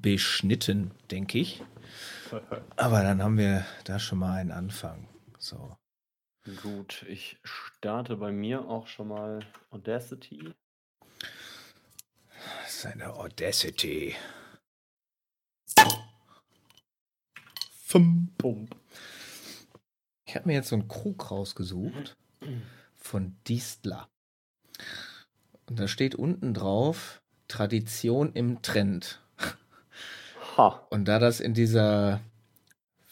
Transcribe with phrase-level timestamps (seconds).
[0.00, 1.62] beschnitten, denke ich.
[2.76, 5.08] Aber dann haben wir da schon mal einen Anfang.
[5.38, 5.76] So.
[6.62, 10.52] Gut, ich starte bei mir auch schon mal Audacity.
[12.66, 14.16] Seine Audacity.
[17.84, 18.32] Fum.
[18.38, 18.68] Bum.
[20.24, 22.16] Ich habe mir jetzt so einen Krug rausgesucht
[22.96, 24.08] von Distler.
[25.66, 29.22] Und da steht unten drauf Tradition im Trend.
[30.56, 30.86] Ha.
[30.90, 32.20] Und da das in dieser,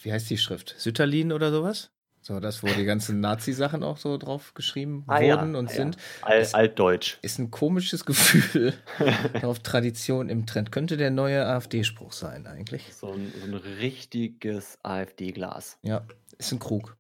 [0.02, 0.74] wie heißt die Schrift?
[0.78, 1.90] Sütterlin oder sowas?
[2.22, 5.76] So, das, wo die ganzen Nazi-Sachen auch so drauf geschrieben Ah, ja, wurden und ja.
[5.76, 7.16] sind, Al Ist- Altdeutsch.
[7.22, 8.74] ist ein komisches Gefühl
[9.42, 10.70] auf Tradition im Trend.
[10.70, 12.92] Könnte der neue AfD-Spruch sein, eigentlich.
[12.94, 15.78] So ein, so ein richtiges AfD-Glas.
[15.80, 16.94] Ja, ist ein Krug.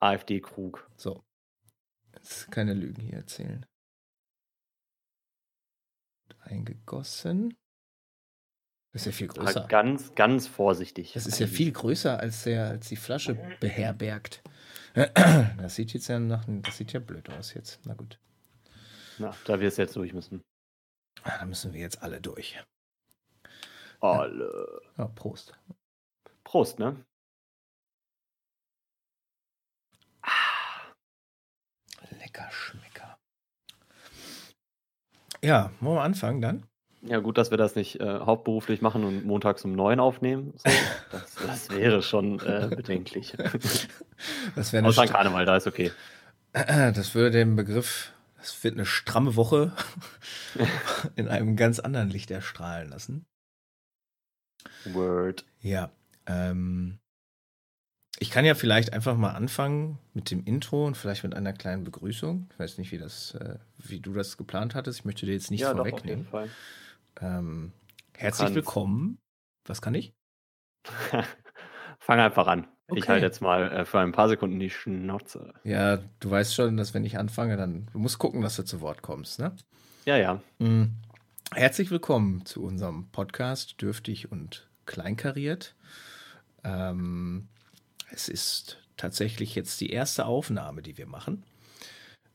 [0.00, 0.90] AfD-Krug.
[0.96, 1.22] So.
[2.14, 3.64] Jetzt keine Lügen hier erzählen.
[6.40, 7.54] Eingegossen.
[8.92, 9.66] Das ist ja viel größer.
[9.68, 11.12] Ganz, ganz vorsichtig.
[11.12, 11.56] Das ist ja eigentlich.
[11.56, 14.42] viel größer, als, der, als die Flasche beherbergt.
[15.58, 17.78] Das sieht jetzt ja nach, das sieht ja blöd aus jetzt.
[17.84, 18.18] Na gut.
[19.18, 20.42] Na, da wir es jetzt durch müssen.
[21.22, 22.58] Ah, Da müssen wir jetzt alle durch.
[24.00, 24.80] Alle.
[24.98, 25.56] Ja, Prost.
[26.42, 27.04] Prost, ne?
[32.18, 33.18] Lecker Schmecker.
[35.42, 36.66] Ja, wollen wir anfangen dann?
[37.02, 40.52] Ja, gut, dass wir das nicht äh, hauptberuflich machen und montags um neun aufnehmen.
[40.56, 40.70] So,
[41.12, 43.36] das, das wäre schon äh, bedenklich.
[44.54, 45.92] Das wäre Außer Karneval, da ist okay.
[46.52, 49.72] Das würde den Begriff, das wird eine stramme Woche
[51.16, 53.24] in einem ganz anderen Licht erstrahlen lassen.
[54.84, 55.46] Word.
[55.60, 55.90] Ja,
[56.26, 56.98] ähm,
[58.18, 61.84] ich kann ja vielleicht einfach mal anfangen mit dem Intro und vielleicht mit einer kleinen
[61.84, 62.50] Begrüßung.
[62.52, 64.98] Ich weiß nicht, wie das, äh, wie du das geplant hattest.
[64.98, 66.26] Ich möchte dir jetzt nichts ja, doch, auf jeden vorwegnehmen.
[66.26, 66.50] Fall.
[67.20, 67.72] Ähm,
[68.16, 69.18] herzlich willkommen.
[69.66, 70.14] Was kann ich?
[71.98, 72.66] Fang einfach an.
[72.88, 73.08] Ich Okay.
[73.12, 75.54] halte jetzt mal äh, für ein paar Sekunden die Schnauze.
[75.64, 78.80] Ja, du weißt schon, dass wenn ich anfange, dann du musst gucken, dass du zu
[78.80, 79.54] Wort kommst, ne?
[80.06, 80.42] Ja, ja.
[80.58, 80.96] Mm.
[81.52, 85.74] Herzlich willkommen zu unserem Podcast Dürftig und Kleinkariert.
[86.64, 87.48] Ähm,
[88.10, 91.44] es ist tatsächlich jetzt die erste Aufnahme, die wir machen.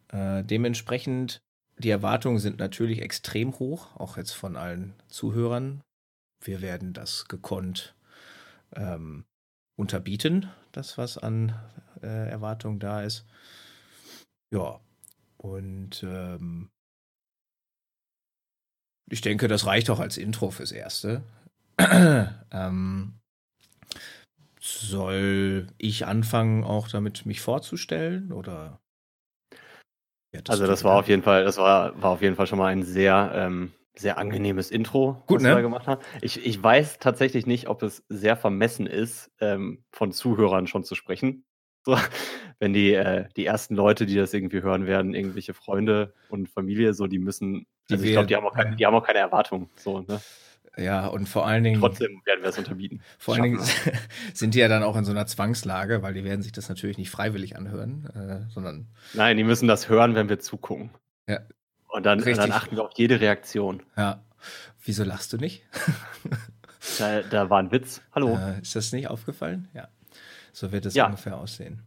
[0.09, 1.39] Äh, dementsprechend,
[1.77, 5.81] die Erwartungen sind natürlich extrem hoch, auch jetzt von allen Zuhörern.
[6.41, 7.95] Wir werden das gekonnt
[8.75, 9.25] ähm,
[9.77, 11.53] unterbieten, das, was an
[12.01, 13.25] äh, Erwartungen da ist.
[14.53, 14.79] Ja,
[15.37, 16.69] und ähm,
[19.09, 21.23] ich denke, das reicht auch als Intro fürs Erste.
[22.51, 23.19] ähm,
[24.59, 28.31] soll ich anfangen, auch damit mich vorzustellen?
[28.31, 28.79] Oder?
[30.35, 32.59] Wie hattest Also das war auf jeden Fall, das war, war auf jeden Fall schon
[32.59, 35.49] mal ein sehr, ähm, sehr angenehmes Intro, Gut, was ne?
[35.49, 36.01] wir da gemacht haben.
[36.21, 40.95] Ich, ich weiß tatsächlich nicht, ob es sehr vermessen ist, ähm, von Zuhörern schon zu
[40.95, 41.45] sprechen.
[41.85, 41.95] So,
[42.59, 46.93] wenn die, äh, die ersten Leute, die das irgendwie hören werden, irgendwelche Freunde und Familie,
[46.93, 49.19] so, die müssen, Die also ich glaube, die haben auch keine, die haben auch keine
[49.19, 49.69] Erwartung.
[49.77, 50.19] So, ne?
[50.77, 53.01] Ja, und vor allen Dingen, Trotzdem werden wir es unterbieten.
[53.17, 53.59] vor allen Dingen
[54.33, 56.97] sind die ja dann auch in so einer Zwangslage, weil die werden sich das natürlich
[56.97, 60.89] nicht freiwillig anhören, äh, sondern Nein, die müssen das hören, wenn wir zugucken.
[61.27, 61.39] Ja.
[61.87, 63.83] Und dann, dann achten wir auf jede Reaktion.
[63.97, 64.21] ja.
[64.83, 65.63] Wieso lachst du nicht?
[66.99, 68.01] Da, da war ein Witz.
[68.13, 68.37] Hallo.
[68.37, 69.67] Äh, ist das nicht aufgefallen?
[69.73, 69.87] Ja.
[70.53, 71.07] So wird es Ja.
[71.07, 71.81] ungefähr aussehen.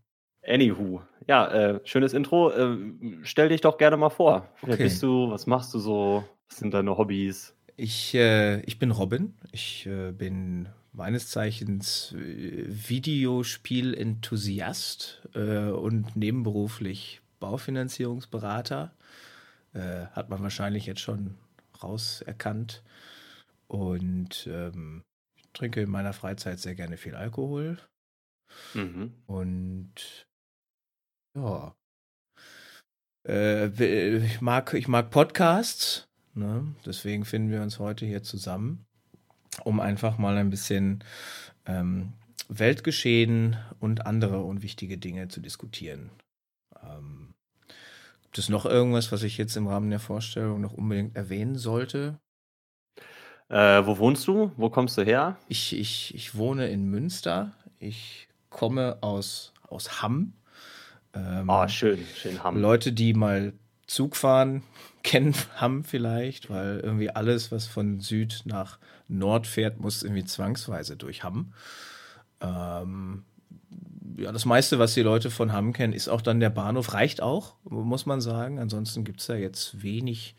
[0.44, 2.50] Anywho, ja, äh, schönes Intro.
[2.50, 2.76] Äh,
[3.22, 4.48] stell dich doch gerne mal vor.
[4.62, 4.82] Wer Okay.
[4.84, 5.30] bist du?
[5.30, 6.24] Was machst du so?
[6.48, 7.54] Was sind deine Hobbys?
[7.80, 9.34] Ich, äh, ich bin Robin.
[9.52, 18.92] Ich äh, bin meines Zeichens äh, Videospiel-Enthusiast äh, und nebenberuflich Baufinanzierungsberater.
[19.74, 21.36] Äh, hat man wahrscheinlich jetzt schon
[21.80, 22.82] rauserkannt.
[23.68, 25.04] Und ähm,
[25.36, 27.78] ich trinke in meiner Freizeit sehr gerne viel Alkohol.
[28.74, 29.12] Mhm.
[29.28, 30.26] Und
[31.36, 31.76] ja.
[33.24, 33.66] Äh,
[34.24, 36.07] ich, mag, ich mag Podcasts.
[36.38, 36.66] Ne?
[36.86, 38.86] Deswegen finden wir uns heute hier zusammen,
[39.64, 41.02] um einfach mal ein bisschen
[41.66, 42.12] ähm,
[42.48, 46.10] Weltgeschehen und andere unwichtige Dinge zu diskutieren.
[46.82, 47.34] Ähm,
[48.22, 52.18] gibt es noch irgendwas, was ich jetzt im Rahmen der Vorstellung noch unbedingt erwähnen sollte?
[53.48, 54.52] Äh, wo wohnst du?
[54.56, 55.38] Wo kommst du her?
[55.48, 57.52] Ich, ich, ich wohne in Münster.
[57.78, 60.34] Ich komme aus, aus Hamm.
[61.14, 62.60] Ähm, Oh, schön, schön Hamm.
[62.60, 63.54] Leute, die mal
[63.86, 64.62] Zug fahren,
[65.08, 68.78] kennen Hamm vielleicht, weil irgendwie alles, was von Süd nach
[69.08, 71.54] Nord fährt, muss irgendwie zwangsweise durch Hamm.
[72.40, 73.24] Ähm,
[74.18, 76.92] ja, das meiste, was die Leute von Hamm kennen, ist auch dann der Bahnhof.
[76.92, 78.58] Reicht auch, muss man sagen.
[78.58, 80.36] Ansonsten gibt es da jetzt wenig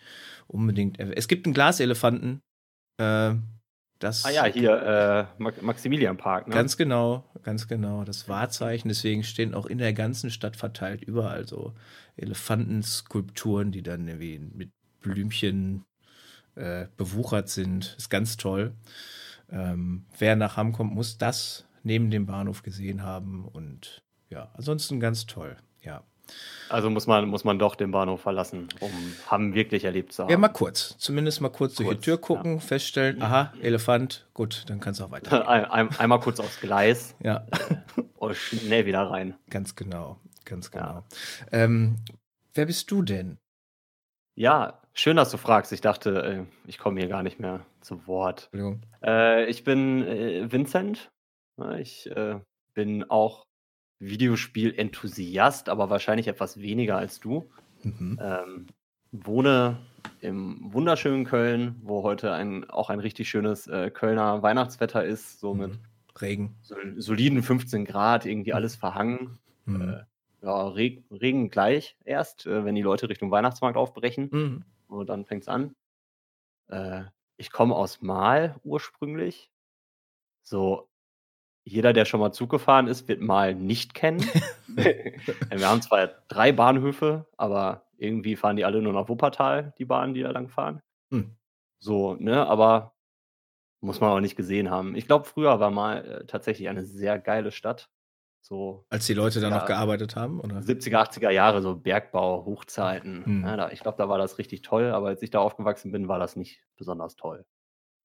[0.47, 0.99] unbedingt.
[0.99, 2.41] Es gibt einen Glaselefanten.
[2.97, 3.35] Äh,
[3.99, 4.25] das.
[4.25, 6.47] Ah ja, hier äh, Maximilianpark.
[6.47, 6.53] Ne?
[6.53, 8.03] Ganz genau, ganz genau.
[8.03, 8.87] Das Wahrzeichen.
[8.87, 11.73] Deswegen stehen auch in der ganzen Stadt verteilt überall so
[12.17, 15.85] Elefantenskulpturen, die dann irgendwie mit Blümchen
[16.55, 17.95] äh, bewuchert sind.
[17.97, 18.73] Ist ganz toll.
[19.51, 23.45] Ähm, wer nach Hamm kommt, muss das neben dem Bahnhof gesehen haben.
[23.45, 25.57] Und ja, ansonsten ganz toll.
[25.81, 26.03] Ja.
[26.69, 28.91] Also muss man, muss man doch den Bahnhof verlassen, um
[29.27, 30.31] Hamm wirklich erlebt zu haben.
[30.31, 30.95] Ja, mal kurz.
[30.99, 32.59] Zumindest mal kurz, kurz durch die Tür gucken, ja.
[32.59, 35.47] feststellen, aha, Elefant, gut, dann kannst du auch weiter.
[35.71, 37.15] Ein, einmal kurz aufs Gleis.
[37.23, 37.45] ja.
[38.17, 39.35] und schnell wieder rein.
[39.49, 40.85] Ganz genau, ganz genau.
[40.85, 41.03] Ja.
[41.51, 41.97] Ähm,
[42.53, 43.39] wer bist du denn?
[44.35, 45.71] Ja, schön, dass du fragst.
[45.71, 48.49] Ich dachte, äh, ich komme hier gar nicht mehr zu Wort.
[49.03, 51.11] Äh, ich bin äh, Vincent.
[51.77, 52.39] Ich äh,
[52.73, 53.45] bin auch
[53.99, 57.49] Videospiel-Enthusiast, aber wahrscheinlich etwas weniger als du.
[57.83, 58.19] Mhm.
[58.21, 58.67] Ähm,
[59.11, 59.77] wohne
[60.21, 65.53] im wunderschönen Köln, wo heute ein, auch ein richtig schönes äh, Kölner Weihnachtswetter ist, so
[65.53, 65.59] mhm.
[65.59, 65.79] mit
[66.21, 66.55] Regen.
[66.61, 69.39] Sol soliden 15 Grad, irgendwie alles verhangen.
[69.65, 69.81] Mhm.
[69.81, 70.03] Äh,
[70.41, 74.29] ja, Reg Regen gleich erst, äh, wenn die Leute Richtung Weihnachtsmarkt aufbrechen.
[74.31, 74.63] Mhm.
[74.87, 75.75] Und dann fängt es an.
[76.67, 77.03] Äh,
[77.37, 79.49] ich komme aus Mal ursprünglich.
[80.41, 80.88] So
[81.69, 84.19] jeder, der schon mal Zug gefahren ist, wird mal nicht kennen.
[84.67, 90.13] wir haben zwar drei Bahnhöfe, aber irgendwie fahren die alle nur nach Wuppertal, die Bahnen,
[90.13, 90.81] die da lang fahren.
[91.11, 91.35] Hm.
[91.79, 92.93] So, ne, aber
[93.81, 94.95] muss man auch nicht gesehen haben.
[94.95, 97.89] Ich glaube, früher war mal äh, tatsächlich eine sehr geile Stadt.
[98.41, 100.39] So, Als die Leute da noch gearbeitet haben?
[100.39, 100.59] Oder?
[100.59, 103.25] 70er, 80er Jahre, so Bergbau, Hochzeiten.
[103.25, 103.43] Hm.
[103.43, 106.07] Ja, da, ich glaube, da war das richtig toll, aber als ich da aufgewachsen bin,
[106.07, 107.45] war das nicht besonders toll.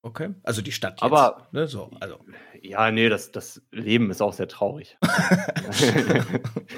[0.05, 0.35] Okay.
[0.43, 1.03] Also die Stadt jetzt.
[1.03, 2.19] Aber ne, so, also.
[2.61, 4.97] Ja, nee, das, das Leben ist auch sehr traurig.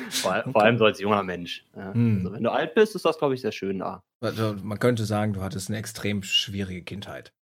[0.09, 0.51] vor, okay.
[0.53, 1.65] vor, allem so als junger Mensch.
[1.75, 1.94] Ja.
[1.94, 2.19] Hm.
[2.19, 4.01] Also, wenn du alt bist, ist das, glaube ich, sehr schön da.
[4.21, 7.33] Also, man könnte sagen, du hattest eine extrem schwierige Kindheit.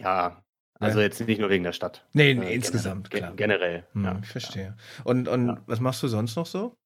[0.00, 0.44] Ja,
[0.78, 1.06] also ja.
[1.06, 2.06] jetzt nicht nur wegen der Stadt.
[2.12, 3.36] Nee, nee äh, insgesamt, generell, klar.
[3.36, 3.86] Generell.
[3.94, 4.20] Hm, ja.
[4.22, 4.76] Ich verstehe.
[5.02, 6.76] Und, und was machst du sonst noch so?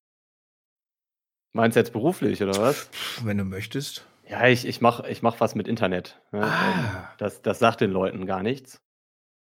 [1.55, 2.89] Meinst du jetzt beruflich oder was?
[3.23, 4.07] Wenn du möchtest.
[4.33, 6.19] Ja, ich, ich mache ich mach was mit Internet.
[6.33, 6.43] Ne?
[6.43, 7.13] Ah.
[7.19, 8.81] Das, das sagt den Leuten gar nichts.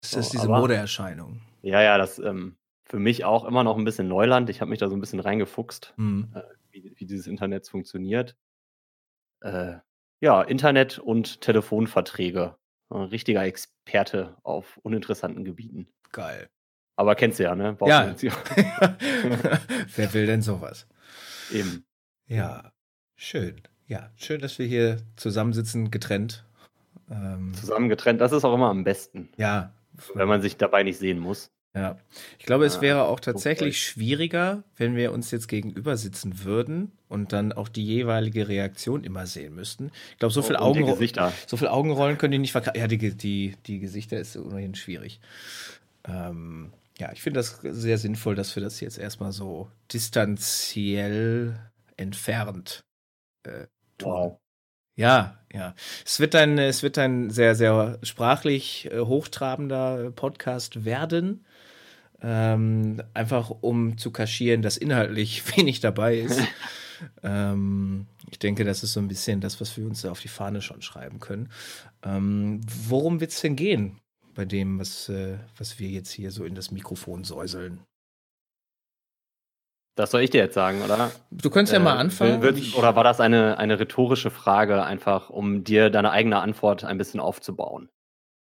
[0.02, 1.42] Das ist so, diese aber, Modeerscheinung.
[1.62, 4.50] Ja, ja, das ähm, für mich auch immer noch ein bisschen Neuland.
[4.50, 6.34] Ich habe mich da so ein bisschen reingefuchst, mhm.
[6.36, 6.42] äh,
[6.72, 8.36] wie, wie, dieses Internet funktioniert.
[9.40, 9.76] Äh,
[10.20, 12.58] ja, Internet und Telefonverträge.
[12.90, 15.88] Ein richtiger Experte auf uninteressanten Gebieten.
[16.12, 16.50] Geil.
[16.98, 17.78] Aber kennst du ja, ne?
[17.86, 18.14] Ja.
[19.96, 20.90] Wer will denn sowas?
[21.52, 21.86] Eben.
[22.28, 22.74] Ja,
[23.16, 23.64] schön.
[23.88, 26.46] Ja, schön, dass wir hier zusammensitzen, getrennt.
[27.12, 29.30] Ähm, Zusammen getrennt, das ist auch immer am besten.
[29.38, 29.72] Ja.
[30.14, 31.52] Wenn man sich dabei nicht sehen muss.
[31.76, 31.98] Ja.
[32.38, 37.34] Ich glaube, es wäre auch tatsächlich schwieriger, wenn wir uns jetzt gegenüber sitzen würden und
[37.34, 39.92] dann auch die jeweilige Reaktion immer sehen müssten.
[40.12, 40.86] Ich glaube, so viel, Augen,
[41.48, 42.80] so viel Augenrollen können die nicht verkaufen.
[42.80, 45.20] Ja, die, die, die Gesichter ist ohnehin schwierig.
[46.08, 51.58] Ähm, ja, ich finde das sehr sinnvoll, dass wir das jetzt erstmal so distanziell
[51.98, 52.84] entfernt
[53.48, 53.68] äh,
[53.98, 54.12] tun.
[54.12, 54.40] Wow.
[54.96, 55.74] Ja, ja.
[56.06, 61.46] Es wird ein, es wird ein sehr, sehr sprachlich äh, hochtrabender Podcast werden.
[62.22, 66.40] Ähm, einfach um zu kaschieren, dass inhaltlich wenig dabei ist.
[67.24, 70.62] ähm, ich denke, das ist so ein bisschen das, was wir uns auf die Fahne
[70.62, 71.50] schon schreiben können.
[72.04, 74.00] Ähm, worum wird es denn gehen
[74.36, 77.82] bei dem, was, äh, was wir jetzt hier so in das Mikrofon säuseln?
[79.96, 81.12] Das soll ich dir jetzt sagen, oder?
[81.30, 82.42] Du könntest ja mal äh, anfangen.
[82.42, 86.98] Wird, oder war das eine, eine rhetorische Frage, einfach um dir deine eigene Antwort ein
[86.98, 87.90] bisschen aufzubauen?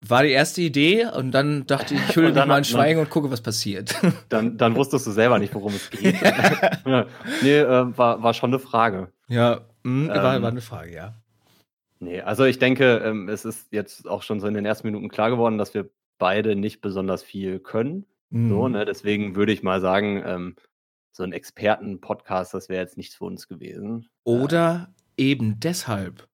[0.06, 3.10] War die erste Idee und dann dachte ich, ich hülle mich mal in Schweigen und
[3.10, 3.94] gucke, was passiert.
[4.30, 6.16] Dann, dann wusstest du selber nicht, worum es geht.
[7.42, 9.12] nee, äh, war, war schon eine Frage.
[9.28, 11.14] Ja, mh, ähm, war, war eine Frage, ja.
[12.00, 15.08] Nee, also ich denke, ähm, es ist jetzt auch schon so in den ersten Minuten
[15.08, 18.06] klar geworden, dass wir beide nicht besonders viel können.
[18.30, 18.48] Mhm.
[18.48, 18.84] So, ne?
[18.84, 20.56] Deswegen würde ich mal sagen, ähm,
[21.12, 24.08] so ein Experten-Podcast, das wäre jetzt nichts für uns gewesen.
[24.24, 26.26] Oder äh, eben deshalb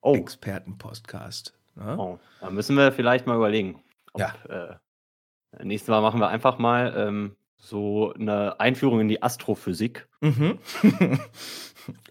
[0.00, 0.14] oh.
[0.14, 1.54] Experten-Podcast.
[1.74, 1.96] Ne?
[1.98, 3.82] Oh, da müssen wir vielleicht mal überlegen.
[4.12, 4.34] Ob, ja.
[4.48, 10.06] Äh, nächstes Mal machen wir einfach mal ähm, so eine Einführung in die Astrophysik.
[10.20, 10.58] Mhm.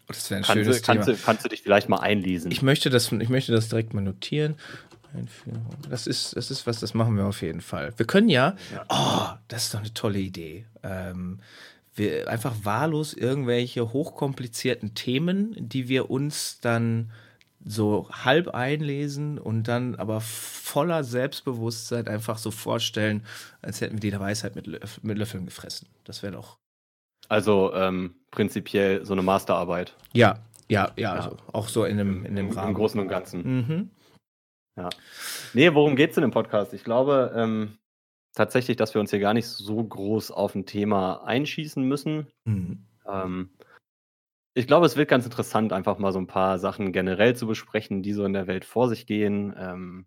[0.07, 1.05] das wäre ein kannst schönes du, Thema.
[1.05, 2.51] Kannst du, kannst du dich vielleicht mal einlesen?
[2.51, 4.55] Ich möchte das, ich möchte das direkt mal notieren.
[5.13, 5.65] Einführung.
[5.89, 7.93] Das ist, das ist was, das machen wir auf jeden Fall.
[7.97, 8.85] Wir können ja, ja.
[8.89, 10.65] oh, das ist doch eine tolle Idee.
[10.83, 11.39] Ähm,
[11.95, 17.11] wir einfach wahllos irgendwelche hochkomplizierten Themen, die wir uns dann
[17.63, 23.25] so halb einlesen und dann aber voller Selbstbewusstsein einfach so vorstellen,
[23.61, 25.87] als hätten wir die Weisheit mit, Löff mit Löffeln gefressen.
[26.03, 26.57] Das wäre doch.
[27.27, 29.95] Also ähm, prinzipiell so eine Masterarbeit.
[30.13, 32.69] Ja, ja, ja, also auch so in einem, in Im, Rahmen.
[32.69, 33.41] Im Großen und Ganzen.
[33.43, 33.89] Mhm.
[34.77, 34.89] Ja.
[35.53, 36.73] Nee, worum geht es in dem Podcast?
[36.73, 37.77] Ich glaube ähm,
[38.35, 42.27] tatsächlich, dass wir uns hier gar nicht so groß auf ein Thema einschießen müssen.
[42.43, 42.85] Mhm.
[43.07, 43.49] Ähm,
[44.53, 48.03] ich glaube, es wird ganz interessant, einfach mal so ein paar Sachen generell zu besprechen,
[48.03, 49.53] die so in der Welt vor sich gehen.
[49.57, 50.05] Ähm,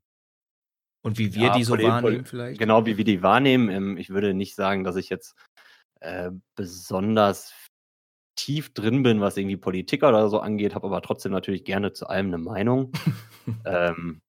[1.02, 2.58] Und wie wir ja, die so wahrnehmen vielleicht?
[2.58, 3.68] Genau, wie wir die wahrnehmen.
[3.68, 5.34] Ähm, ich würde nicht sagen, dass ich jetzt
[6.00, 7.52] äh, besonders
[8.36, 12.06] tief drin bin, was irgendwie Politik oder so angeht, habe aber trotzdem natürlich gerne zu
[12.06, 12.92] allem eine Meinung.
[13.66, 14.22] ähm,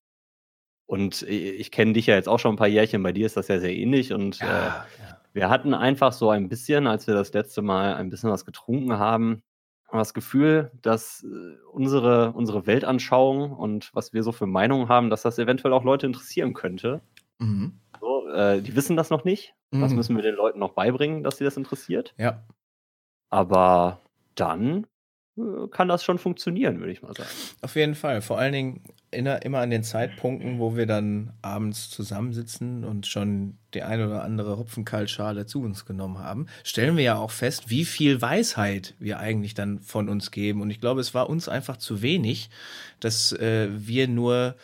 [0.90, 3.48] und ich kenne dich ja jetzt auch schon ein paar Jährchen, bei dir ist das
[3.48, 4.12] ja sehr ähnlich.
[4.12, 4.86] Und ja, äh, ja.
[5.34, 8.98] wir hatten einfach so ein bisschen, als wir das letzte Mal ein bisschen was getrunken
[8.98, 9.44] haben,
[9.92, 15.22] das Gefühl, dass äh, unsere, unsere Weltanschauung und was wir so für Meinungen haben, dass
[15.22, 17.02] das eventuell auch Leute interessieren könnte.
[17.38, 17.80] Mhm.
[18.00, 19.54] So, äh, die wissen das noch nicht.
[19.70, 19.82] Mhm.
[19.82, 22.16] Das müssen wir den Leuten noch beibringen, dass sie das interessiert.
[22.18, 22.48] Ja.
[23.30, 24.00] Aber
[24.34, 24.88] dann
[25.38, 27.30] äh, kann das schon funktionieren, würde ich mal sagen.
[27.62, 28.24] Auf jeden Fall.
[28.24, 33.82] Vor allen Dingen immer an den Zeitpunkten, wo wir dann abends zusammensitzen und schon die
[33.82, 38.22] eine oder andere Hopfenkaltschale zu uns genommen haben, stellen wir ja auch fest, wie viel
[38.22, 40.62] Weisheit wir eigentlich dann von uns geben.
[40.62, 42.50] Und ich glaube, es war uns einfach zu wenig,
[43.00, 44.56] dass äh, wir nur,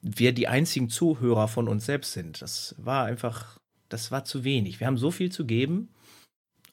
[0.00, 2.40] wir die einzigen Zuhörer von uns selbst sind.
[2.40, 4.78] Das war einfach, das war zu wenig.
[4.78, 5.88] Wir haben so viel zu geben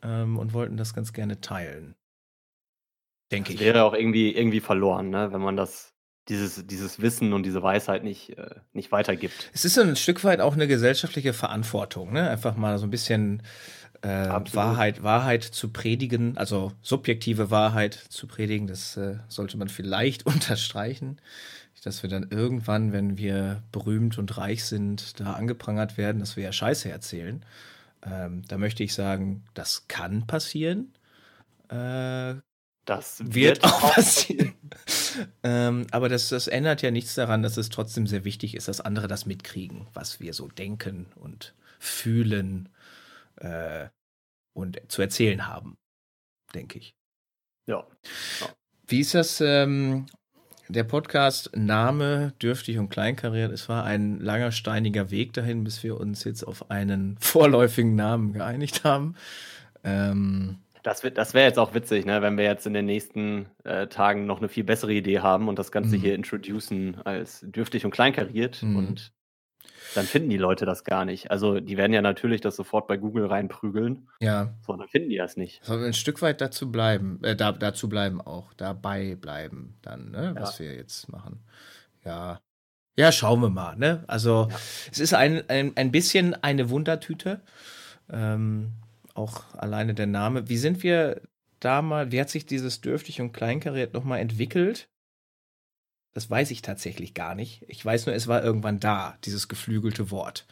[0.04, 1.96] ähm, und wollten das ganz gerne teilen.
[3.32, 3.60] Denke ich.
[3.60, 5.34] Wäre auch irgendwie, irgendwie verloren, ne?
[5.34, 5.95] wenn man das
[6.30, 9.50] dieses, dieses Wissen und diese Weisheit nicht, äh, nicht weitergibt.
[9.54, 12.30] Es ist ein Stück weit auch eine gesellschaftliche Verantwortung, ne?
[12.30, 13.44] Einfach mal so ein bisschen
[14.02, 14.08] äh,
[14.54, 21.20] Wahrheit, Wahrheit zu predigen, also subjektive Wahrheit zu predigen, das äh, sollte man vielleicht unterstreichen.
[21.84, 26.44] Dass wir dann irgendwann, wenn wir berühmt und reich sind, da angeprangert werden, dass wir
[26.44, 27.46] ja Scheiße erzählen.
[28.04, 30.94] Ähm, da möchte ich sagen, das kann passieren.
[31.70, 32.36] Äh,
[32.86, 34.54] das wird, wird auch passieren.
[35.44, 38.82] ähm, aber das, das ändert ja nichts daran, dass es trotzdem sehr wichtig ist, dass
[38.82, 42.70] andere das mitkriegen, was wir so denken und fühlen
[43.38, 43.88] äh,
[44.54, 45.78] und zu erzählen haben,
[46.54, 46.96] denke ich.
[47.68, 47.86] Ja.
[48.42, 48.48] ja.
[48.88, 49.42] Wie ist das?
[49.42, 50.06] Ähm,
[50.68, 53.52] der Podcast Name dürftig und kleinkariert.
[53.52, 58.34] Es war ein langer steiniger Weg dahin, bis wir uns jetzt auf einen vorläufigen Namen
[58.34, 59.16] geeinigt haben.
[59.84, 63.88] Ähm, das, das wäre jetzt auch witzig, ne, wenn wir jetzt in den nächsten äh,
[63.88, 66.02] Tagen noch eine viel bessere Idee haben und das Ganze mhm.
[66.02, 68.62] hier introducen als dürftig und kleinkariert.
[68.62, 68.76] Mhm.
[68.76, 69.12] Und
[69.96, 71.32] dann finden die Leute das gar nicht.
[71.32, 74.10] Also die werden ja natürlich das sofort bei Google reinprügeln.
[74.20, 74.54] Ja.
[74.62, 75.66] So, dann finden die das nicht.
[75.66, 80.12] Sollen wir ein Stück weit dazu bleiben, äh, da, dazu bleiben auch, dabei bleiben dann,
[80.12, 80.42] ne, ja.
[80.42, 81.44] was wir jetzt machen.
[82.04, 82.42] Ja.
[82.96, 84.04] Ja, schauen wir mal, ne?
[84.08, 84.56] Also ja.
[84.92, 87.42] es ist ein, ein, ein bisschen eine Wundertüte.
[88.10, 88.72] Ähm,
[89.16, 90.50] auch alleine der Name.
[90.50, 91.22] Wie sind wir
[91.60, 94.90] da mal, wie hat sich dieses dürftig und kleinkariert nochmal entwickelt?
[96.14, 97.66] Das weiß ich tatsächlich gar nicht.
[97.68, 100.46] Ich weiß nur, es war irgendwann da, dieses geflügelte Wort.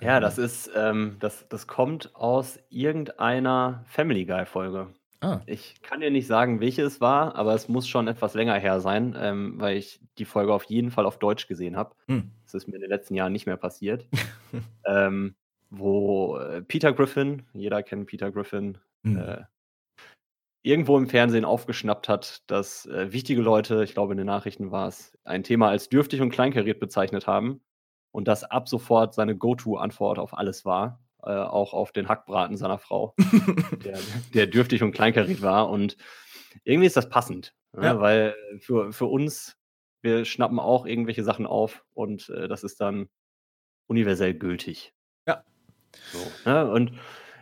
[0.00, 4.88] Ja, das ist, ähm, das, das kommt aus irgendeiner Family Guy-Folge.
[5.20, 5.40] Ah.
[5.46, 8.80] Ich kann dir nicht sagen, welche es war, aber es muss schon etwas länger her
[8.80, 11.94] sein, ähm, weil ich die Folge auf jeden Fall auf Deutsch gesehen habe.
[12.08, 12.32] Hm.
[12.44, 14.08] Das ist mir in den letzten Jahren nicht mehr passiert.
[14.84, 15.36] ähm,
[15.72, 19.16] wo äh, Peter Griffin, jeder kennt Peter Griffin, mhm.
[19.18, 19.44] äh,
[20.62, 24.86] irgendwo im Fernsehen aufgeschnappt hat, dass äh, wichtige Leute, ich glaube in den Nachrichten war
[24.86, 27.62] es, ein Thema als dürftig und kleinkariert bezeichnet haben
[28.12, 32.78] und das ab sofort seine Go-To-Antwort auf alles war, äh, auch auf den Hackbraten seiner
[32.78, 33.14] Frau,
[33.84, 33.98] der,
[34.34, 35.96] der, dürftig und kleinkariert war und
[36.64, 37.86] irgendwie ist das passend, ne?
[37.86, 38.00] ja.
[38.00, 39.56] weil für, für uns,
[40.02, 43.08] wir schnappen auch irgendwelche Sachen auf und äh, das ist dann
[43.86, 44.94] universell gültig.
[46.12, 46.70] So, ne?
[46.70, 46.92] Und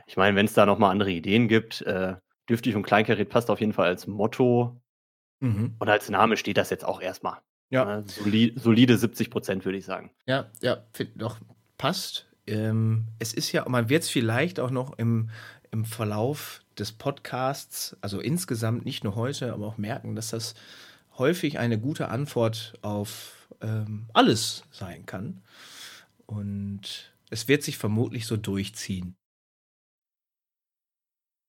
[0.07, 2.17] ich meine, wenn es da nochmal andere Ideen gibt, äh,
[2.49, 4.81] dürftig und kleinkariert passt auf jeden Fall als Motto.
[5.41, 5.77] Mhm.
[5.79, 7.39] Und als Name steht das jetzt auch erstmal.
[7.71, 7.85] Ja.
[7.85, 8.05] Ne?
[8.07, 10.11] Soli solide 70 Prozent, würde ich sagen.
[10.27, 11.39] Ja, ja, doch,
[11.79, 12.27] passt.
[12.47, 15.31] Ähm, es ist ja, man wird es vielleicht auch noch im,
[15.71, 20.55] im Verlauf des Podcasts, also insgesamt nicht nur heute, aber auch merken, dass das
[21.19, 25.43] häufig eine gute Antwort auf ähm, alles sein kann.
[26.27, 29.17] Und es wird sich vermutlich so durchziehen.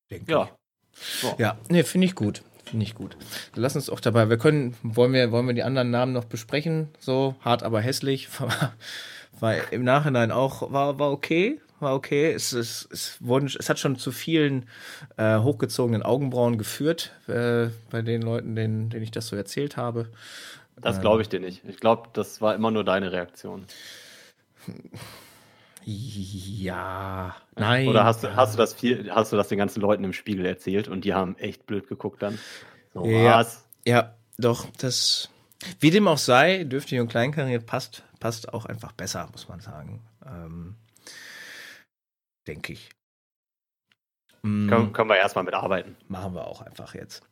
[0.10, 0.44] Denke ja.
[0.44, 1.24] ich.
[1.24, 1.36] Ja.
[1.38, 2.44] Ja, nee, finde ich gut.
[2.66, 3.18] Finde ich gut.
[3.56, 4.30] Lass uns auch dabei.
[4.30, 6.90] Wir können, wollen wir, wollen wir die anderen Namen noch besprechen?
[7.00, 8.30] So, hart aber hässlich.
[9.40, 11.60] War im Nachhinein auch, war, war okay.
[11.80, 12.32] War okay.
[12.32, 14.68] Es, es, es, wurden, es hat schon zu vielen
[15.18, 20.10] äh, hochgezogenen Augenbrauen geführt, äh, bei den Leuten, denen, denen ich das so erzählt habe.
[20.76, 21.64] Das glaube ich dir nicht.
[21.68, 23.66] Ich glaube, das war immer nur deine Reaktion.
[25.84, 27.88] Ja, nein.
[27.88, 30.46] Oder hast du, hast du das viel, hast du das den ganzen Leuten im Spiegel
[30.46, 32.38] erzählt und die haben echt blöd geguckt dann?
[32.94, 33.66] So ja, was?
[33.86, 35.30] Ja, doch, das,
[35.80, 40.02] Wie dem auch sei, dürftig und kleinkariert passt, passt auch einfach besser, muss man sagen.
[40.26, 40.76] Ähm,
[42.48, 42.90] Denke ich.
[44.42, 44.68] Mm.
[44.68, 45.96] Können, können wir erstmal mitarbeiten.
[46.08, 47.24] Machen wir auch einfach jetzt.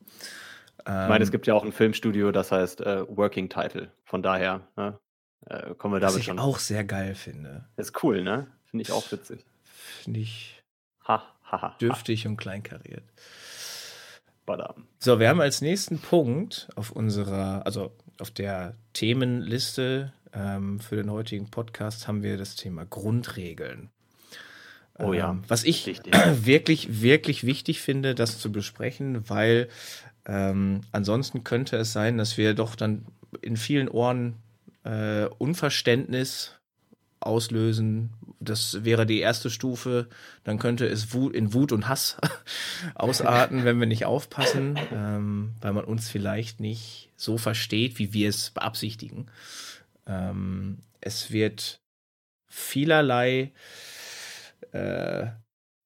[0.78, 3.90] ich meine, es ähm, gibt ja auch ein Filmstudio, das heißt äh, Working Title.
[4.04, 4.98] Von daher ne,
[5.46, 7.64] äh, kommen wir damit Was ich auch sehr geil finde.
[7.76, 8.46] Ist cool, ne?
[8.66, 9.44] Finde ich auch witzig.
[10.02, 10.62] Finde ich
[11.06, 13.04] ha, ha, ha, dürftig und kleinkariert.
[14.46, 14.86] Badam.
[14.98, 21.10] So, wir haben als nächsten Punkt auf unserer, also auf der Themenliste ähm, für den
[21.10, 23.90] heutigen Podcast haben wir das Thema Grundregeln.
[24.98, 25.30] Oh ja.
[25.30, 26.12] Ähm, was ich wichtig.
[26.44, 29.68] wirklich, wirklich wichtig finde, das zu besprechen, weil
[30.26, 33.06] ähm, ansonsten könnte es sein, dass wir doch dann
[33.40, 34.36] in vielen Ohren
[34.84, 36.60] äh, Unverständnis
[37.20, 38.10] auslösen.
[38.40, 40.08] Das wäre die erste Stufe.
[40.44, 42.16] Dann könnte es Wut, in Wut und Hass
[42.94, 48.28] ausarten, wenn wir nicht aufpassen, ähm, weil man uns vielleicht nicht so versteht, wie wir
[48.28, 49.26] es beabsichtigen.
[50.06, 51.80] Ähm, es wird
[52.46, 53.52] vielerlei
[54.72, 55.26] äh,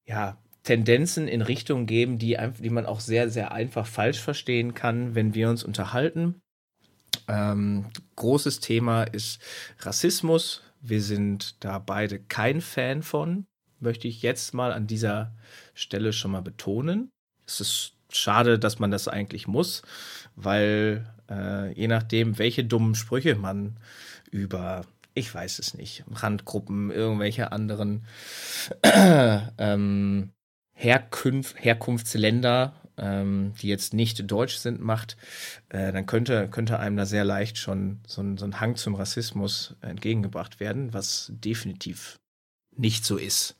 [0.06, 5.14] ja, Tendenzen in Richtung geben, die, die man auch sehr, sehr einfach falsch verstehen kann,
[5.14, 6.40] wenn wir uns unterhalten.
[7.28, 9.40] Ähm, großes Thema ist
[9.80, 10.62] Rassismus.
[10.80, 13.46] Wir sind da beide kein Fan von,
[13.80, 15.32] möchte ich jetzt mal an dieser
[15.74, 17.10] Stelle schon mal betonen.
[17.46, 19.82] Es ist schade, dass man das eigentlich muss,
[20.36, 23.78] weil äh, je nachdem, welche dummen Sprüche man
[24.30, 28.04] über ich weiß es nicht, Randgruppen, irgendwelche anderen
[29.58, 30.30] ähm,
[30.72, 35.16] Herkunft, Herkunftsländer, ähm, die jetzt nicht deutsch sind, macht,
[35.68, 38.94] äh, dann könnte, könnte einem da sehr leicht schon so ein, so ein Hang zum
[38.94, 42.16] Rassismus entgegengebracht werden, was definitiv
[42.76, 43.58] nicht so ist.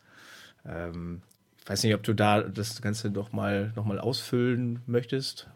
[0.65, 1.23] Ähm,
[1.59, 5.49] ich weiß nicht, ob du da das Ganze doch mal, noch mal ausfüllen möchtest.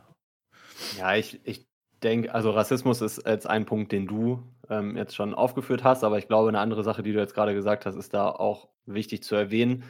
[0.97, 1.67] Ja, ich, ich
[2.03, 6.19] denke, also Rassismus ist jetzt ein Punkt, den du ähm, jetzt schon aufgeführt hast, aber
[6.19, 9.23] ich glaube, eine andere Sache, die du jetzt gerade gesagt hast, ist da auch wichtig
[9.23, 9.85] zu erwähnen,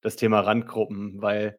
[0.00, 1.58] das Thema Randgruppen, weil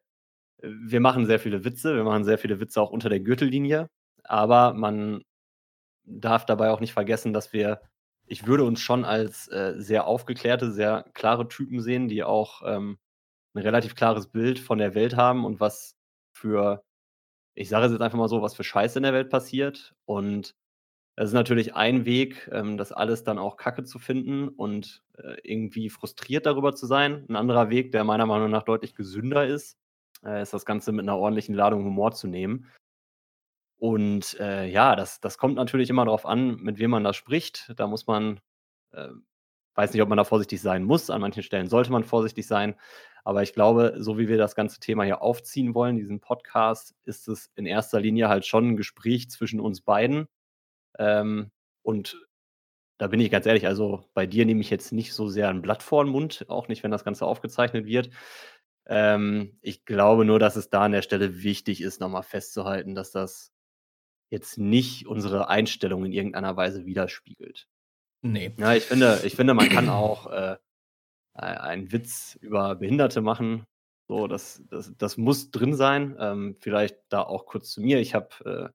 [0.62, 3.88] wir machen sehr viele Witze, wir machen sehr viele Witze auch unter der Gürtellinie,
[4.24, 5.22] aber man
[6.04, 7.80] darf dabei auch nicht vergessen, dass wir,
[8.26, 12.98] ich würde uns schon als äh, sehr aufgeklärte, sehr klare Typen sehen, die auch ähm,
[13.54, 15.96] ein relativ klares Bild von der Welt haben und was
[16.32, 16.84] für
[17.56, 19.94] ich sage es jetzt einfach mal so, was für Scheiße in der Welt passiert.
[20.04, 20.54] Und
[21.16, 25.36] es ist natürlich ein Weg, ähm, das alles dann auch kacke zu finden und äh,
[25.42, 27.24] irgendwie frustriert darüber zu sein.
[27.28, 29.78] Ein anderer Weg, der meiner Meinung nach deutlich gesünder ist,
[30.24, 32.70] äh, ist das Ganze mit einer ordentlichen Ladung Humor zu nehmen.
[33.78, 37.72] Und äh, ja, das, das kommt natürlich immer darauf an, mit wem man da spricht.
[37.76, 38.40] Da muss man,
[38.92, 39.08] äh,
[39.74, 41.10] weiß nicht, ob man da vorsichtig sein muss.
[41.10, 42.74] An manchen Stellen sollte man vorsichtig sein.
[43.24, 47.28] Aber ich glaube, so wie wir das ganze Thema hier aufziehen wollen, diesen Podcast, ist
[47.28, 50.28] es in erster Linie halt schon ein Gespräch zwischen uns beiden.
[50.98, 51.50] Ähm,
[51.82, 52.16] und
[52.98, 55.60] da bin ich ganz ehrlich, also bei dir nehme ich jetzt nicht so sehr ein
[55.60, 58.10] Blatt vor den Mund, auch nicht, wenn das Ganze aufgezeichnet wird.
[58.88, 63.10] Ähm, ich glaube nur, dass es da an der Stelle wichtig ist, nochmal festzuhalten, dass
[63.10, 63.52] das
[64.30, 67.68] jetzt nicht unsere Einstellung in irgendeiner Weise widerspiegelt.
[68.22, 68.52] Nee.
[68.58, 70.56] Ja, ich finde, ich finde, man kann auch äh,
[71.34, 73.66] einen Witz über Behinderte machen.
[74.08, 76.16] So, das, das, das muss drin sein.
[76.18, 78.00] Ähm, vielleicht da auch kurz zu mir.
[78.00, 78.68] Ich habe, äh,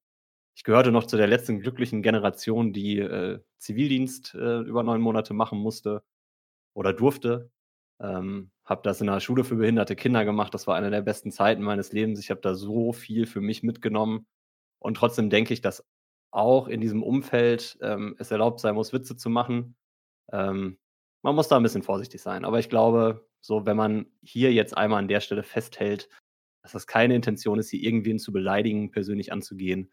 [0.56, 5.34] ich gehörte noch zu der letzten glücklichen Generation, die äh, Zivildienst äh, über neun Monate
[5.34, 6.04] machen musste
[6.74, 7.50] oder durfte.
[8.02, 10.54] Ähm, habe das in einer Schule für behinderte Kinder gemacht.
[10.54, 12.20] Das war eine der besten Zeiten meines Lebens.
[12.20, 14.26] Ich habe da so viel für mich mitgenommen.
[14.80, 15.86] Und trotzdem denke ich, dass
[16.32, 19.76] auch in diesem Umfeld ähm, es erlaubt sein muss, Witze zu machen.
[20.32, 20.80] Ähm,
[21.22, 22.46] man muss da ein bisschen vorsichtig sein.
[22.46, 26.10] Aber ich glaube, so, wenn man hier jetzt einmal an der Stelle festhält,
[26.64, 29.92] dass das keine Intention ist, hier irgendwen zu beleidigen, persönlich anzugehen,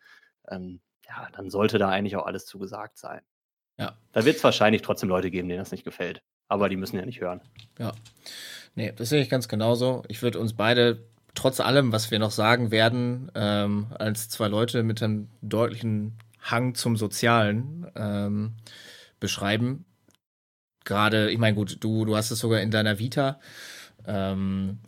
[0.49, 3.23] ähm, ja, dann sollte da eigentlich auch alles zugesagt sein.
[3.79, 3.99] Ja.
[4.13, 6.23] Da wird es wahrscheinlich trotzdem Leute geben, denen das nicht gefällt.
[6.49, 7.41] Aber die müssen ja nicht hören.
[7.79, 7.93] Ja.
[8.75, 10.03] Nee, das sehe ich ganz genauso.
[10.09, 14.83] Ich würde uns beide, trotz allem, was wir noch sagen werden, ähm, als zwei Leute
[14.83, 18.55] mit einem deutlichen Hang zum Sozialen ähm,
[19.21, 19.85] beschreiben
[20.89, 23.39] gerade, ich meine, gut, du, du hast es sogar in deiner Vita,
[24.07, 24.79] ähm,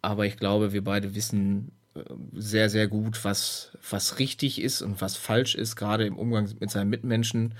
[0.00, 2.00] aber ich glaube, wir beide wissen äh,
[2.32, 6.70] sehr, sehr gut, was, was richtig ist und was falsch ist, gerade im Umgang mit
[6.70, 7.54] seinen Mitmenschen,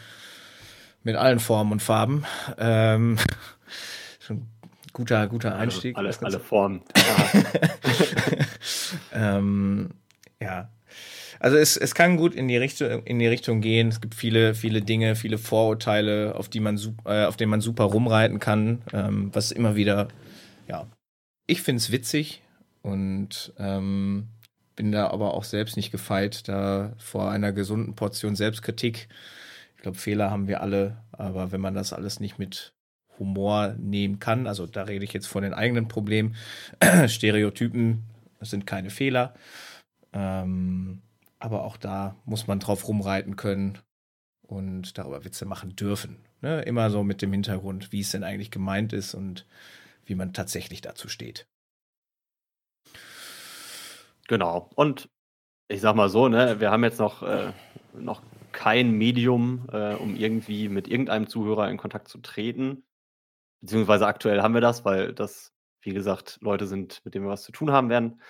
[1.05, 2.25] mit allen Formen und Farben.
[2.59, 3.19] Ähm,
[4.21, 4.47] schon
[4.93, 5.97] guter, guter Einstieg.
[5.97, 6.83] Also alle, alle Formen.
[9.13, 9.91] ähm,
[10.41, 10.71] ja,
[11.39, 13.89] also es, es kann gut in die Richtung in die Richtung gehen.
[13.89, 17.85] Es gibt viele viele Dinge, viele Vorurteile, auf die man äh, auf denen man super
[17.85, 20.09] rumreiten kann, ähm, was immer wieder
[20.69, 20.87] ja
[21.47, 22.43] ich finde es witzig
[22.83, 24.29] und ähm,
[24.77, 29.09] bin da aber auch selbst nicht gefeit, da vor einer gesunden Portion Selbstkritik
[29.85, 32.75] glaube, Fehler haben wir alle, aber wenn man das alles nicht mit
[33.19, 36.35] Humor nehmen kann, also da rede ich jetzt von den eigenen Problemen,
[37.07, 38.03] Stereotypen
[38.41, 39.35] sind keine Fehler,
[40.13, 41.03] ähm,
[41.39, 43.79] aber auch da muss man drauf rumreiten können
[44.43, 46.17] und darüber Witze machen dürfen.
[46.41, 46.63] Ne?
[46.63, 49.47] Immer so mit dem Hintergrund, wie es denn eigentlich gemeint ist und
[50.07, 51.47] wie man tatsächlich dazu steht.
[54.29, 54.71] Genau.
[54.75, 55.09] Und
[55.69, 57.53] ich sag mal so, ne, wir haben jetzt noch, äh,
[57.95, 58.23] noch
[58.55, 62.85] kein Medium, äh, um irgendwie mit irgendeinem Zuhörer in Kontakt zu treten.
[63.61, 67.43] Beziehungsweise aktuell haben wir das, weil das, wie gesagt, Leute sind, mit denen wir was
[67.43, 68.23] zu tun haben werden.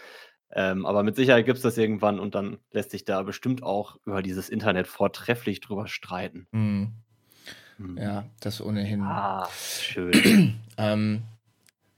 [0.52, 3.96] Ähm, aber mit Sicherheit gibt es das irgendwann und dann lässt sich da bestimmt auch
[4.04, 6.46] über dieses Internet vortrefflich drüber streiten.
[6.52, 6.92] Mhm.
[7.78, 7.98] Mhm.
[7.98, 9.02] Ja, das ohnehin.
[9.02, 10.60] Ah, schön.
[10.78, 11.22] ähm,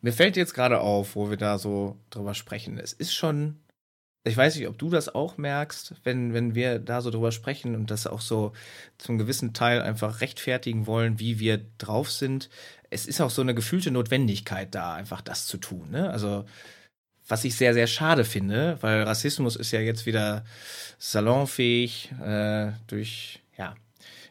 [0.01, 2.79] mir fällt jetzt gerade auf, wo wir da so drüber sprechen.
[2.79, 3.61] Es ist schon
[4.27, 7.75] ich weiß nicht, ob du das auch merkst, wenn, wenn wir da so drüber sprechen
[7.77, 8.53] und das auch so
[8.99, 12.51] zum gewissen Teil einfach rechtfertigen wollen, wie wir drauf sind.
[12.91, 15.91] Es ist auch so eine gefühlte Notwendigkeit da, einfach das zu tun.
[15.91, 16.11] Ne?
[16.11, 16.45] Also,
[17.29, 20.45] was ich sehr, sehr schade finde, weil Rassismus ist ja jetzt wieder
[20.99, 23.75] salonfähig äh, durch, ja,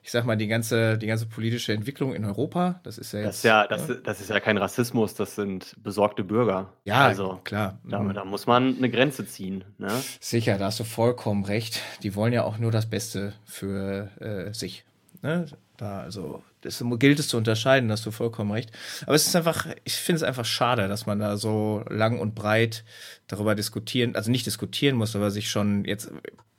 [0.05, 3.27] ich sag mal, die ganze, die ganze politische Entwicklung in Europa, das ist ja jetzt.
[3.27, 3.95] Das ist ja, das, ja.
[3.95, 6.71] das ist ja kein Rassismus, das sind besorgte Bürger.
[6.83, 7.79] Ja, also, klar.
[7.83, 8.13] Da, mhm.
[8.13, 9.63] da muss man eine Grenze ziehen.
[9.79, 9.89] Ne?
[10.19, 11.81] Sicher, da hast du vollkommen recht.
[12.03, 14.85] Die wollen ja auch nur das Beste für äh, sich.
[15.23, 15.47] Ne?
[15.77, 18.71] Da, also, das gilt es zu unterscheiden, hast du vollkommen recht.
[19.07, 22.35] Aber es ist einfach, ich finde es einfach schade, dass man da so lang und
[22.35, 22.83] breit
[23.25, 26.11] darüber diskutieren, also nicht diskutieren muss, aber sich schon jetzt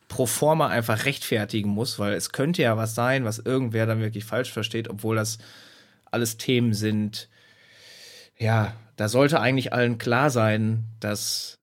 [0.08, 4.24] pro forma einfach rechtfertigen muss, weil es könnte ja was sein, was irgendwer dann wirklich
[4.24, 5.38] falsch versteht, obwohl das
[6.10, 7.28] alles Themen sind.
[8.38, 11.56] Ja, da sollte eigentlich allen klar sein, dass,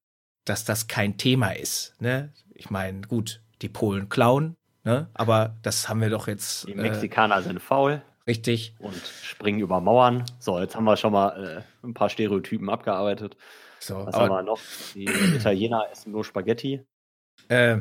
[0.46, 1.96] dass das kein Thema ist.
[2.00, 2.34] Ne?
[2.54, 5.08] Ich meine, gut, die Polen klauen, ne?
[5.14, 6.68] aber das haben wir doch jetzt.
[6.68, 8.02] Die Mexikaner äh, sind faul.
[8.26, 8.76] Richtig.
[8.80, 10.24] Und springen über Mauern.
[10.40, 13.36] So, jetzt haben wir schon mal äh, ein paar Stereotypen abgearbeitet.
[13.80, 14.60] So, Was haben wir noch?
[14.96, 16.86] Die Italiener essen nur Spaghetti.
[17.50, 17.80] Äh,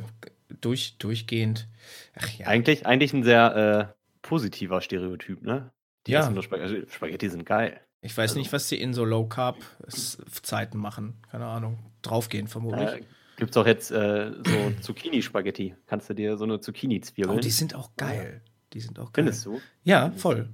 [0.61, 1.69] durch, durchgehend.
[2.15, 2.47] Ach, ja.
[2.47, 5.71] eigentlich, eigentlich ein sehr äh, positiver Stereotyp, ne?
[6.07, 6.43] Die ja.
[6.43, 7.81] Spag also Spaghetti sind geil.
[8.01, 8.39] Ich weiß also.
[8.41, 11.23] nicht, was die in so Low-Carb-Zeiten machen.
[11.31, 11.79] Keine Ahnung.
[12.03, 12.91] Draufgehen vermutlich.
[12.91, 13.03] Äh,
[13.37, 15.77] Gibt es auch jetzt äh, so Zucchini-Spaghetti.
[15.87, 17.39] Kannst du dir so eine Zucchini zwirbeln?
[17.39, 18.43] Oh, die sind auch geil.
[18.73, 19.25] Die sind auch geil.
[19.25, 19.61] Findest du?
[19.85, 20.49] Ja, voll.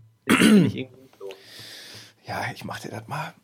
[2.27, 3.35] ja, ich mach dir das mal.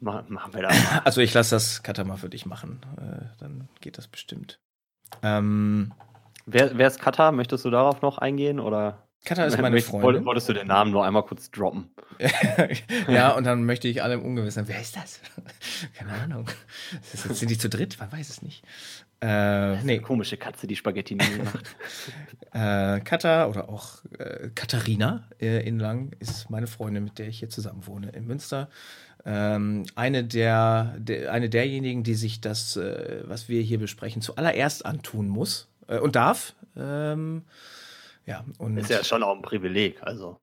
[0.00, 1.00] machen wir das mal.
[1.04, 2.80] Also ich lasse das mal für dich machen.
[2.96, 4.58] Äh, dann geht das bestimmt.
[5.22, 5.92] Ähm,
[6.46, 7.32] wer, wer ist Kata?
[7.32, 8.60] Möchtest du darauf noch eingehen?
[8.60, 8.98] Oder?
[9.24, 10.24] Kata ist meine Freundin.
[10.26, 11.90] Wolltest du den Namen nur einmal kurz droppen?
[13.08, 14.68] ja, und dann möchte ich alle im Ungewissen.
[14.68, 15.20] Wer ist das?
[15.94, 16.46] Keine Ahnung.
[17.12, 17.98] Jetzt, sind die zu dritt?
[17.98, 18.62] Man weiß es nicht.
[19.22, 20.00] Äh, nee.
[20.00, 21.30] komische Katze, die Spaghetti macht.
[22.52, 27.38] äh, Kata oder auch äh, Katharina äh, in Lang ist meine Freundin, mit der ich
[27.38, 28.68] hier zusammen wohne in Münster
[29.26, 34.84] ähm, eine, der, der, eine derjenigen, die sich das, äh, was wir hier besprechen, zuallererst
[34.84, 36.54] antun muss äh, und darf.
[36.76, 37.42] Ähm,
[38.26, 40.38] ja, und ist ja schon auch ein Privileg, also.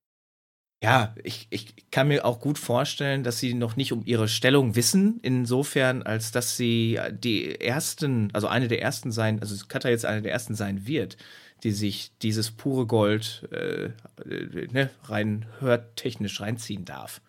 [0.84, 4.76] Ja, ich, ich kann mir auch gut vorstellen, dass sie noch nicht um ihre Stellung
[4.76, 10.06] wissen, insofern, als dass sie die ersten, also eine der ersten sein, also Katha jetzt
[10.06, 11.17] eine der ersten sein wird,
[11.63, 13.91] die sich dieses pure Gold äh,
[14.28, 17.22] äh ne, rein hörtechnisch reinziehen darf.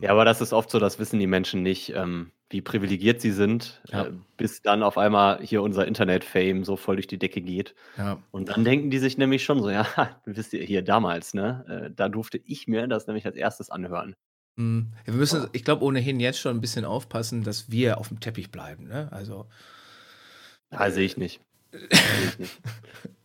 [0.00, 3.30] Ja, aber das ist oft so, das wissen die Menschen nicht, ähm, wie privilegiert sie
[3.30, 4.04] sind, ja.
[4.04, 7.74] äh, bis dann auf einmal hier unser Internet-Fame so voll durch die Decke geht.
[7.96, 8.18] Ja.
[8.30, 9.86] Und dann denken die sich nämlich schon so, ja,
[10.24, 14.14] wisst ihr, hier damals, ne, äh, da durfte ich mir das nämlich als erstes anhören.
[14.56, 14.92] Mhm.
[15.04, 18.50] Wir müssen, ich glaube, ohnehin jetzt schon ein bisschen aufpassen, dass wir auf dem Teppich
[18.50, 19.08] bleiben, ne?
[19.10, 19.46] Also.
[20.70, 21.40] Ja, sehe ich nicht.
[21.72, 21.88] sehe
[22.28, 22.60] ich nicht.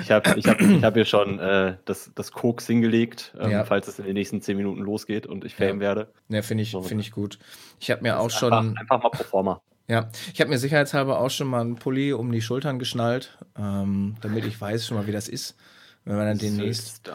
[0.00, 3.64] Ich habe ich hab, ich hab hier schon äh, das, das Koks hingelegt, ähm, ja.
[3.64, 5.80] falls es in den nächsten zehn Minuten losgeht und ich Fame ja.
[5.80, 6.12] werde.
[6.28, 7.38] Ja, finde ich, find ich gut.
[7.80, 8.52] Ich habe mir auch schon.
[8.52, 9.60] Einfach, einfach mal pro forma.
[9.88, 14.16] Ja, ich habe mir sicherheitshalber auch schon mal einen Pulli um die Schultern geschnallt, ähm,
[14.20, 15.56] damit ich weiß schon mal, wie das ist.
[16.04, 17.10] Wenn man dann demnächst.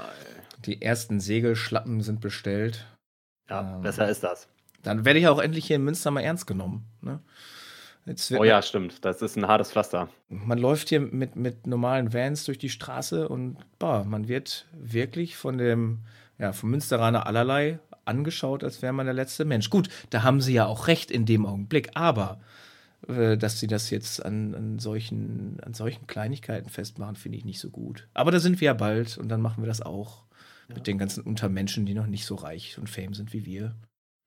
[0.65, 2.85] Die ersten Segelschlappen sind bestellt.
[3.49, 4.47] Ja, ähm, besser ist das.
[4.83, 6.85] Dann werde ich auch endlich hier in Münster mal ernst genommen.
[7.01, 7.19] Ne?
[8.07, 9.05] Oh ja, stimmt.
[9.05, 10.09] Das ist ein hartes Pflaster.
[10.29, 15.37] Man läuft hier mit, mit normalen Vans durch die Straße und boah, man wird wirklich
[15.37, 15.99] von dem,
[16.39, 19.69] ja, vom Münsteraner allerlei angeschaut, als wäre man der letzte Mensch.
[19.69, 22.39] Gut, da haben sie ja auch recht in dem Augenblick, aber
[23.07, 27.59] äh, dass sie das jetzt an, an, solchen, an solchen Kleinigkeiten festmachen, finde ich nicht
[27.59, 28.07] so gut.
[28.13, 30.23] Aber da sind wir ja bald und dann machen wir das auch
[30.69, 30.75] ja.
[30.75, 33.75] mit den ganzen Untermenschen, die noch nicht so reich und fame sind wie wir.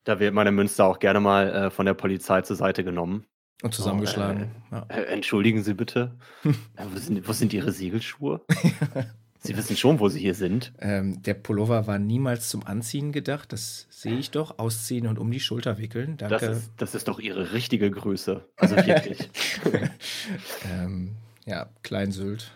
[0.04, 3.24] Da wird meine Münster auch gerne mal äh, von der Polizei zur Seite genommen.
[3.62, 4.50] Und zusammengeschlagen.
[4.70, 4.86] Oh, äh, ja.
[4.88, 6.16] äh, entschuldigen Sie bitte.
[6.42, 8.40] wo, sind, wo, sind, Ihre Siegelschuhe?
[9.46, 10.72] Sie wissen schon, wo Sie hier sind.
[10.80, 13.52] Ähm, der Pullover war niemals zum Anziehen gedacht.
[13.52, 14.58] Das sehe ich doch.
[14.58, 16.16] Ausziehen und um die Schulter wickeln.
[16.16, 16.38] Danke.
[16.38, 18.48] Das ist, das ist doch Ihre richtige Größe.
[18.56, 19.28] Also wirklich.
[20.72, 22.52] ähm, ja, Kleinsylt.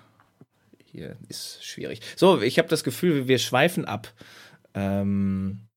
[0.82, 2.00] Hier ist schwierig.
[2.16, 4.14] So, ich habe das Gefühl, wir schweifen ab.
[4.72, 5.67] Ähm,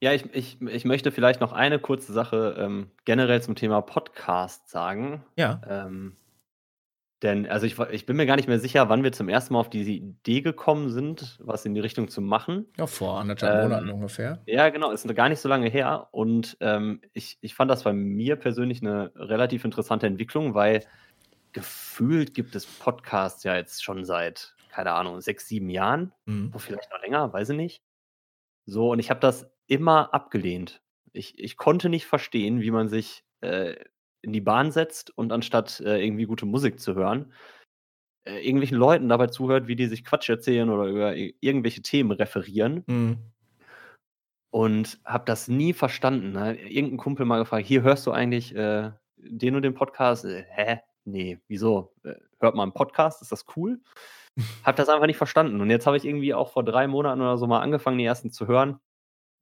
[0.00, 4.68] ja, ich, ich, ich möchte vielleicht noch eine kurze Sache ähm, generell zum Thema Podcast
[4.68, 5.24] sagen.
[5.36, 5.60] Ja.
[5.68, 6.16] Ähm,
[7.22, 9.60] denn, also ich, ich bin mir gar nicht mehr sicher, wann wir zum ersten Mal
[9.60, 12.66] auf diese Idee gekommen sind, was in die Richtung zu machen.
[12.78, 14.38] Ja, vor anderthalb Ähm, Monaten ungefähr.
[14.46, 16.08] Ja, genau, ist gar nicht so lange her.
[16.12, 20.82] Und ähm, ich, ich fand das bei mir persönlich eine relativ interessante Entwicklung, weil
[21.52, 26.54] gefühlt gibt es Podcasts ja jetzt schon seit, keine Ahnung, sechs, sieben Jahren, Mhm.
[26.54, 27.82] wo vielleicht noch länger, weiß ich nicht.
[28.64, 30.82] So, und ich habe das immer abgelehnt.
[31.12, 33.76] Ich, ich konnte nicht verstehen, wie man sich äh,
[34.22, 37.32] in die Bahn setzt und anstatt äh, irgendwie gute Musik zu hören,
[38.26, 42.84] äh, irgendwelchen Leuten dabei zuhört, wie die sich Quatsch erzählen oder über irgendwelche Themen referieren
[42.86, 43.18] Mhm.
[44.50, 46.32] und habe das nie verstanden.
[46.32, 46.60] Ne?
[46.60, 50.24] Irgendein Kumpel mal gefragt, hier hörst du eigentlich äh, den und den Podcast?
[50.24, 50.80] Äh, hä?
[51.04, 51.94] Nee, wieso?
[52.04, 53.22] Äh, hört mal einen Podcast?
[53.22, 53.80] Ist das cool?
[54.64, 55.60] Hab das einfach nicht verstanden.
[55.60, 58.30] Und jetzt habe ich irgendwie auch vor drei Monaten oder so mal angefangen, die ersten
[58.30, 58.80] zu hören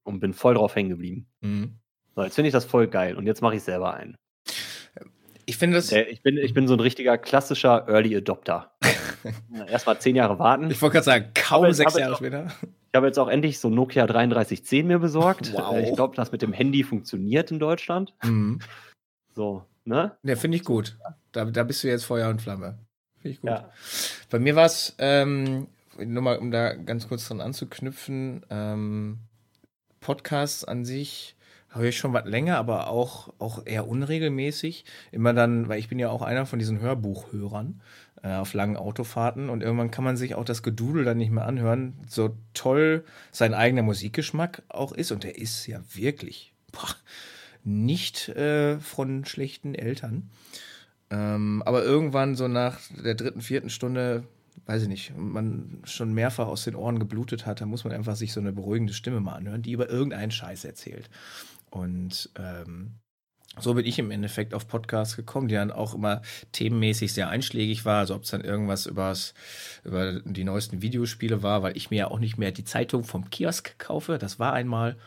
[0.09, 1.27] und bin voll drauf hängen geblieben.
[1.41, 1.75] Mhm.
[2.17, 4.17] So, jetzt finde ich das voll geil und jetzt mache ich selber einen.
[5.47, 5.91] Ich finde das.
[5.93, 8.73] Ich, bin, ich bin so ein richtiger klassischer Early Adopter.
[9.69, 10.71] Erstmal zehn Jahre warten.
[10.71, 12.49] Ich wollte gerade sagen, kaum Aber- sechs Jahre später.
[12.63, 15.53] Ich habe jetzt auch endlich so Nokia 3310 mir besorgt.
[15.55, 15.77] Wow.
[15.79, 18.15] Ich glaube, das mit dem Handy funktioniert in Deutschland.
[18.25, 18.61] Mhm.
[19.35, 20.17] So, ne?
[20.23, 20.99] Ja, finde ich gut.
[21.33, 22.79] Da, da bist du jetzt Feuer und Flamme.
[23.21, 23.51] Finde ich gut.
[23.51, 23.71] Ja.
[24.31, 25.67] Bei mir war es, ähm,
[25.99, 29.19] nur mal, um da ganz kurz dran anzuknüpfen, ähm,
[30.01, 31.37] Podcasts an sich
[31.71, 34.85] höre ich schon was länger, aber auch, auch eher unregelmäßig.
[35.13, 37.81] Immer dann, weil ich bin ja auch einer von diesen Hörbuchhörern
[38.23, 41.47] äh, auf langen Autofahrten und irgendwann kann man sich auch das Gedudel dann nicht mehr
[41.47, 46.95] anhören, so toll sein eigener Musikgeschmack auch ist und der ist ja wirklich boah,
[47.65, 50.31] nicht äh, von schlechten Eltern.
[51.11, 54.25] Ähm, aber irgendwann so nach der dritten, vierten Stunde,
[54.69, 58.17] weiß ich nicht, man schon mehrfach aus den Ohren geblutet hat, da muss man einfach
[58.17, 61.09] sich so eine beruhigende Stimme mal anhören, die über irgendeinen Scheiß erzählt.
[61.71, 62.93] Und ähm,
[63.59, 66.21] so bin ich im Endeffekt auf Podcasts gekommen, die dann auch immer
[66.53, 68.01] themenmäßig sehr einschlägig war.
[68.01, 69.33] Also ob es dann irgendwas übers,
[69.85, 73.31] über die neuesten Videospiele war, weil ich mir ja auch nicht mehr die Zeitung vom
[73.31, 74.19] Kiosk kaufe.
[74.19, 74.99] Das war einmal.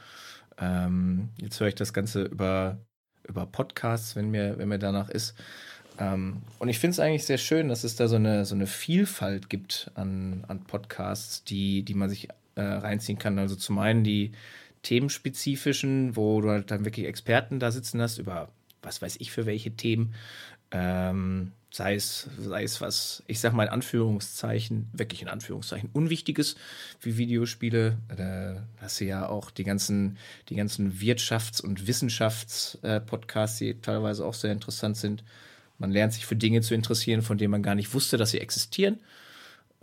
[0.58, 2.80] Ähm, jetzt höre ich das Ganze über,
[3.28, 5.36] über Podcasts, wenn mir, wenn mir danach ist.
[6.00, 8.68] Ähm, und ich finde es eigentlich sehr schön, dass es da so eine, so eine
[8.68, 13.40] Vielfalt gibt an, an Podcasts, die, die man sich äh, reinziehen kann.
[13.40, 14.32] Also zum einen die
[14.84, 18.50] themenspezifischen, wo du halt dann wirklich Experten da sitzen hast, über
[18.82, 20.14] was weiß ich für welche Themen.
[20.72, 26.56] Ähm, sei es, sei es was, ich sag mal in Anführungszeichen, wirklich in Anführungszeichen, Unwichtiges
[27.02, 27.98] wie Videospiele.
[28.16, 30.18] Da hast du ja auch die ganzen,
[30.50, 35.24] die ganzen Wirtschafts- und Wissenschafts-Podcasts, die teilweise auch sehr interessant sind.
[35.82, 38.40] Man lernt sich für Dinge zu interessieren, von denen man gar nicht wusste, dass sie
[38.40, 39.00] existieren.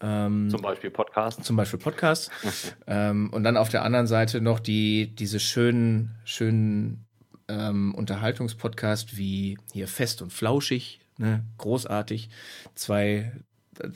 [0.01, 1.45] Ähm, Zum Beispiel Podcasts.
[1.45, 2.31] zum Beispiel Podcasts.
[2.87, 7.05] ähm, und dann auf der anderen Seite noch die, diese schönen, schönen
[7.49, 11.45] ähm, Unterhaltungspodcasts wie hier Fest und Flauschig, ne?
[11.59, 12.31] großartig.
[12.77, 13.33] Zwei,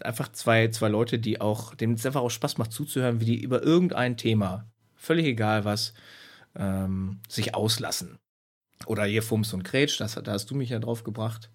[0.00, 3.40] einfach zwei, zwei Leute, die auch, denen es einfach auch Spaß macht zuzuhören, wie die
[3.40, 5.94] über irgendein Thema, völlig egal was,
[6.56, 8.18] ähm, sich auslassen.
[8.86, 11.48] Oder hier Fums und Kretsch, das, da hast du mich ja drauf gebracht.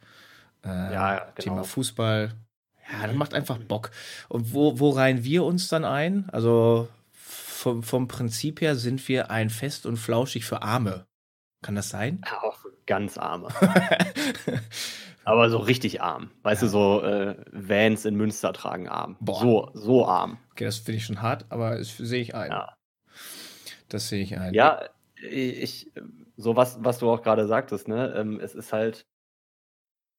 [0.63, 1.32] Äh, Ja, genau.
[1.36, 2.32] Thema Fußball.
[2.91, 3.91] Ja, das macht einfach Bock.
[4.30, 6.30] Und wo, wo reihen wir uns dann ein?
[6.32, 11.06] Also vom, vom Prinzip her sind wir ein fest und flauschig für Arme.
[11.62, 12.22] Kann das sein?
[12.41, 13.50] Auch ganz arme.
[15.26, 16.32] Aber so richtig arm.
[16.43, 19.17] Weißt du, so äh, Vans in Münster tragen arm.
[19.20, 19.41] Boah.
[19.41, 20.38] So, so arm.
[20.52, 22.52] Okay, das finde ich schon hart, aber das sehe ich ein.
[22.52, 22.78] Ja.
[23.89, 24.54] Das sehe ich ein.
[24.54, 24.84] Ja,
[25.22, 25.91] ich,
[26.38, 28.13] so was, was du auch gerade sagtest, ne?
[28.15, 29.06] Ähm, es ist halt,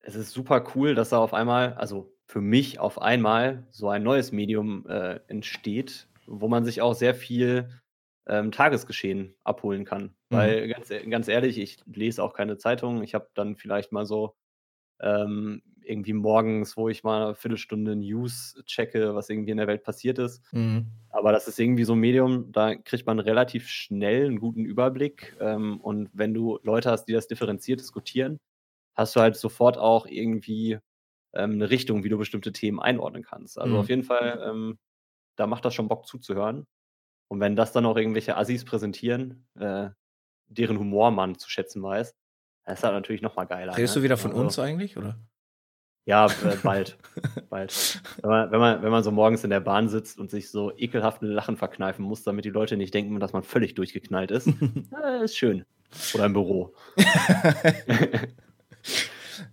[0.01, 4.03] es ist super cool, dass da auf einmal, also für mich auf einmal so ein
[4.03, 7.71] neues Medium äh, entsteht, wo man sich auch sehr viel
[8.27, 10.03] ähm, Tagesgeschehen abholen kann.
[10.03, 10.37] Mhm.
[10.37, 13.03] Weil ganz, e- ganz ehrlich, ich lese auch keine Zeitung.
[13.03, 14.35] Ich habe dann vielleicht mal so
[15.01, 19.83] ähm, irgendwie morgens, wo ich mal eine Viertelstunde News checke, was irgendwie in der Welt
[19.83, 20.43] passiert ist.
[20.53, 20.87] Mhm.
[21.09, 25.35] Aber das ist irgendwie so ein Medium, da kriegt man relativ schnell einen guten Überblick.
[25.41, 28.39] Ähm, und wenn du Leute hast, die das differenziert diskutieren,
[28.99, 30.79] hast du halt sofort auch irgendwie
[31.35, 33.59] ähm, eine Richtung, wie du bestimmte Themen einordnen kannst.
[33.59, 33.81] Also Mhm.
[33.81, 34.79] auf jeden Fall, ähm,
[35.37, 36.67] da macht das schon Bock zuzuhören.
[37.31, 39.91] Und wenn das dann auch irgendwelche Assis präsentieren, äh,
[40.49, 42.15] deren Humor man zu schätzen weiß,
[42.65, 43.77] das ist halt natürlich nochmal geiler.
[43.77, 44.01] Redest ne?
[44.01, 45.19] du wieder von Also- uns eigentlich, oder?
[46.07, 46.97] Ja, äh, bald.
[47.51, 48.03] bald.
[48.23, 50.75] Wenn man, wenn, man, wenn man so morgens in der Bahn sitzt und sich so
[50.75, 54.49] ekelhaft ein Lachen verkneifen muss, damit die Leute nicht denken, dass man völlig durchgeknallt ist,
[54.91, 55.67] ja, ist schön.
[56.15, 56.75] Oder im Büro.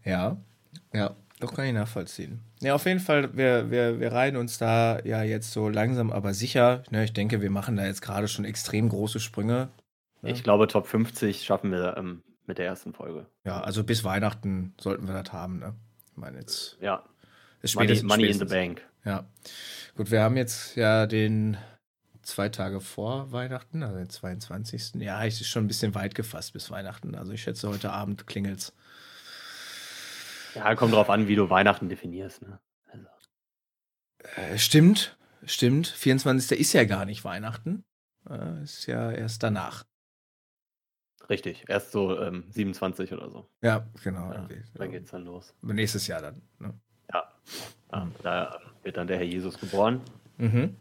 [0.04, 0.38] ja,
[0.94, 2.40] ja, doch kann ich nachvollziehen.
[2.62, 6.34] Ja, auf jeden Fall, wir, wir, wir reihen uns da ja jetzt so langsam, aber
[6.34, 6.84] sicher.
[6.90, 9.70] Ne, ich denke, wir machen da jetzt gerade schon extrem große Sprünge.
[10.22, 10.32] Ne?
[10.32, 13.26] Ich glaube, Top 50 schaffen wir ähm, mit der ersten Folge.
[13.44, 15.76] Ja, also bis Weihnachten sollten wir das haben, ne?
[16.12, 16.78] Ich meine jetzt.
[16.82, 17.04] Ja.
[17.76, 18.82] Money, money in the bank.
[19.04, 19.26] Ja.
[19.96, 21.58] Gut, wir haben jetzt ja den
[22.22, 24.96] zwei Tage vor Weihnachten, also den 22.
[24.96, 27.16] Ja, es ist schon ein bisschen weit gefasst bis Weihnachten.
[27.16, 28.74] Also ich schätze, heute Abend klingelt's.
[30.56, 32.42] Ja, kommt drauf an, wie du Weihnachten definierst.
[32.42, 32.60] Ne?
[32.88, 33.08] Also.
[34.36, 35.88] Äh, stimmt, stimmt.
[35.88, 36.60] 24.
[36.60, 37.84] ist ja gar nicht Weihnachten.
[38.30, 39.86] Äh, ist ja erst danach.
[41.30, 43.50] Richtig, erst so ähm, 27 oder so.
[43.62, 44.32] Ja, genau.
[44.32, 45.54] Ja, dann geht's dann los.
[45.62, 46.42] Nächstes Jahr dann.
[46.60, 46.74] Ne?
[47.12, 47.32] Ja.
[47.92, 48.12] ja.
[48.22, 50.02] Da wird dann der Herr Jesus geboren.
[50.38, 50.78] Mhm.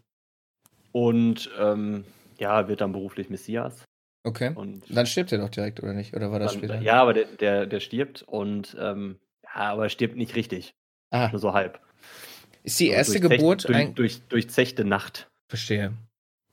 [0.91, 2.05] Und ähm,
[2.37, 3.83] ja, wird dann beruflich Messias.
[4.23, 4.53] Okay.
[4.55, 6.15] Und dann stirbt er doch direkt, oder nicht?
[6.15, 6.81] Oder war das dann, später?
[6.81, 9.19] Ja, aber der, der, der stirbt und ähm,
[9.55, 10.75] aber er stirbt nicht richtig.
[11.11, 11.29] Ah.
[11.29, 11.79] Nur so halb.
[12.63, 15.29] Ist die erste also Geburt durch, durch, durchzechte Nacht.
[15.47, 15.93] Verstehe.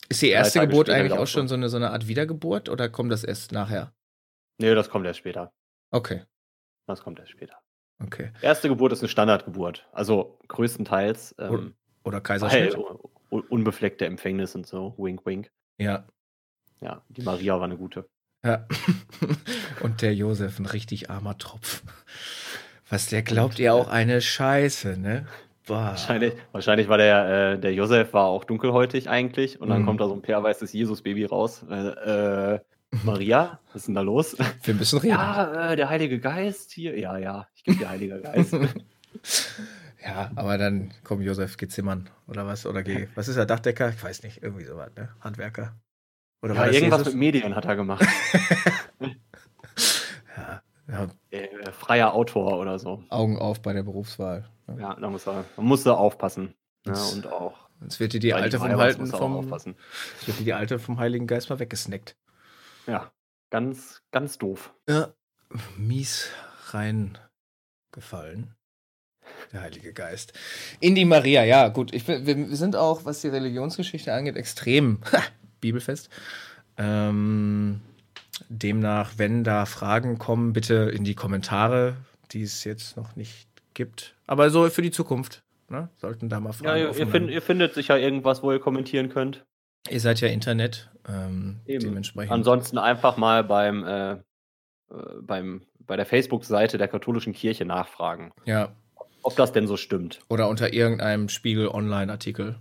[0.08, 3.10] Ist die erste Geburt eigentlich auch schon so eine, so eine Art Wiedergeburt oder kommt
[3.10, 3.92] das erst nachher?
[4.58, 5.52] Nee, das kommt erst später.
[5.90, 6.22] Okay.
[6.86, 7.56] Das kommt erst später.
[8.04, 8.30] Okay.
[8.42, 9.88] Erste Geburt ist eine Standardgeburt.
[9.92, 11.34] Also größtenteils.
[11.38, 12.76] Ähm, oder Kaiserschnitt
[13.32, 14.94] unbefleckte Empfängnis und so.
[14.98, 15.50] Wink, wink.
[15.78, 16.06] Ja.
[16.80, 18.08] Ja, die Maria war eine gute.
[18.44, 18.66] Ja.
[19.82, 21.82] und der Josef, ein richtig armer Tropf.
[22.92, 25.24] Was der glaubt ihr auch eine Scheiße, ne?
[25.66, 25.76] Boah.
[25.76, 29.86] Wahrscheinlich, wahrscheinlich war der, äh, der Josef war auch dunkelhäutig eigentlich und dann mm.
[29.86, 31.64] kommt da so ein perweißes Jesus-Baby raus.
[31.70, 32.60] Äh, äh,
[33.02, 34.36] Maria, was ist denn da los?
[34.62, 35.14] Wir müssen reden.
[35.14, 36.98] Ja, äh, der Heilige Geist hier.
[36.98, 38.54] Ja, ja, ich gebe dir Heiliger Geist.
[40.04, 41.68] Ja, aber dann kommt Josef G.
[41.68, 42.66] Zimmern oder was?
[42.66, 43.06] Oder G.
[43.14, 43.46] Was ist er?
[43.46, 43.88] Dachdecker?
[43.90, 44.42] Ich weiß nicht.
[44.42, 45.10] Irgendwie sowas, ne?
[45.20, 45.76] Handwerker.
[46.42, 47.14] Oder ja, irgendwas Jesus?
[47.14, 48.04] mit Medien hat er gemacht.
[50.92, 51.38] ja, ja.
[51.38, 53.02] Äh, freier Autor oder so.
[53.08, 54.48] Augen auf bei der Berufswahl.
[54.66, 54.80] Ne?
[54.80, 56.54] Ja, da muss er, man muss da aufpassen.
[56.86, 57.68] Ja, und auch.
[57.80, 59.50] Jetzt wird dir die alte vom Halten vom.
[59.50, 62.16] Wird dir die alte vom Heiligen Geist mal weggesnackt.
[62.86, 63.10] Ja,
[63.50, 64.72] ganz, ganz doof.
[64.88, 65.12] Ja,
[65.76, 66.30] mies
[66.70, 68.54] reingefallen.
[69.52, 70.32] Der Heilige Geist.
[70.80, 71.92] In die Maria, ja, gut.
[71.92, 74.98] Ich, wir, wir sind auch, was die Religionsgeschichte angeht, extrem
[75.60, 76.08] bibelfest.
[76.76, 77.80] Ähm,
[78.48, 81.96] demnach, wenn da Fragen kommen, bitte in die Kommentare,
[82.32, 84.14] die es jetzt noch nicht gibt.
[84.26, 85.42] Aber so für die Zukunft.
[85.68, 85.88] Ne?
[85.96, 89.44] Sollten da mal Fragen Ja, ihr, find, ihr findet sicher irgendwas, wo ihr kommentieren könnt.
[89.88, 90.90] Ihr seid ja Internet.
[91.08, 92.32] Ähm, dementsprechend.
[92.32, 94.18] Ansonsten einfach mal beim, äh, äh,
[95.20, 98.32] beim, bei der Facebook-Seite der katholischen Kirche nachfragen.
[98.44, 98.72] Ja,
[99.22, 100.20] ob das denn so stimmt.
[100.28, 102.56] Oder unter irgendeinem Spiegel-Online-Artikel.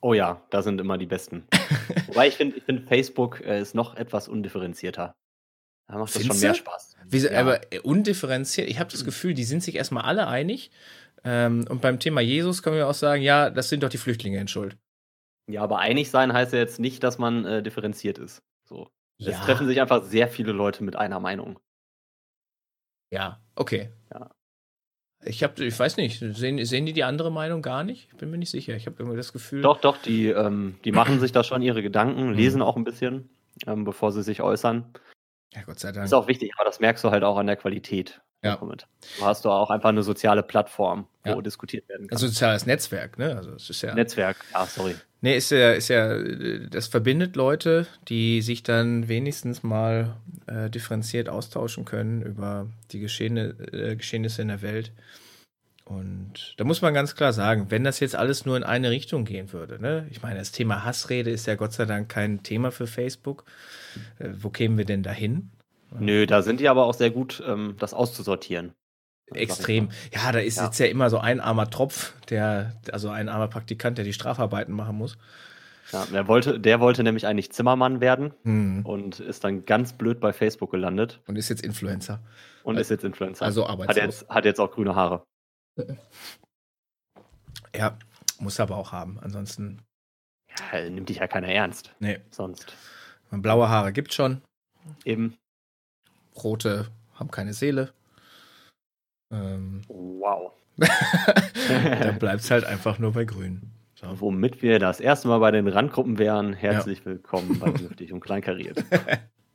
[0.00, 1.46] Oh ja, da sind immer die besten.
[2.06, 5.14] Wobei ich finde, ich find Facebook äh, ist noch etwas undifferenzierter.
[5.88, 6.96] Da macht Findest das schon mehr Spaß.
[7.06, 7.40] Wie, ja.
[7.40, 10.70] Aber äh, undifferenziert, ich habe das Gefühl, die sind sich erstmal alle einig.
[11.24, 14.38] Ähm, und beim Thema Jesus können wir auch sagen, ja, das sind doch die Flüchtlinge
[14.38, 14.76] in Schuld.
[15.48, 18.42] Ja, aber einig sein heißt ja jetzt nicht, dass man äh, differenziert ist.
[18.68, 18.88] So.
[19.18, 19.30] Ja.
[19.30, 21.58] Es treffen sich einfach sehr viele Leute mit einer Meinung.
[23.12, 23.92] Ja, okay.
[24.12, 24.30] Ja.
[25.26, 28.08] Ich habe, ich weiß nicht, sehen, sehen die die andere Meinung gar nicht?
[28.12, 28.76] Ich bin mir nicht sicher.
[28.76, 29.60] Ich habe irgendwie das Gefühl.
[29.60, 32.34] Doch, doch, die, ähm, die machen sich da schon ihre Gedanken, mhm.
[32.34, 33.28] lesen auch ein bisschen,
[33.66, 34.92] ähm, bevor sie sich äußern.
[35.52, 36.04] Ja, Gott sei Dank.
[36.04, 38.20] Ist auch wichtig, aber das merkst du halt auch an der Qualität.
[38.42, 38.56] Ja.
[38.56, 41.40] Du hast du auch einfach eine soziale Plattform, wo ja.
[41.40, 42.16] diskutiert werden kann.
[42.16, 43.36] Ein soziales Netzwerk, ne?
[43.36, 43.94] Also es ist ja.
[43.94, 44.94] Netzwerk, ja, sorry.
[45.20, 46.18] Nee, ist ja, ist ja,
[46.70, 53.56] das verbindet Leute, die sich dann wenigstens mal äh, differenziert austauschen können über die Geschehne,
[53.72, 54.92] äh, Geschehnisse in der Welt.
[55.84, 59.24] Und da muss man ganz klar sagen, wenn das jetzt alles nur in eine Richtung
[59.24, 60.06] gehen würde, ne?
[60.10, 63.44] Ich meine, das Thema Hassrede ist ja Gott sei Dank kein Thema für Facebook.
[64.18, 65.50] Äh, wo kämen wir denn dahin?
[65.98, 68.74] Nö, da sind die aber auch sehr gut, ähm, das auszusortieren.
[69.34, 69.90] Extrem.
[70.14, 70.66] Ja, da ist ja.
[70.66, 74.74] jetzt ja immer so ein armer Tropf, der, also ein armer Praktikant, der die Strafarbeiten
[74.74, 75.18] machen muss.
[75.92, 78.84] Ja, der wollte, der wollte nämlich eigentlich Zimmermann werden hm.
[78.84, 81.20] und ist dann ganz blöd bei Facebook gelandet.
[81.26, 82.20] Und ist jetzt Influencer.
[82.64, 83.44] Und ist jetzt Influencer.
[83.44, 83.96] Also arbeitslos.
[83.96, 85.24] Hat jetzt, hat jetzt auch grüne Haare.
[87.74, 87.98] Ja,
[88.40, 89.18] muss aber auch haben.
[89.20, 89.82] Ansonsten.
[90.72, 91.94] Ja, nimmt dich ja keiner ernst.
[92.00, 92.20] Nee.
[92.30, 92.74] Sonst.
[93.30, 94.42] Blaue Haare gibt schon.
[95.04, 95.36] Eben.
[96.42, 97.92] Rote haben keine Seele.
[99.32, 100.52] Ähm, wow.
[100.78, 103.62] dann bleibt es halt einfach nur bei Grün.
[103.94, 104.20] So.
[104.20, 106.52] Womit wir das erste Mal bei den Randgruppen wären.
[106.52, 107.06] Herzlich ja.
[107.06, 108.84] willkommen bei Dürftig und Kleinkariert.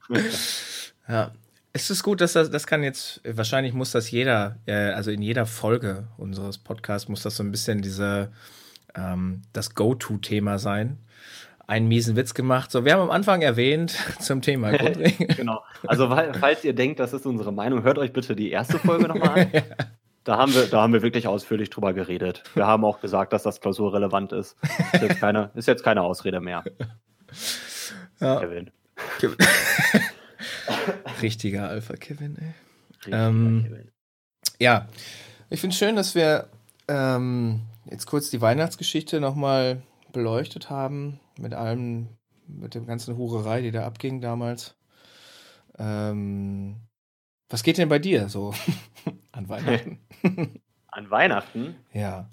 [1.08, 1.32] ja.
[1.74, 5.22] Es ist gut, dass das, das kann jetzt, wahrscheinlich muss das jeder, äh, also in
[5.22, 8.32] jeder Folge unseres Podcasts muss das so ein bisschen diese,
[8.96, 10.98] ähm, das Go-To-Thema sein.
[11.72, 12.70] Einen miesen Witz gemacht.
[12.70, 15.30] So, wir haben am Anfang erwähnt zum Thema Grundregeln.
[15.38, 15.64] genau.
[15.88, 19.40] Also, falls ihr denkt, das ist unsere Meinung, hört euch bitte die erste Folge nochmal
[19.40, 19.48] an.
[19.54, 19.62] ja.
[20.26, 22.44] Da haben, wir, da haben wir wirklich ausführlich drüber geredet.
[22.56, 24.58] Wir haben auch gesagt, dass das klausurrelevant ist.
[24.92, 26.66] Ist jetzt keine, ist jetzt keine Ausrede mehr.
[28.20, 28.42] Ja.
[28.42, 28.70] Kevin.
[29.20, 29.38] Kevin.
[31.22, 33.14] Richtiger Alpha Kevin, ey.
[33.14, 33.92] Ähm, Kevin.
[34.60, 34.90] Ja,
[35.50, 36.50] ich finde es schön, dass wir
[36.90, 41.22] ähm, jetzt kurz die Weihnachtsgeschichte nochmal beleuchtet haben.
[41.42, 42.08] Mit allem,
[42.48, 44.76] mit der ganzen Hurerei, die da abging damals.
[45.78, 46.76] Ähm,
[47.50, 48.54] was geht denn bei dir so
[49.32, 50.00] an Weihnachten?
[50.88, 51.76] an Weihnachten?
[51.94, 52.30] Ja.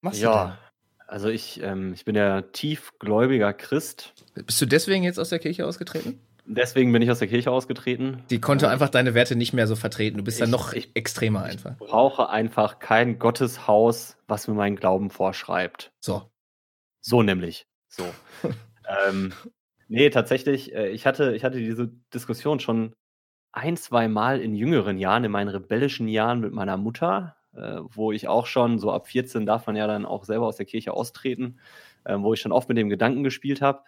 [0.00, 0.58] Was ja,
[1.06, 4.14] also ich, ähm, ich bin ja tiefgläubiger Christ.
[4.34, 6.20] Bist du deswegen jetzt aus der Kirche ausgetreten?
[6.44, 8.24] Deswegen bin ich aus der Kirche ausgetreten.
[8.30, 10.18] Die konnte einfach deine Werte nicht mehr so vertreten.
[10.18, 11.72] Du bist dann noch ich, extremer einfach.
[11.72, 15.92] Ich brauche einfach kein Gotteshaus, was mir meinen Glauben vorschreibt.
[16.00, 16.31] So.
[17.02, 17.66] So nämlich.
[17.88, 18.04] So.
[19.06, 19.32] ähm,
[19.88, 22.94] nee, tatsächlich, äh, ich, hatte, ich hatte diese Diskussion schon
[23.52, 28.12] ein, zwei Mal in jüngeren Jahren, in meinen rebellischen Jahren mit meiner Mutter, äh, wo
[28.12, 30.94] ich auch schon, so ab 14 darf man ja dann auch selber aus der Kirche
[30.94, 31.58] austreten,
[32.04, 33.82] äh, wo ich schon oft mit dem Gedanken gespielt habe.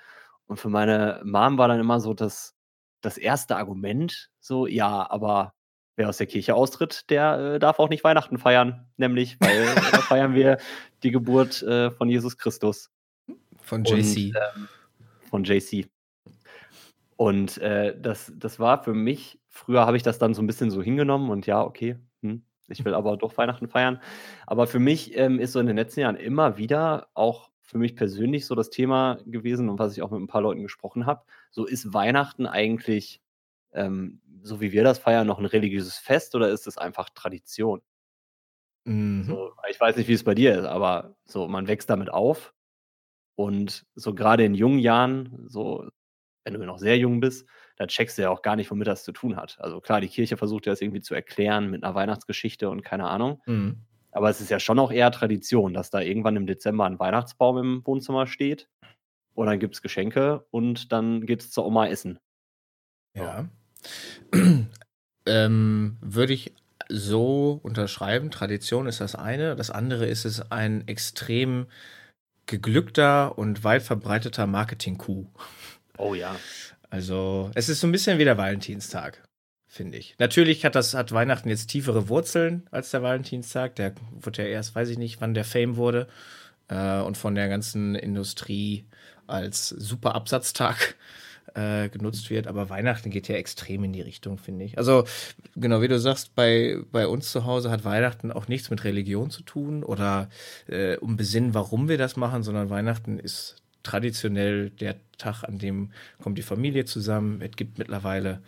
[0.47, 2.55] Und für meine Mom war dann immer so das,
[3.01, 5.55] das erste Argument, so, ja, aber
[5.97, 9.99] wer aus der Kirche austritt, der äh, darf auch nicht Weihnachten feiern, nämlich, weil da
[9.99, 10.59] feiern wir
[11.03, 12.91] die Geburt äh, von Jesus Christus.
[13.65, 13.97] Von JC.
[13.97, 14.69] Und, ähm,
[15.31, 15.89] von JC.
[17.17, 20.71] Und äh, das, das war für mich, früher habe ich das dann so ein bisschen
[20.71, 24.01] so hingenommen und ja, okay, hm, ich will aber doch Weihnachten feiern.
[24.47, 27.97] Aber für mich ähm, ist so in den letzten Jahren immer wieder auch für mich
[27.97, 31.25] persönlich so das Thema gewesen und was ich auch mit ein paar Leuten gesprochen habe.
[31.51, 33.23] So ist Weihnachten eigentlich,
[33.73, 37.81] ähm, so wie wir das feiern, noch ein religiöses Fest oder ist es einfach Tradition?
[38.85, 39.25] Mhm.
[39.25, 42.53] So, ich weiß nicht, wie es bei dir ist, aber so, man wächst damit auf.
[43.37, 45.89] Und so gerade in jungen Jahren, so
[46.45, 49.03] wenn du noch sehr jung bist, da checkst du ja auch gar nicht, womit das
[49.03, 49.57] zu tun hat.
[49.59, 53.09] Also klar, die Kirche versucht ja das irgendwie zu erklären mit einer Weihnachtsgeschichte und keine
[53.09, 53.43] Ahnung.
[53.47, 53.79] Mhm.
[54.13, 57.59] Aber es ist ja schon auch eher Tradition, dass da irgendwann im Dezember ein Weihnachtsbaum
[57.59, 58.69] im Wohnzimmer steht.
[59.35, 62.21] Und dann gibt es Geschenke und dann geht es zur Oma essen.
[63.15, 63.49] Ja.
[65.27, 66.55] ähm, würde ich
[66.89, 68.31] so unterschreiben.
[68.31, 69.57] Tradition ist das eine.
[69.57, 71.67] Das andere ist es ein extrem
[72.47, 75.27] geglückter und weit verbreiteter Marketing-Coup.
[75.99, 76.35] Oh ja.
[76.91, 79.23] Also, es ist so ein bisschen wie der Valentinstag
[79.75, 80.15] finde ich.
[80.19, 83.75] Natürlich hat das hat Weihnachten jetzt tiefere Wurzeln als der Valentinstag.
[83.75, 86.07] Der wurde ja erst, weiß ich nicht, wann der Fame wurde
[86.69, 88.85] äh, und von der ganzen Industrie
[89.27, 90.95] als super Absatztag
[91.55, 92.47] äh, genutzt wird.
[92.47, 94.79] Aber Weihnachten geht ja extrem in die Richtung, finde ich.
[94.79, 95.05] Also
[95.57, 99.31] genau wie du sagst, bei bei uns zu Hause hat Weihnachten auch nichts mit Religion
[99.31, 100.29] zu tun oder
[100.67, 105.91] äh, um Besinnen, warum wir das machen, sondern Weihnachten ist traditionell der Tag, an dem
[106.21, 107.41] kommt die Familie zusammen.
[107.41, 108.41] Es gibt mittlerweile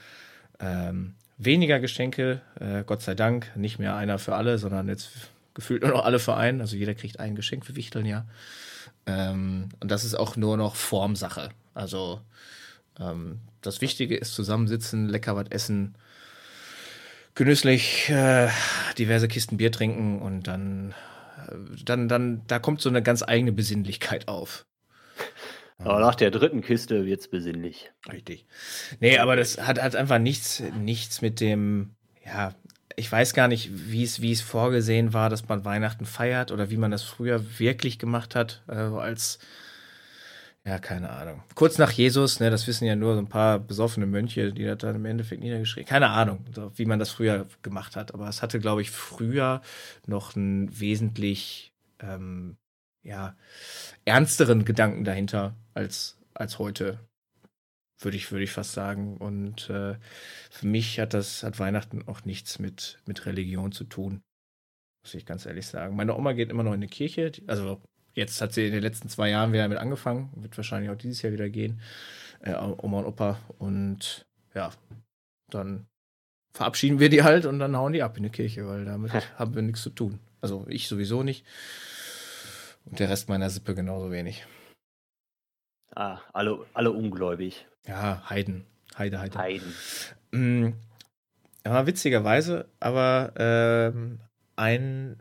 [0.59, 5.11] ähm, weniger Geschenke, äh, Gott sei Dank, nicht mehr einer für alle, sondern jetzt
[5.55, 6.61] gefühlt nur noch alle für einen.
[6.61, 8.25] Also jeder kriegt ein Geschenk für Wichteln, ja.
[9.07, 11.51] Ähm, und das ist auch nur noch Formsache.
[11.75, 12.21] Also
[13.01, 15.97] ähm, das Wichtige ist zusammensitzen, lecker was essen,
[17.35, 18.49] genüsslich äh,
[18.99, 20.95] diverse Kisten Bier trinken und dann,
[21.49, 24.67] äh, dann, dann, da kommt so eine ganz eigene Besinnlichkeit auf.
[25.79, 27.91] Aber nach der dritten Kiste wird es besinnlich.
[28.11, 28.47] Richtig.
[29.01, 31.95] Nee, aber das hat, hat einfach nichts, nichts mit dem,
[32.25, 32.55] ja,
[32.97, 36.71] ich weiß gar nicht, wie es, wie es vorgesehen war, dass man Weihnachten feiert oder
[36.71, 39.39] wie man das früher wirklich gemacht hat, äh, als,
[40.67, 41.45] ja, keine Ahnung.
[41.55, 44.79] Kurz nach Jesus, ne, das wissen ja nur so ein paar besoffene Mönche, die das
[44.79, 46.45] dann im Endeffekt niedergeschrieben Keine Ahnung,
[46.75, 48.13] wie man das früher gemacht hat.
[48.13, 49.63] Aber es hatte, glaube ich, früher
[50.07, 52.57] noch ein wesentlich, ähm,
[53.05, 53.37] ja,
[54.05, 56.99] ernsteren Gedanken dahinter als, als heute,
[58.01, 59.19] würde ich, würde ich fast sagen.
[59.19, 59.95] Und äh,
[60.51, 64.21] für mich hat das, hat Weihnachten auch nichts mit, mit Religion zu tun.
[65.05, 65.95] Muss ich ganz ehrlich sagen.
[65.95, 67.31] Meine Oma geht immer noch in die Kirche.
[67.47, 67.81] Also
[68.17, 70.31] jetzt hat sie in den letzten zwei Jahren wieder mit angefangen.
[70.35, 71.81] Wird wahrscheinlich auch dieses Jahr wieder gehen.
[72.41, 73.39] Äh, Oma und Opa.
[73.59, 74.73] Und ja,
[75.51, 75.87] dann
[76.53, 79.55] verabschieden wir die halt und dann hauen die ab in die Kirche, weil damit haben
[79.55, 80.19] wir nichts zu tun.
[80.41, 81.45] Also ich sowieso nicht.
[82.87, 84.47] Und der Rest meiner Sippe genauso wenig.
[85.95, 87.67] Ah, alle, alle ungläubig.
[87.87, 88.67] Ja, Heiden.
[88.97, 89.39] Heide, Heide.
[89.39, 89.75] Heiden.
[90.31, 90.75] Mhm.
[91.65, 94.21] Ja, witzigerweise, aber ähm,
[94.55, 95.21] ein,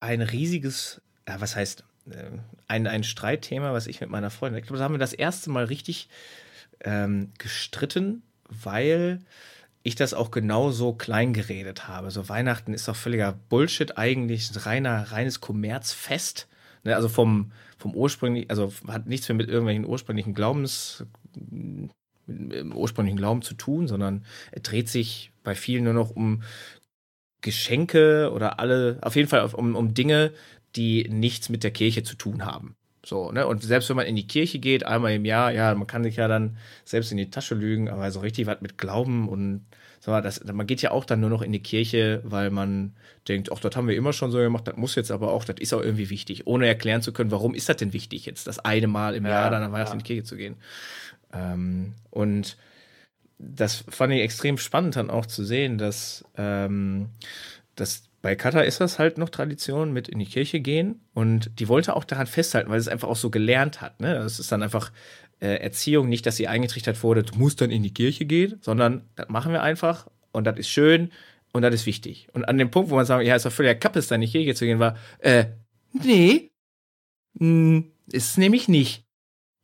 [0.00, 2.30] ein riesiges, ja, was heißt, äh,
[2.68, 5.50] ein, ein Streitthema, was ich mit meiner Freundin, ich glaube, da haben wir das erste
[5.50, 6.08] Mal richtig
[6.80, 9.20] ähm, gestritten, weil
[9.82, 12.10] ich das auch genauso klein geredet habe.
[12.10, 16.48] So Weihnachten ist doch völliger Bullshit eigentlich, ein reiner, reines Kommerzfest.
[16.82, 21.04] Ne, also vom, vom ursprünglichen, also hat nichts mehr mit irgendwelchen ursprünglichen Glaubens,
[22.26, 26.42] ursprünglichen Glauben zu tun, sondern er dreht sich bei vielen nur noch um
[27.42, 30.32] Geschenke oder alle, auf jeden Fall um, um Dinge,
[30.76, 32.76] die nichts mit der Kirche zu tun haben.
[33.04, 33.46] So, ne?
[33.46, 36.16] Und selbst wenn man in die Kirche geht, einmal im Jahr, ja, man kann sich
[36.16, 39.64] ja dann selbst in die Tasche lügen, aber so richtig was mit Glauben und
[40.00, 42.96] sag mal, das, man geht ja auch dann nur noch in die Kirche, weil man
[43.28, 45.56] denkt, ach, das haben wir immer schon so gemacht, das muss jetzt aber auch, das
[45.60, 48.58] ist auch irgendwie wichtig, ohne erklären zu können, warum ist das denn wichtig, jetzt das
[48.58, 49.94] eine Mal im ja, Jahr dann an Weihnachten ja.
[49.94, 50.56] in die Kirche zu gehen.
[51.32, 52.56] Ähm, und
[53.38, 57.10] das fand ich extrem spannend dann auch zu sehen, dass, ähm,
[57.74, 61.68] dass bei Kata ist das halt noch Tradition mit in die Kirche gehen und die
[61.68, 64.00] wollte auch daran festhalten, weil es einfach auch so gelernt hat.
[64.00, 64.14] Ne?
[64.14, 64.90] Das ist dann einfach
[65.38, 69.08] äh, Erziehung, nicht, dass sie eingetrichtert wurde, du musst dann in die Kirche gehen, sondern
[69.14, 71.12] das machen wir einfach und das ist schön
[71.52, 72.26] und das ist wichtig.
[72.32, 74.26] Und an dem Punkt, wo man sagt, ja, ist doch völlig Kappes, da in die
[74.26, 75.44] Kirche zu gehen, war, äh,
[75.92, 76.50] nee,
[77.34, 79.04] mh, hm, ist nämlich nicht.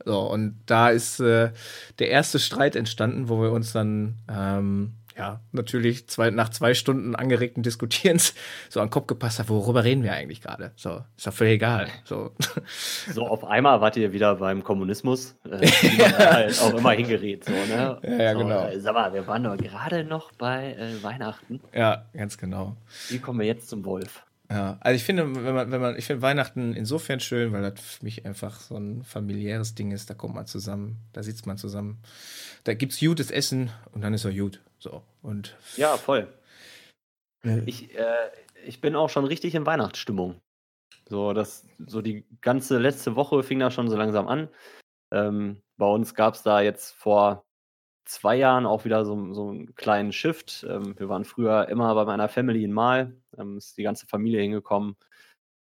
[0.04, 1.50] So, und da ist äh,
[1.98, 7.14] der erste Streit entstanden, wo wir uns dann ähm, ja, natürlich zwei, nach zwei Stunden
[7.14, 8.35] angeregten Diskutierens
[8.68, 10.73] so an den Kopf gepasst hat, worüber reden wir eigentlich gerade?
[10.75, 11.87] So, ist doch völlig egal.
[12.05, 12.33] So.
[13.12, 15.64] so, auf einmal wart ihr wieder beim Kommunismus, äh,
[16.18, 17.99] halt auch immer hingerät, so, ne?
[18.03, 18.66] Ja, ja so, genau.
[18.66, 21.61] Äh, sag mal, wir waren doch gerade noch bei äh, Weihnachten.
[21.73, 22.77] Ja, ganz genau.
[23.09, 24.25] Wie kommen wir jetzt zum Wolf?
[24.51, 27.81] Ja, also ich finde, wenn man, wenn man, ich finde Weihnachten insofern schön, weil das
[27.81, 30.11] für mich einfach so ein familiäres Ding ist.
[30.11, 31.99] Da kommt man zusammen, da sitzt man zusammen.
[32.64, 34.61] Da gibt es gutes Essen und dann ist er gut.
[34.83, 35.05] So.
[35.22, 36.28] Und ja, voll.
[37.45, 38.30] Äh, ich, äh,
[38.64, 40.41] ich bin auch schon richtig in Weihnachtsstimmung.
[41.09, 44.49] So, das, so die ganze letzte Woche fing da schon so langsam an.
[45.11, 47.45] Ähm, bei uns gab es da jetzt vor
[48.05, 50.64] zwei Jahren auch wieder so, so einen kleinen Shift.
[50.68, 54.41] Ähm, wir waren früher immer bei meiner Family in Mal, ähm, ist die ganze Familie
[54.41, 54.95] hingekommen.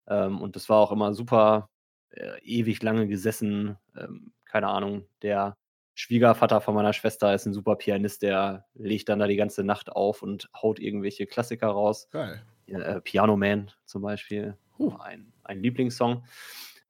[0.07, 1.69] Ähm, und das war auch immer super
[2.09, 3.77] äh, ewig lange gesessen.
[3.95, 5.57] Ähm, keine Ahnung, der
[5.99, 9.91] Schwiegervater von meiner Schwester ist ein super Pianist, der legt dann da die ganze Nacht
[9.91, 12.07] auf und haut irgendwelche Klassiker raus.
[12.11, 12.43] Geil.
[12.67, 14.95] Äh, Piano Man zum Beispiel, uh.
[14.99, 16.23] ein, ein Lieblingssong.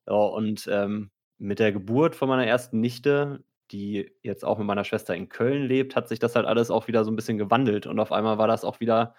[0.05, 4.85] So, und ähm, mit der Geburt von meiner ersten Nichte die jetzt auch mit meiner
[4.85, 7.85] Schwester in Köln lebt, hat sich das halt alles auch wieder so ein bisschen gewandelt
[7.85, 9.13] und auf einmal war das auch wieder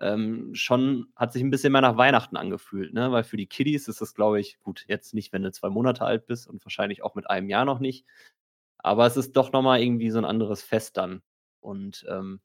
[0.00, 3.10] ähm, schon, hat sich ein bisschen mehr nach Weihnachten angefühlt, ne?
[3.10, 6.04] Weil für die Kiddies ist das, glaube ich, gut, jetzt nicht, wenn du zwei Monate
[6.04, 8.06] alt bist und wahrscheinlich auch mit einem Jahr noch nicht.
[8.78, 11.22] Aber es ist doch nochmal irgendwie so ein anderes Fest dann.
[11.60, 12.40] Und ähm,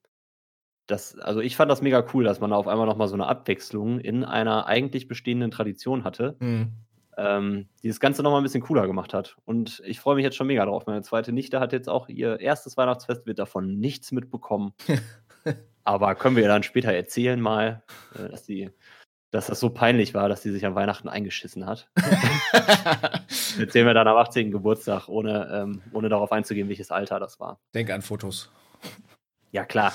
[0.87, 3.27] das, also ich fand das mega cool, dass man da auf einmal nochmal so eine
[3.27, 6.35] Abwechslung in einer eigentlich bestehenden Tradition hatte.
[6.39, 6.73] Mhm
[7.17, 9.37] ähm, die das Ganze nochmal ein bisschen cooler gemacht hat.
[9.45, 10.85] Und ich freue mich jetzt schon mega drauf.
[10.85, 14.73] Meine zweite Nichte hat jetzt auch ihr erstes Weihnachtsfest, wird davon nichts mitbekommen.
[15.83, 17.83] Aber können wir ihr dann später erzählen mal,
[18.15, 18.71] äh, dass die
[19.33, 21.89] dass das so peinlich war, dass sie sich an Weihnachten eingeschissen hat.
[23.57, 24.51] Erzählen wir dann am 18.
[24.51, 27.59] Geburtstag, ohne, ähm, ohne darauf einzugehen, welches Alter das war.
[27.73, 28.51] Denk an Fotos.
[29.51, 29.91] Ja, klar.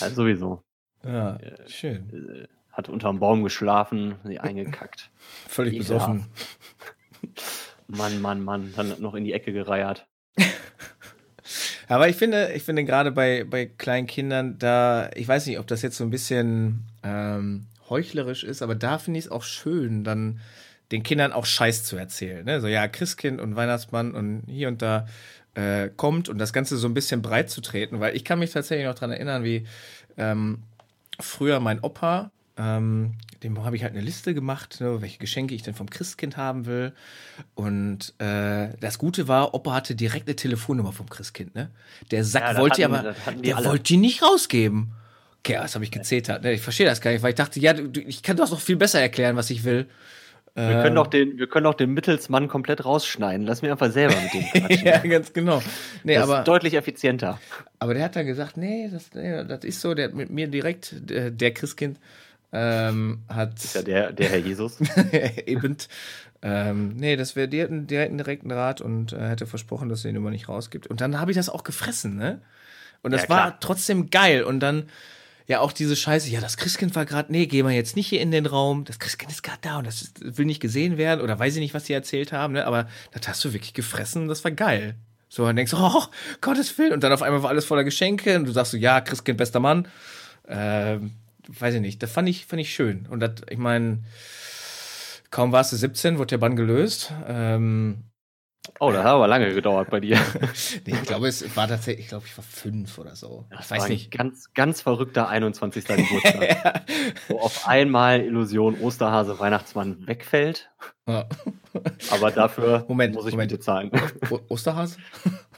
[0.00, 0.64] Ja, sowieso.
[1.04, 2.10] Ja, äh, schön.
[2.12, 5.10] Äh, hat unterm Baum geschlafen, sie eingekackt.
[5.48, 6.14] Völlig Ekelhaft.
[6.14, 6.26] besoffen.
[7.86, 10.08] Mann, Mann, Mann, dann noch in die Ecke gereiert.
[11.86, 15.68] Aber ich finde, ich finde gerade bei, bei kleinen Kindern, da, ich weiß nicht, ob
[15.68, 20.02] das jetzt so ein bisschen ähm, heuchlerisch ist, aber da finde ich es auch schön,
[20.02, 20.40] dann
[20.90, 22.44] den Kindern auch Scheiß zu erzählen.
[22.44, 22.60] Ne?
[22.60, 25.06] So, ja, Christkind und Weihnachtsmann und hier und da
[25.54, 28.50] äh, kommt und das Ganze so ein bisschen breit zu treten, weil ich kann mich
[28.50, 29.66] tatsächlich noch daran erinnern, wie
[30.16, 30.62] ähm,
[31.20, 35.62] früher mein Opa ähm, dem habe ich halt eine Liste gemacht, ne, welche Geschenke ich
[35.62, 36.92] denn vom Christkind haben will.
[37.54, 41.54] Und äh, das Gute war, Opa hatte direkt eine Telefonnummer vom Christkind.
[41.54, 41.70] Ne?
[42.10, 44.92] Der Sack ja, wollte hatten, aber, der wollte die nicht rausgeben.
[45.44, 46.44] Okay, das habe ich gezetert.
[46.44, 46.52] Ne?
[46.52, 47.74] Ich verstehe das gar nicht, weil ich dachte, ja,
[48.06, 49.88] ich kann das noch viel besser erklären, was ich will.
[50.54, 50.94] Wir können, ähm.
[50.96, 53.46] doch den, wir können doch den Mittelsmann komplett rausschneiden.
[53.46, 54.86] Lass mir einfach selber mit dem quatschen.
[54.86, 55.62] ja, ganz genau.
[56.04, 57.40] Nee, das aber, ist deutlich effizienter.
[57.78, 60.48] Aber der hat dann gesagt, nee das, nee, das ist so, der hat mit mir
[60.48, 61.98] direkt, der, der Christkind,
[62.52, 63.54] ähm, hat.
[63.64, 64.76] Ist ja der, der Herr Jesus.
[65.46, 65.76] eben.
[66.42, 70.10] Ähm, nee, das wäre der, der einen direkten Rat und äh, hätte versprochen, dass er
[70.10, 70.86] ihn immer nicht rausgibt.
[70.86, 72.42] Und dann habe ich das auch gefressen, ne?
[73.00, 74.42] Und das ja, war trotzdem geil.
[74.44, 74.90] Und dann,
[75.46, 78.20] ja, auch diese Scheiße, ja, das Christkind war gerade, nee, gehen wir jetzt nicht hier
[78.20, 78.84] in den Raum.
[78.84, 81.60] Das Christkind ist gerade da und das ist, will nicht gesehen werden oder weiß ich
[81.60, 82.66] nicht, was sie erzählt haben, ne?
[82.66, 84.94] Aber das hast du wirklich gefressen und das war geil.
[85.28, 86.04] So, dann denkst du, oh,
[86.40, 86.92] Gottes Willen.
[86.92, 89.60] Und dann auf einmal war alles voller Geschenke und du sagst so, ja, Christkind, bester
[89.60, 89.88] Mann.
[90.46, 91.12] Ähm,
[91.48, 93.06] weiß ich nicht, das fand ich, fand ich schön.
[93.08, 94.04] Und das, ich meine,
[95.30, 97.12] kaum warst du 17, wurde der Bann gelöst.
[97.26, 98.04] Ähm,
[98.84, 100.18] Oh, das hat aber lange gedauert bei dir.
[100.86, 103.46] nee, ich glaube, es war tatsächlich, ich glaube, ich war fünf oder so.
[103.50, 104.10] Das ich weiß nicht.
[104.10, 105.84] Ganz, ganz verrückter 21.
[105.86, 106.82] Geburtstag.
[107.28, 110.68] Wo auf einmal Illusion Osterhase Weihnachtsmann wegfällt.
[111.06, 111.26] Ja.
[112.10, 113.52] Aber dafür Moment, muss ich Moment.
[113.52, 113.92] Miete zahlen.
[114.30, 114.96] O Osterhase?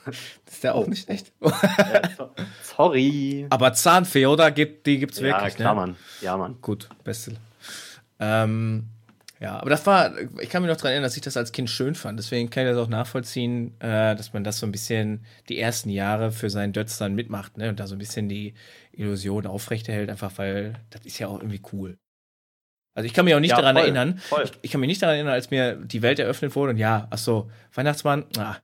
[0.46, 0.90] ist der auch Oh.
[0.90, 1.32] nicht echt?
[1.40, 2.30] Ja, so-
[2.62, 3.46] Sorry.
[3.48, 4.50] Aber Zahnfee, oder?
[4.50, 5.80] Gibt, die gibt's ja, wirklich, klar, ne?
[5.80, 5.96] Mann.
[6.20, 6.58] Ja, Mann.
[6.60, 7.36] Gut, beste.
[8.20, 8.90] Ähm,
[9.40, 11.68] ja, aber das war, ich kann mich noch daran erinnern, dass ich das als Kind
[11.68, 12.18] schön fand.
[12.18, 15.90] Deswegen kann ich das auch nachvollziehen, äh, dass man das so ein bisschen die ersten
[15.90, 17.68] Jahre für seinen Dötz dann mitmacht, ne?
[17.68, 18.54] Und da so ein bisschen die
[18.92, 21.98] Illusion aufrechterhält, einfach weil das ist ja auch irgendwie cool.
[22.94, 24.18] Also ich kann mich auch nicht Ja, daran voll, erinnern.
[24.18, 24.44] voll.
[24.44, 27.08] Ich, ich kann mich nicht daran erinnern, als mir die Welt eröffnet wurde und ja,
[27.10, 28.56] ach so, Weihnachtsmann, ah,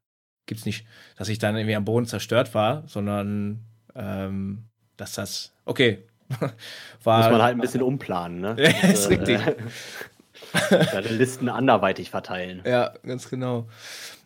[0.46, 3.64] gibt's nicht, dass ich dann irgendwie am Boden zerstört war, sondern
[3.96, 6.04] ähm, dass das, okay,
[7.02, 7.18] war.
[7.22, 8.56] Muss man halt ein bisschen umplanen, ne?
[8.82, 9.40] Ja, ist richtig.
[10.70, 12.62] Deine Listen anderweitig verteilen.
[12.64, 13.68] Ja, ganz genau.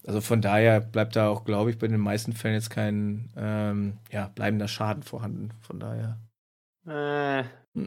[0.06, 3.98] Also von daher bleibt da auch, glaube ich, bei den meisten Fällen jetzt kein ähm,
[4.10, 5.50] ja, bleibender Schaden vorhanden.
[5.60, 6.18] Von daher.
[6.86, 7.44] Äh,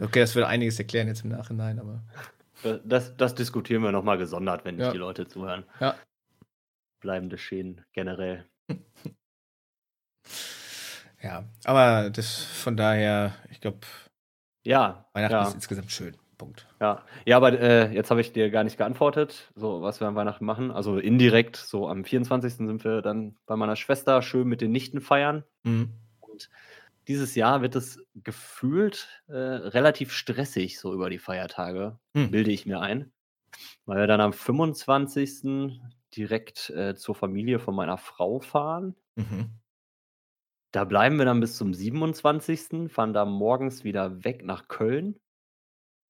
[0.00, 2.02] Okay, das würde einiges erklären jetzt im Nachhinein, aber
[2.84, 4.92] das, das diskutieren wir nochmal gesondert, wenn nicht Ja.
[4.92, 5.64] die Leute zuhören.
[5.80, 5.96] Ja.
[7.00, 8.46] Bleibende Schäden generell.
[11.22, 11.44] ja.
[11.64, 13.80] Aber das von daher, ich glaube,
[14.64, 15.46] Ja, Weihnachten ja.
[15.48, 16.16] ist insgesamt schön.
[16.36, 16.66] Punkt.
[16.80, 20.14] Ja, ja aber äh, jetzt habe ich dir gar nicht geantwortet, so was wir an
[20.14, 20.70] Weihnachten machen.
[20.70, 22.54] Also indirekt, so am 24.
[22.54, 25.44] sind wir dann bei meiner Schwester schön mit den Nichten feiern.
[25.62, 25.90] Mhm.
[26.20, 26.50] Und
[27.08, 32.30] dieses Jahr wird es gefühlt äh, relativ stressig, so über die Feiertage, Hm.
[32.30, 33.12] bilde ich mir ein.
[33.84, 35.80] Weil wir dann am 25.
[36.16, 38.94] direkt äh, zur Familie von meiner Frau fahren.
[39.16, 39.50] Mhm.
[40.72, 45.20] Da bleiben wir dann bis zum 27., fahren da morgens wieder weg nach Köln,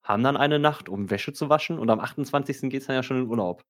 [0.04, 2.70] haben dann eine Nacht, um Wäsche zu waschen und am 28.
[2.70, 3.64] geht es dann ja schon in Urlaub.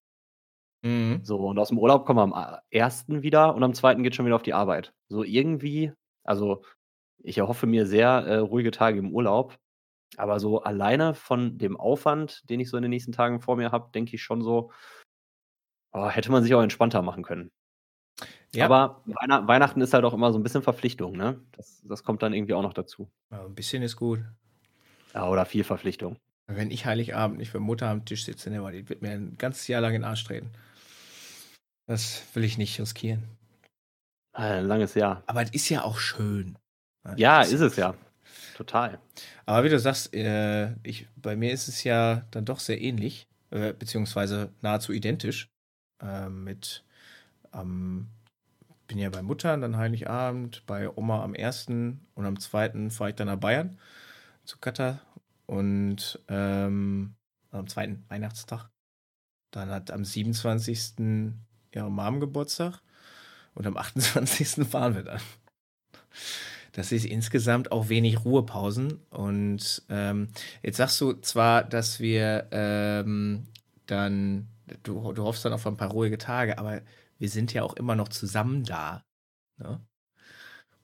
[0.82, 1.20] Mhm.
[1.22, 3.06] So, und aus dem Urlaub kommen wir am 1.
[3.08, 3.94] wieder und am 2.
[3.96, 4.92] geht schon wieder auf die Arbeit.
[5.08, 5.92] So irgendwie,
[6.24, 6.62] also
[7.22, 9.56] ich erhoffe mir sehr äh, ruhige Tage im Urlaub,
[10.16, 13.72] aber so alleine von dem Aufwand, den ich so in den nächsten Tagen vor mir
[13.72, 14.70] habe, denke ich schon so,
[15.92, 17.50] oh, hätte man sich auch entspannter machen können.
[18.52, 21.40] Ja, Aber Weihn Weihnachten ist halt auch immer so ein bisschen Verpflichtung, ne?
[21.52, 23.10] Das, das kommt dann irgendwie auch noch dazu.
[23.32, 24.20] ja, ein bisschen ist gut.
[25.14, 26.16] Ja, oder viel Verpflichtung.
[26.46, 29.66] Wenn ich Heiligabend nicht für Mutter am Tisch sitze, ne, die wird mir ein ganzes
[29.68, 30.50] Jahr lang in den Arsch treten.
[31.86, 33.22] Das will ich nicht riskieren.
[34.34, 35.22] Äh, Ein langes Jahr.
[35.26, 36.58] Aber es ist ja auch schön.
[37.16, 37.94] Ja, Das ist es ja.
[38.56, 38.98] Total.
[39.46, 43.26] Aber wie du sagst, äh, ich, bei mir ist es ja dann doch sehr ähnlich,
[43.50, 45.48] äh, beziehungsweise nahezu identisch.
[46.02, 46.84] Äh, mit,
[47.52, 48.08] ähm,
[48.86, 53.16] bin ja bei Mutter, dann Heiligabend, bei Oma am ersten und am zweiten fahre ich
[53.16, 53.78] dann nach Bayern
[54.44, 55.00] zu Katar
[55.46, 57.14] und ähm,
[57.50, 58.68] am zweiten Weihnachtstag.
[59.50, 60.94] Dann hat am 27.
[61.72, 62.80] ihre Mom Geburtstag
[63.54, 64.66] und am 28.
[64.66, 65.20] fahren wir dann.
[66.72, 69.00] Das ist insgesamt auch wenig Ruhepausen.
[69.10, 70.28] Und ähm,
[70.62, 73.46] jetzt sagst du zwar, dass wir ähm,
[73.86, 74.48] dann,
[74.82, 76.82] du, du hoffst dann auf ein paar ruhige Tage, aber
[77.18, 79.04] wir sind ja auch immer noch zusammen da.
[79.58, 79.80] Ne?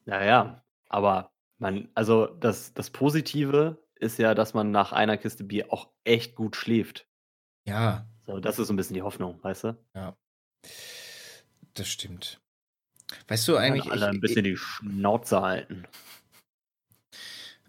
[0.07, 0.65] Ja, ja.
[0.89, 5.91] Aber man, also das, das Positive ist ja, dass man nach einer Kiste Bier auch
[6.05, 7.07] echt gut schläft.
[7.67, 9.77] Ja, So, das ist so ein bisschen die Hoffnung, weißt du?
[11.75, 12.41] das stimmt.
[13.29, 15.85] Weißt du eigentlich, alle ein ich, bisschen die Schnauze halten.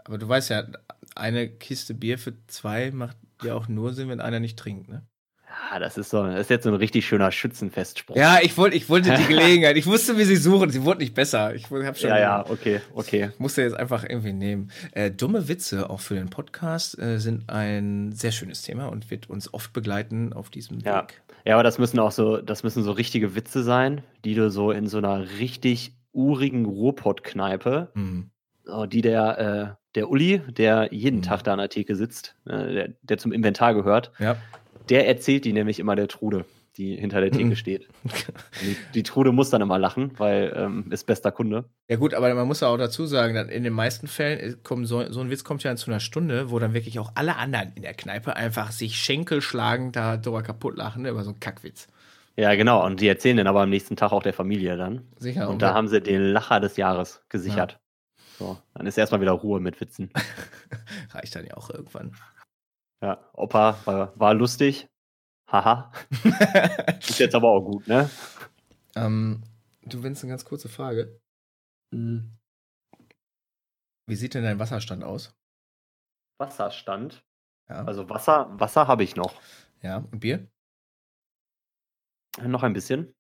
[0.04, 0.68] aber du weißt ja,
[1.16, 5.06] eine Kiste Bier für zwei macht ja auch nur Sinn, wenn einer nicht trinkt, ne?
[5.70, 8.16] Ja, das ist so, das ist jetzt so ein richtig schöner Schützenfestspruch.
[8.16, 9.78] Ja, ich wollte, ich wollte die Gelegenheit.
[9.78, 10.70] Ich wusste, wie sie suchen.
[10.70, 11.54] Sie wurde nicht besser.
[11.56, 12.10] Ich habe schon.
[12.10, 13.30] ja, ja, okay, okay.
[13.38, 14.72] Musste jetzt einfach irgendwie nehmen.
[14.92, 19.30] Äh, dumme Witze auch für den Podcast äh, sind ein sehr schönes Thema und wird
[19.30, 21.04] uns oft begleiten auf diesem Ja.
[21.04, 21.22] Weg.
[21.46, 24.72] Ja, aber das müssen auch so, das müssen so richtige Witze sein, die du so
[24.72, 28.30] in so einer richtig urigen Ruhrpott-Kneipe, Mhm.
[28.64, 31.24] so, die der, äh, der Uli, der jeden Mhm.
[31.24, 34.38] Tag da an der Theke sitzt, äh, der, der zum Inventar gehört, Ja.
[34.92, 36.46] Der erzählt die nämlich immer der Trude,
[36.78, 37.56] die hinter der Theke Mhm.
[37.56, 37.88] steht.
[38.04, 38.14] Und
[38.62, 41.66] Die, die Trude muss dann immer lachen, weil ähm, ist bester Kunde.
[41.90, 44.56] Ja gut, aber man muss ja auch dazu sagen, dass in den meisten Fällen äh,
[44.64, 47.36] kommen so, so ein Witz kommt ja zu einer Stunde, wo dann wirklich auch alle
[47.38, 51.32] anderen in der Kneipe einfach sich Schenkel schlagen, da drüber kaputt lachen ne, über so
[51.32, 51.88] einen Kackwitz.
[52.38, 52.86] Ja, genau.
[52.86, 55.02] Und die erzählen den aber am nächsten Tag auch der Familie dann.
[55.18, 55.50] Sicher.
[55.50, 57.80] Und da haben sie den Lacher des Jahres gesichert.
[58.40, 60.10] So, dann ist erstmal wieder Ruhe mit Witzen.
[61.12, 62.14] reicht dann ja auch irgendwann.
[63.02, 64.88] Ja, Opa war, war lustig.
[65.48, 65.92] Haha.
[67.00, 68.10] Ist jetzt aber auch gut, ne?
[68.96, 69.44] ähm,
[69.84, 71.20] du, Vince, eine ganz kurze Frage.
[71.92, 72.38] Mhm.
[74.08, 75.36] Wie sieht denn dein Wasserstand aus?
[76.40, 77.26] Wasserstand.
[77.70, 77.86] Ja.
[77.86, 79.42] Also Wasser, Wasser habe ich noch.
[79.82, 80.48] ja, und Bier?
[82.42, 83.14] Noch ein bisschen.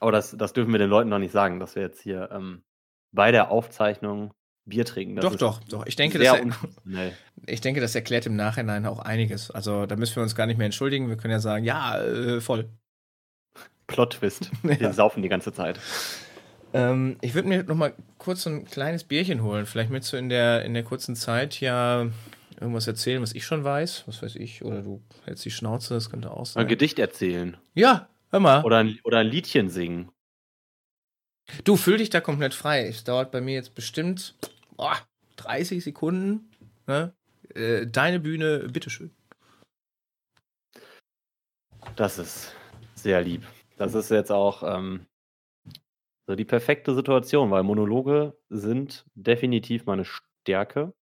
[0.00, 2.64] Aber das, das dürfen wir den Leuten noch nicht sagen, dass wir jetzt hier ähm,
[3.12, 4.34] bei der Aufzeichnung
[4.66, 5.16] Bier trinken.
[5.16, 5.86] Das doch, doch, doch.
[5.86, 7.12] Ich denke, das, er,
[7.46, 9.50] ich denke, das erklärt im Nachhinein auch einiges.
[9.50, 11.08] Also da müssen wir uns gar nicht mehr entschuldigen.
[11.08, 12.68] Wir können ja sagen, ja, äh, voll.
[13.86, 14.50] Plot-Twist.
[14.62, 14.92] Wir Ja.
[14.92, 15.80] saufen die ganze Zeit.
[16.72, 19.66] Ähm, ich würde mir noch mal kurz ein kleines Bierchen holen.
[19.66, 22.06] Vielleicht möchtest du in der, in der kurzen Zeit ja
[22.60, 24.04] irgendwas erzählen, was ich schon weiß.
[24.06, 24.64] Was weiß ich.
[24.64, 26.68] Oder du hältst die Schnauze, das könnte auch Ein sein.
[26.68, 27.56] Gedicht erzählen.
[27.74, 28.62] Ja, hör mal.
[28.62, 30.10] Oder ein, oder ein Liedchen singen.
[31.64, 32.86] Du, fühl dich da komplett frei.
[32.86, 34.34] Es dauert bei mir jetzt bestimmt
[34.76, 34.96] boah,
[35.36, 36.50] 30 Sekunden.
[36.86, 37.14] Ne?
[37.54, 39.10] Äh, deine Bühne, bitteschön.
[41.96, 42.54] Das ist
[42.94, 43.46] sehr lieb.
[43.76, 45.06] Das ist jetzt auch ähm,
[46.26, 50.94] so die perfekte Situation, weil Monologe sind definitiv meine Stärke.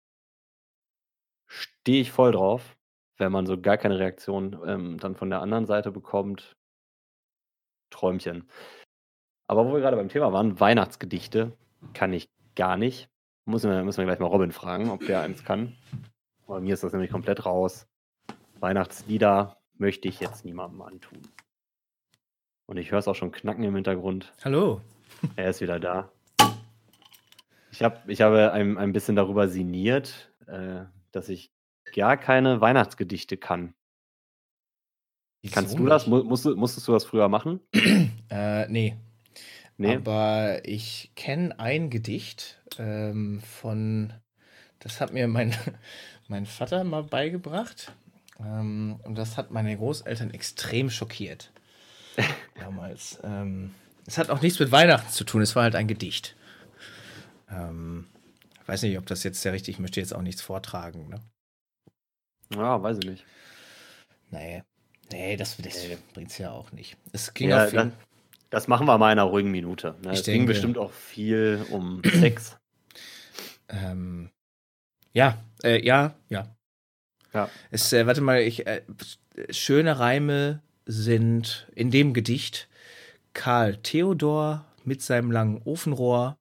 [1.47, 2.77] Stehe ich voll drauf,
[3.17, 6.55] wenn man so gar keine Reaktion ähm, dann von der anderen Seite bekommt.
[7.91, 8.47] Träumchen.
[9.49, 11.51] Aber wo wir gerade beim Thema waren, Weihnachtsgedichte
[11.93, 13.09] kann ich gar nicht.
[13.45, 15.75] Müssen wir, müssen wir gleich mal Robin fragen, ob der eins kann.
[16.45, 17.87] Bei mir ist das nämlich komplett raus.
[18.59, 21.17] Weihnachtslieder möchte ich jetzt niemandem antun.
[22.67, 24.33] Und ich höre es auch schon knacken im Hintergrund.
[24.45, 24.81] Hallo.
[25.35, 26.11] Er ist wieder da.
[27.71, 30.81] Ich, hab, ich habe ein, ein bisschen darüber sinniert, äh,
[31.11, 31.51] dass ich
[31.95, 33.73] gar keine Weihnachtsgedichte kann.
[35.51, 36.03] Kannst Wieso du das?
[36.05, 36.11] nicht?
[36.11, 37.61] Mu- Musst, du- musstest du das früher machen?
[38.29, 38.95] Äh, nee.
[39.79, 39.95] Nee.
[39.95, 44.13] Aber ich kenne ein Gedicht ähm, von,
[44.79, 45.55] das hat mir mein,
[46.27, 47.93] mein Vater mal beigebracht.
[48.39, 51.51] Ähm, und das hat meine Großeltern extrem schockiert.
[52.59, 53.19] Damals.
[53.23, 53.73] Ähm,
[54.05, 56.35] es hat auch nichts mit Weihnachten zu tun, es war halt ein Gedicht.
[57.49, 58.07] Ähm,
[58.61, 61.09] ich weiß nicht, ob das jetzt sehr richtig, ich möchte jetzt auch nichts vortragen.
[61.09, 61.21] Ne?
[62.51, 63.25] Ja, weiß ich nicht.
[64.31, 64.63] Nee.
[65.11, 65.97] Nee, das, das Nee.
[66.13, 66.97] bringt's ja auch nicht.
[67.11, 68.08] Es ging Ja, auf jeden das,
[68.49, 69.95] das machen wir mal in einer ruhigen Minute.
[70.03, 70.11] Ne?
[70.13, 72.57] Ich Es ging bestimmt auch viel um Sex.
[73.67, 74.29] Ähm,
[75.13, 76.55] ja, äh, ja, ja.
[77.33, 77.49] Ja.
[77.69, 78.81] Es, äh, warte mal, ich, äh,
[79.51, 82.67] schöne Reime sind in dem Gedicht
[83.33, 86.37] Karl Theodor mit seinem langen Ofenrohr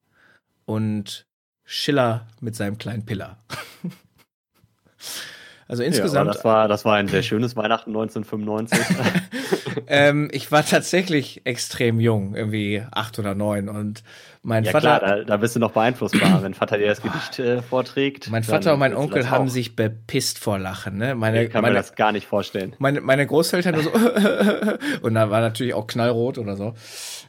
[0.65, 1.27] und
[1.65, 3.39] Schiller mit seinem kleinen Piller.
[5.69, 8.79] also Ja, insgesamt, aber das, war, das war ein sehr schönes Weihnachten 1995.
[9.87, 14.03] ähm, ich war tatsächlich extrem jung, irgendwie acht oder neun und
[14.43, 17.39] mein ja Vater, klar, da, da bist du noch beeinflussbar, wenn Vater dir das Gedicht
[17.39, 18.31] äh, vorträgt.
[18.31, 21.15] mein Vater und mein Onkel haben sich bepisst vor Lachen, ne?
[21.15, 22.75] Meine, Ich kann meine, mir das gar nicht vorstellen.
[22.79, 23.91] Meine, meine Großeltern nur so
[25.03, 26.75] und da war natürlich auch knallrot oder so.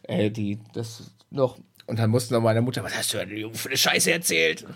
[0.04, 1.58] Äh, die, das noch.
[1.90, 4.66] Und dann musste noch meine Mutter, was hast du denn für eine Scheiße erzählt?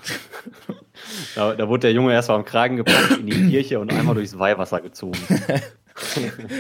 [1.36, 4.14] Da, da wurde der Junge erst mal am Kragen gepackt in die Kirche und einmal
[4.14, 5.20] durchs Weihwasser gezogen.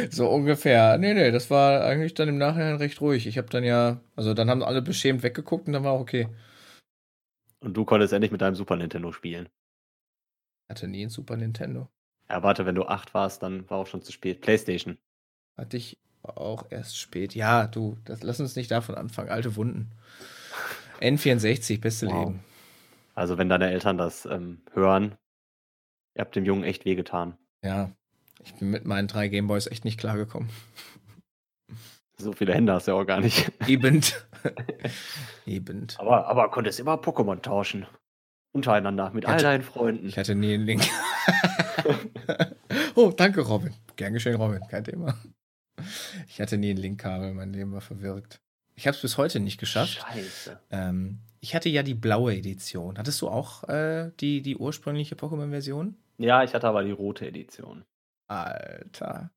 [0.09, 0.97] So ungefähr.
[0.97, 3.25] Nee, nee, das war eigentlich dann im Nachhinein recht ruhig.
[3.25, 6.27] Ich habe dann ja, also dann haben alle beschämt weggeguckt und dann war auch okay.
[7.59, 9.49] Und du konntest endlich mit deinem Super Nintendo spielen.
[10.69, 11.89] Hatte nie ein Super Nintendo.
[12.29, 14.41] Ja, warte, wenn du acht warst, dann war auch schon zu spät.
[14.41, 14.97] Playstation.
[15.57, 17.33] Hatte ich auch erst spät.
[17.33, 19.29] Ja, du, das, lass uns nicht davon anfangen.
[19.29, 19.91] Alte Wunden.
[21.03, 22.25] N64, beste Wow.
[22.27, 22.39] Leben.
[23.15, 25.15] Also, wenn deine Eltern das ähm, hören,
[26.15, 27.37] ihr habt dem Jungen echt wehgetan.
[27.63, 27.91] Ja,
[28.43, 30.49] ich bin mit meinen drei Gameboys echt nicht klargekommen.
[32.17, 33.51] So viele Hände hast du ja auch gar nicht.
[33.67, 34.01] Eben.
[35.45, 35.87] Eben.
[35.97, 37.85] Aber, aber konntest immer Pokémon tauschen.
[38.53, 40.07] Untereinander, mit all Hatte- deinen Freunden.
[40.07, 40.83] Ich hatte nie einen Link.
[42.95, 43.73] oh, danke, Robin.
[43.95, 44.61] Gern geschehen, Robin.
[44.69, 45.17] Kein Thema.
[46.27, 47.33] Ich hatte nie ein Linkkabel.
[47.33, 48.39] Mein Leben war verwirrt.
[48.75, 50.01] Ich habe es bis heute nicht geschafft.
[50.01, 50.59] Scheiße.
[50.71, 52.97] Ähm, ich hatte ja die blaue Edition.
[52.97, 55.95] Hattest du auch äh, die, die ursprüngliche Pokémon-Version?
[56.17, 57.83] Ja, ich hatte aber die rote Edition.
[58.27, 59.31] Alter.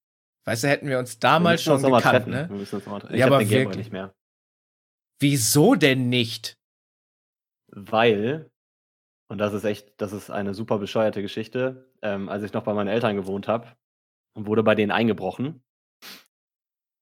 [0.44, 2.48] Weißt du, hätten wir uns Wir damals müssen schon uns gekannt, ne?
[2.48, 3.12] Wir müssen uns mal treffen.
[3.12, 3.76] Ja, Ich hab aber den wirklich.
[3.76, 4.14] nicht mehr.
[5.18, 6.56] Wieso denn nicht?
[7.68, 8.50] Weil,
[9.28, 12.74] und das ist echt, das ist eine super bescheuerte Geschichte, ähm, als ich noch bei
[12.74, 13.76] meinen Eltern gewohnt habe,
[14.34, 15.62] wurde bei denen eingebrochen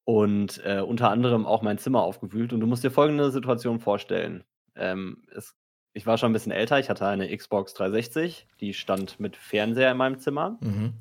[0.04, 2.52] und äh, unter anderem auch mein Zimmer aufgewühlt.
[2.52, 4.44] Und du musst dir folgende Situation vorstellen.
[4.76, 5.56] Ähm, es,
[5.92, 9.90] ich war schon ein bisschen älter, ich hatte eine Xbox 360, die stand mit Fernseher
[9.92, 10.58] in meinem Zimmer.
[10.60, 10.94] Mhm.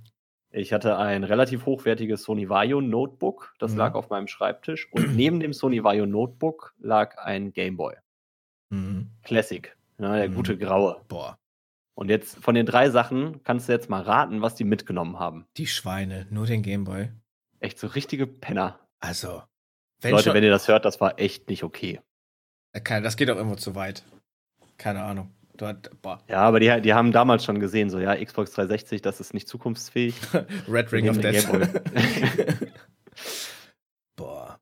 [0.51, 3.77] Ich hatte ein relativ hochwertiges Sony Vaio Notebook, das Mhm.
[3.79, 4.87] lag auf meinem Schreibtisch.
[4.91, 7.95] Und neben dem Sony Vaio Notebook lag ein Game Boy.
[8.69, 9.09] Mhm.
[9.23, 10.35] Classic, ne, der Mhm.
[10.35, 11.01] gute Graue.
[11.07, 11.37] Boah,
[11.95, 15.45] Und jetzt von den drei Sachen kannst du jetzt mal raten, was die mitgenommen haben.
[15.57, 16.27] die Schweine.
[16.29, 17.09] Nur den Gameboy.
[17.59, 18.79] Echt so richtige Penner.
[19.03, 19.43] Also.
[20.01, 21.99] Wenn Leute, schon, wenn ihr das hört, das war echt nicht okay.
[22.71, 24.03] Das geht auch irgendwo zu weit.
[24.77, 25.31] Keine Ahnung.
[26.01, 26.23] Boah.
[26.27, 29.47] Ja, aber die, die haben damals schon gesehen, so ja, Xbox 360, das ist nicht
[29.47, 30.15] zukunftsfähig.
[30.67, 31.47] Red Ring of Death.
[34.15, 34.59] Boah.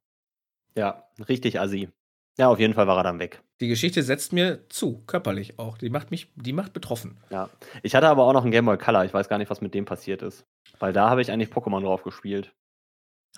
[0.75, 1.89] Ja, richtig assi.
[2.37, 3.41] Ja, auf jeden Fall war er dann weg.
[3.61, 5.77] Die Geschichte setzt mir zu, körperlich auch.
[5.77, 7.23] Die macht mich, die macht betroffen.
[7.29, 7.49] Ja.
[7.83, 9.05] Ich hatte aber auch noch einen Game Boy Color.
[9.05, 10.45] Ich weiß gar nicht, was mit dem passiert ist.
[10.79, 12.53] Weil da habe ich eigentlich Pokémon drauf gespielt.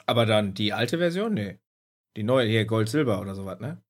[0.06, 1.34] Aber dann die alte Version?
[1.34, 1.60] Nee.
[2.16, 3.82] Die neue hier, Gold, Silber oder sowas, ne?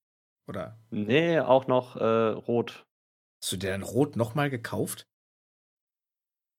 [0.47, 0.79] Oder?
[0.89, 2.85] Nee, auch noch äh, Rot.
[3.41, 5.07] Hast du dir dann Rot nochmal gekauft?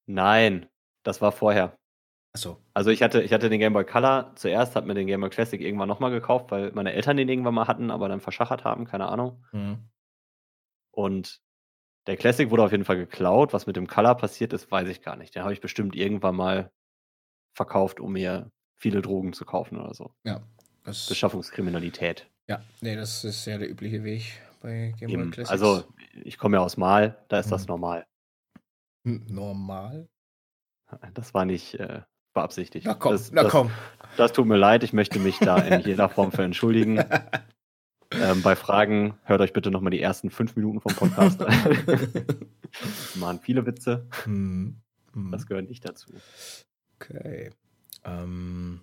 [0.07, 0.67] Nein,
[1.03, 1.79] das war vorher.
[2.35, 2.61] Achso.
[2.75, 5.31] Also ich hatte, ich hatte den Game Boy Color zuerst, habe mir den Game Boy
[5.31, 8.87] Classic irgendwann nochmal gekauft, weil meine Eltern den irgendwann mal hatten, aber dann verschachert haben,
[8.87, 9.45] keine Ahnung.
[9.53, 9.89] Mhm.
[10.91, 11.41] Und
[12.07, 13.53] der Classic wurde auf jeden Fall geklaut.
[13.53, 15.35] Was mit dem Color passiert ist, weiß ich gar nicht.
[15.35, 16.73] Den habe ich bestimmt irgendwann mal
[17.57, 20.13] verkauft, um mir viele Drogen zu kaufen oder so.
[20.25, 20.43] Ja.
[20.85, 22.27] Das, Beschaffungskriminalität.
[22.47, 25.31] ja, nee, das ist ja der übliche Weg bei Game Boy.
[25.31, 25.51] Classics.
[25.51, 25.85] Also
[26.25, 27.69] ich komme ja aus Mal, da ist das Mhm.
[27.69, 28.07] normal.
[29.07, 30.09] Hm, normal.
[31.15, 32.03] Das war nicht äh,
[32.35, 32.87] beabsichtigt.
[32.87, 33.71] Na komm, das, na das, komm.
[34.19, 37.03] Das tut mir leid, ich möchte mich da in jeder Form für entschuldigen.
[38.13, 41.55] Ähm, bei Fragen hört euch bitte nochmal die ersten fünf Minuten vom Podcast an.
[43.15, 44.81] Machen viele Witze, Hm,
[45.15, 45.31] hm.
[45.33, 46.13] das gehört nicht dazu.
[46.97, 47.51] Okay.
[48.05, 48.81] Ähm,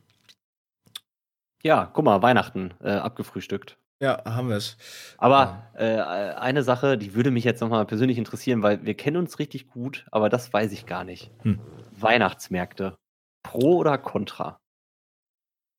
[1.63, 3.77] Ja, guck mal, Weihnachten äh, abgefrühstückt.
[4.01, 4.77] ja, haben wir es.
[5.17, 9.37] Aber äh, eine Sache, die würde mich jetzt nochmal persönlich interessieren, weil wir kennen uns
[9.39, 11.29] richtig gut, aber das weiß ich gar nicht.
[11.43, 11.59] Hm.
[11.99, 12.95] Weihnachtsmärkte.
[13.43, 14.57] Pro oder contra?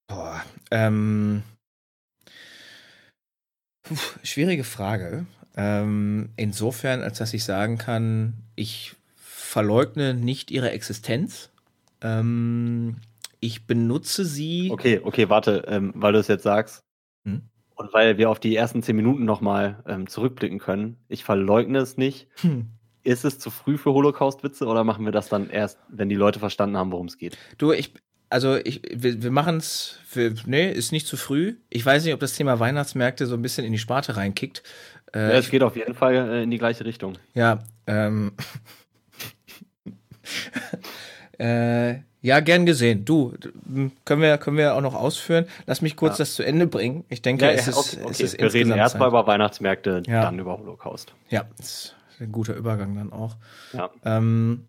[0.09, 1.43] Boah, ähm,
[3.82, 5.26] puh, schwierige Frage.
[5.57, 11.51] Ähm, insofern, als dass ich sagen kann, ich verleugne nicht ihre Existenz.
[12.01, 12.97] Ähm,
[13.43, 14.70] ich benutze sie.
[14.70, 16.84] Okay, okay, warte, ähm, weil du es jetzt sagst.
[17.24, 17.43] Hm?
[17.74, 20.97] Und weil wir auf die ersten zehn Minuten nochmal ähm, zurückblicken können.
[21.09, 22.28] Ich verleugne es nicht.
[22.40, 22.68] Hm.
[23.03, 26.38] Ist es zu früh für Holocaust-Witze oder machen wir das dann erst, wenn die Leute
[26.38, 27.36] verstanden haben, worum es geht?
[27.59, 27.93] Du, ich,
[28.30, 29.99] also ich, wir, wir machen es,
[30.47, 31.57] nee, ist nicht zu früh.
[31.68, 34.62] Ich weiß nicht, ob das Thema Weihnachtsmärkte so ein bisschen in die Sparte reinkickt.
[35.12, 37.18] Äh, Ja, es geht auf jeden Fall äh, in die gleiche Richtung.
[37.34, 38.34] Ja, ähm.
[41.38, 43.05] äh, ja, gern gesehen.
[43.05, 43.35] Du,
[44.05, 45.47] können wir, können wir auch noch ausführen.
[45.66, 46.18] Lass mich kurz Ja.
[46.18, 47.05] das zu Ende bringen.
[47.09, 48.23] Ich denke, es ist, okay, es okay.
[48.25, 49.09] ist wir reden insgesamt erst mal Zeit.
[49.09, 50.23] über Weihnachtsmärkte, Ja.
[50.23, 51.14] dann über Holocaust.
[51.29, 53.37] Ja, ist ein guter Übergang dann auch.
[53.73, 53.91] Ja.
[54.05, 54.68] Ähm,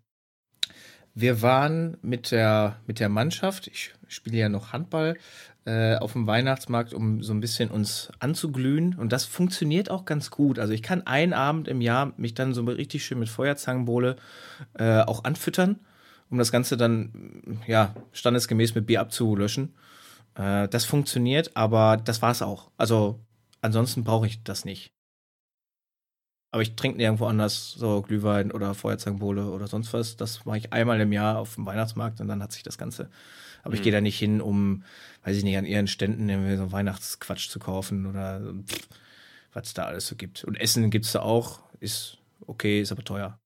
[1.14, 5.16] wir waren mit der, mit der Mannschaft, ich spiele ja noch Handball,
[5.64, 8.96] äh, auf dem Weihnachtsmarkt, um so ein bisschen uns anzuglühen.
[8.96, 10.58] Und das funktioniert auch ganz gut.
[10.58, 14.16] Also ich kann einen Abend im Jahr mich dann so richtig schön mit Feuerzangenbowle
[14.76, 15.78] äh, auch anfüttern,
[16.30, 19.74] um das Ganze dann ja standesgemäß mit Bier abzulöschen.
[20.34, 22.70] Äh, das funktioniert, aber das war's auch.
[22.76, 23.20] Also
[23.60, 24.90] ansonsten brauche ich das nicht.
[26.52, 30.16] Aber ich trinke nirgendwo anders so Glühwein oder Feuerzangenbowle oder sonst was.
[30.16, 33.10] Das mache ich einmal im Jahr auf dem Weihnachtsmarkt und dann hat sich das Ganze.
[33.64, 33.84] Aber ich Mhm.
[33.84, 34.84] gehe da nicht hin, um,
[35.24, 38.88] weiß ich nicht, an ihren Ständen irgendwie so Weihnachtsquatsch zu kaufen oder pff,
[39.52, 40.44] was es da alles so gibt.
[40.44, 43.38] Und Essen gibt's da auch, ist okay, ist aber teuer.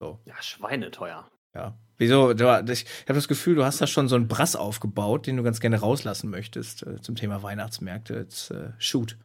[0.00, 1.30] So, Ja, schweineteuer.
[1.54, 1.78] ja.
[1.98, 2.34] Wieso?
[2.34, 5.42] Du, ich habe das Gefühl, du hast da schon so einen Brass aufgebaut, den du
[5.42, 8.14] ganz gerne rauslassen möchtest äh, zum Thema Weihnachtsmärkte.
[8.16, 9.16] Jetzt äh, shoot.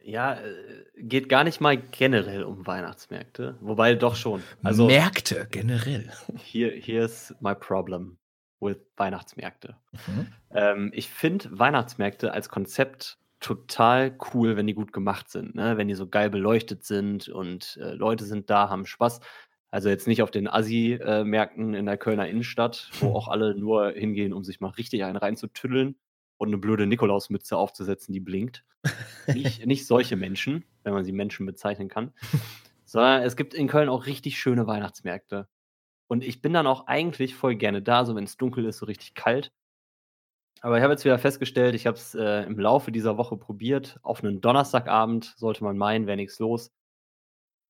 [0.00, 0.44] Ja, äh,
[0.96, 3.56] geht gar nicht mal generell um Weihnachtsmärkte.
[3.60, 4.40] Wobei doch schon.
[4.62, 6.12] Also Märkte generell.
[6.36, 8.18] hier, here's my problem
[8.60, 9.76] with Weihnachtsmärkte.
[10.06, 10.26] Mhm.
[10.52, 15.76] Ähm, ich finde Weihnachtsmärkte als Konzept total cool, wenn die gut gemacht sind, ne?
[15.76, 19.18] wenn die so geil beleuchtet sind und äh, Leute sind da, haben Spaß.
[19.70, 24.32] Also jetzt nicht auf den Assi-Märkten in der Kölner Innenstadt, wo auch alle nur hingehen,
[24.32, 25.96] um sich mal richtig einen reinzutüddeln
[26.38, 28.64] und eine blöde Nikolausmütze aufzusetzen, die blinkt.
[29.26, 32.12] Nicht, nicht solche Menschen, wenn man sie Menschen bezeichnen kann,
[32.84, 35.48] sondern es gibt in Köln auch richtig schöne Weihnachtsmärkte.
[36.08, 38.86] Und ich bin dann auch eigentlich voll gerne da, so wenn es dunkel ist, so
[38.86, 39.52] richtig kalt.
[40.60, 43.98] Aber ich habe jetzt wieder festgestellt, ich habe es äh, im Laufe dieser Woche probiert.
[44.02, 46.70] Auf einen Donnerstagabend sollte man meinen, wäre nichts los.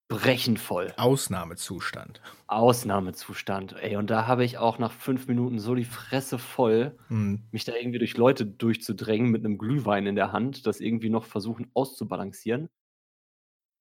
[0.09, 0.93] Brechend voll.
[0.97, 2.21] Ausnahmezustand.
[2.47, 3.75] Ausnahmezustand.
[3.83, 7.43] Ey, und da habe ich auch nach fünf Minuten so die Fresse voll, Hm.
[7.51, 11.25] mich da irgendwie durch Leute durchzudrängen mit einem Glühwein in der Hand, das irgendwie noch
[11.25, 12.69] versuchen auszubalancieren.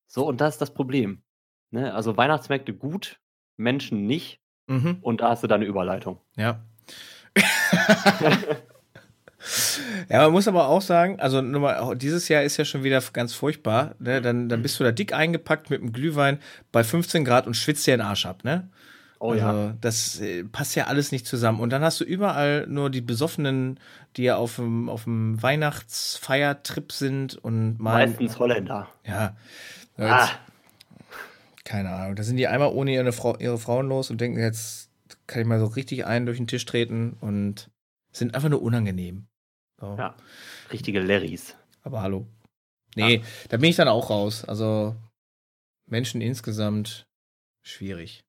[0.07, 1.23] So, und das ist das Problem.
[1.71, 1.93] Ne?
[1.93, 3.19] Also Weihnachtsmärkte gut,
[3.57, 4.39] Menschen nicht.
[4.67, 4.97] Mhm.
[5.01, 6.21] Und da hast du deine Überleitung.
[6.35, 6.65] Ja.
[10.09, 13.33] ja, man muss aber auch sagen, also mal, dieses Jahr ist ja schon wieder ganz
[13.33, 13.95] furchtbar.
[13.99, 14.21] Ne?
[14.21, 16.39] Dann, dann bist du da dick eingepackt mit dem Glühwein
[16.71, 18.69] bei 15 Grad und schwitzt dir den Arsch ab, ne?
[19.19, 21.59] Oh also, das äh, passt ja alles nicht zusammen.
[21.59, 23.79] Und dann hast du überall nur die Besoffenen,
[24.17, 28.07] die ja auf dem, auf dem Weihnachtsfeiertrip sind und mal.
[28.07, 28.89] Meistens Holländer.
[29.05, 29.35] Ja.
[29.97, 30.33] Ah, Jetzt,
[31.63, 32.15] Keine Ahnung.
[32.15, 34.89] Da sind die einmal ohne ihre, Frau, ihre Frauen los und denken, jetzt
[35.27, 37.69] kann ich mal so richtig einen durch den Tisch treten und
[38.11, 39.27] sind einfach nur unangenehm.
[39.79, 39.95] So.
[39.97, 40.15] Ja,
[40.71, 41.55] richtige Larrys.
[41.83, 42.27] Aber hallo.
[42.95, 43.23] Nee, ja.
[43.49, 44.45] da bin ich dann auch raus.
[44.45, 44.95] Also
[45.85, 47.07] Menschen insgesamt
[47.63, 48.25] schwierig.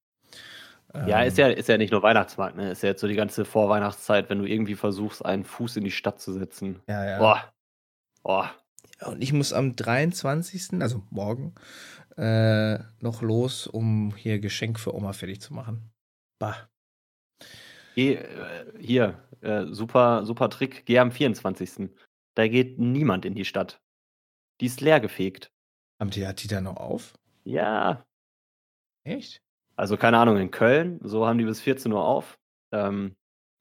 [1.06, 2.70] Ja, ist ja, ist ja nicht nur Weihnachtsmarkt, ne?
[2.70, 5.90] Ist ja jetzt so die ganze Vorweihnachtszeit, wenn du irgendwie versuchst, einen Fuß in die
[5.90, 6.80] Stadt zu setzen.
[6.88, 7.18] Ja, ja.
[7.18, 7.52] Boah.
[8.22, 8.50] Boah.
[9.04, 11.54] Und ich muss am 23., also morgen,
[12.16, 15.90] äh, noch los, um hier Geschenk für Oma fertig zu machen.
[16.38, 16.56] Bah.
[17.94, 18.16] Äh,
[18.80, 21.90] hier, äh, super, super Trick, geh am 24.
[22.34, 23.80] Da geht niemand in die Stadt.
[24.60, 25.50] Die ist leer gefegt.
[26.00, 27.14] Haben die, hat die da noch auf?
[27.44, 28.04] Ja.
[29.04, 29.40] Echt?
[29.76, 32.38] Also keine Ahnung, in Köln, so haben die bis 14 Uhr auf.
[32.72, 33.16] Ähm,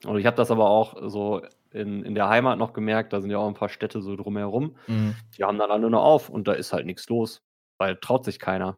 [0.06, 3.32] und ich habe das aber auch so in, in der Heimat noch gemerkt, da sind
[3.32, 4.78] ja auch ein paar Städte so drumherum.
[4.88, 5.16] Mhm.
[5.38, 7.42] Die haben dann alle nur auf und da ist halt nichts los,
[7.78, 8.78] weil traut sich keiner.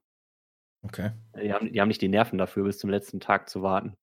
[0.84, 1.12] Okay.
[1.42, 3.94] Die haben, die haben nicht die Nerven dafür, bis zum letzten Tag zu warten.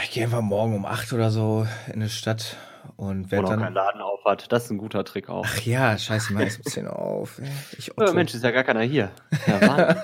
[0.00, 2.56] Ich gehe einfach morgen um 8 oder so in eine Stadt
[2.96, 3.60] und werde dann.
[3.60, 4.50] keinen Laden auf hat.
[4.50, 5.44] Das ist ein guter Trick auch.
[5.46, 7.40] Ach ja, scheiße, mal ist ein bisschen auf.
[7.76, 9.10] Ich ja, Mensch, ist ja gar keiner hier.
[9.46, 9.96] Ja,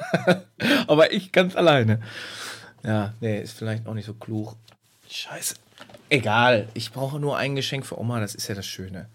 [0.87, 2.01] Aber ich ganz alleine.
[2.83, 4.57] Ja, nee, ist vielleicht auch nicht so klug.
[5.09, 5.55] Scheiße.
[6.11, 9.09] Egal, ich brauche nur ein Geschenk für Oma, das ist ja das Schöne.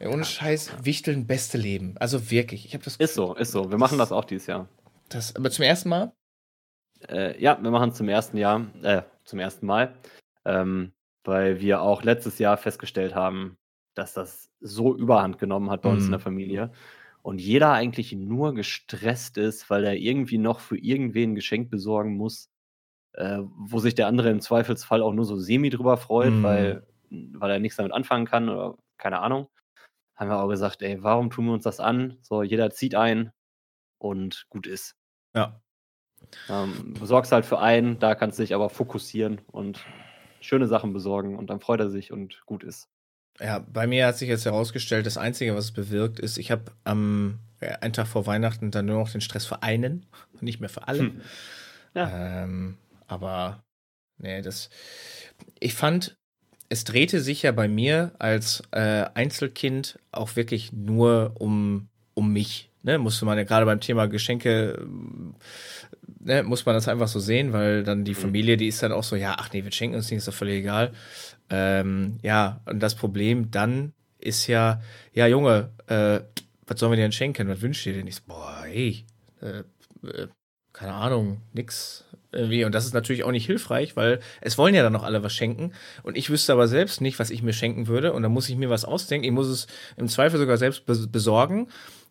[0.00, 1.96] Ohne Scheiß, Wichteln, beste Leben.
[1.98, 2.96] Also wirklich, ich habe das.
[2.96, 3.70] Ist so, ist so.
[3.70, 4.68] Wir machen das auch dieses Jahr.
[5.08, 6.12] Das, aber zum ersten Mal?
[7.08, 9.94] Äh, ja, wir machen es zum ersten Jahr, äh, zum ersten Mal.
[10.44, 10.92] Ähm,
[11.24, 13.58] weil wir auch letztes Jahr festgestellt haben,
[13.94, 16.24] dass das so überhand genommen hat bei uns in der mhm.
[16.24, 16.72] Familie.
[17.22, 22.16] Und jeder eigentlich nur gestresst ist, weil er irgendwie noch für irgendwen ein Geschenk besorgen
[22.16, 22.48] muss,
[23.12, 26.42] äh, wo sich der andere im Zweifelsfall auch nur so semi drüber freut, mm.
[26.42, 29.48] weil, weil er nichts damit anfangen kann oder keine Ahnung.
[30.16, 32.16] Haben wir auch gesagt, ey, warum tun wir uns das an?
[32.22, 33.32] So, jeder zieht ein
[33.98, 34.96] und gut ist.
[35.34, 35.60] Ja.
[36.48, 39.84] Ähm, besorgst halt für einen, da kannst du dich aber fokussieren und
[40.40, 42.88] schöne Sachen besorgen und dann freut er sich und gut ist.
[43.40, 46.72] Ja, bei mir hat sich jetzt herausgestellt, das Einzige, was es bewirkt, ist, ich habe
[46.84, 50.60] am äh, einen Tag vor Weihnachten dann nur noch den Stress für einen und nicht
[50.60, 51.00] mehr für alle.
[51.00, 51.20] Hm.
[51.94, 52.42] Ja.
[52.44, 53.62] Ähm, aber
[54.18, 54.70] nee, das.
[55.60, 56.16] Ich fand,
[56.68, 62.70] es drehte sich ja bei mir als äh, Einzelkind auch wirklich nur um, um mich.
[62.82, 62.98] Ne?
[62.98, 64.86] Musste man ja gerade beim Thema Geschenke,
[66.20, 68.16] ne, muss man das einfach so sehen, weil dann die mhm.
[68.16, 70.34] Familie, die ist dann auch so, ja, ach nee, wir schenken uns nicht, ist doch
[70.34, 70.92] völlig egal.
[71.50, 74.80] Ähm, ja, und das Problem dann ist ja,
[75.12, 76.20] ja, Junge, äh,
[76.66, 77.48] was sollen wir dir denn schenken?
[77.48, 78.06] Was wünschst du dir denn?
[78.06, 79.06] Ich so, boah, hey,
[79.40, 79.62] äh,
[80.06, 80.28] äh,
[80.72, 82.64] keine Ahnung, nix irgendwie.
[82.64, 85.34] Und das ist natürlich auch nicht hilfreich, weil es wollen ja dann noch alle was
[85.34, 85.72] schenken.
[86.02, 88.12] Und ich wüsste aber selbst nicht, was ich mir schenken würde.
[88.12, 89.24] Und dann muss ich mir was ausdenken.
[89.24, 89.66] Ich muss es
[89.96, 91.68] im Zweifel sogar selbst besorgen,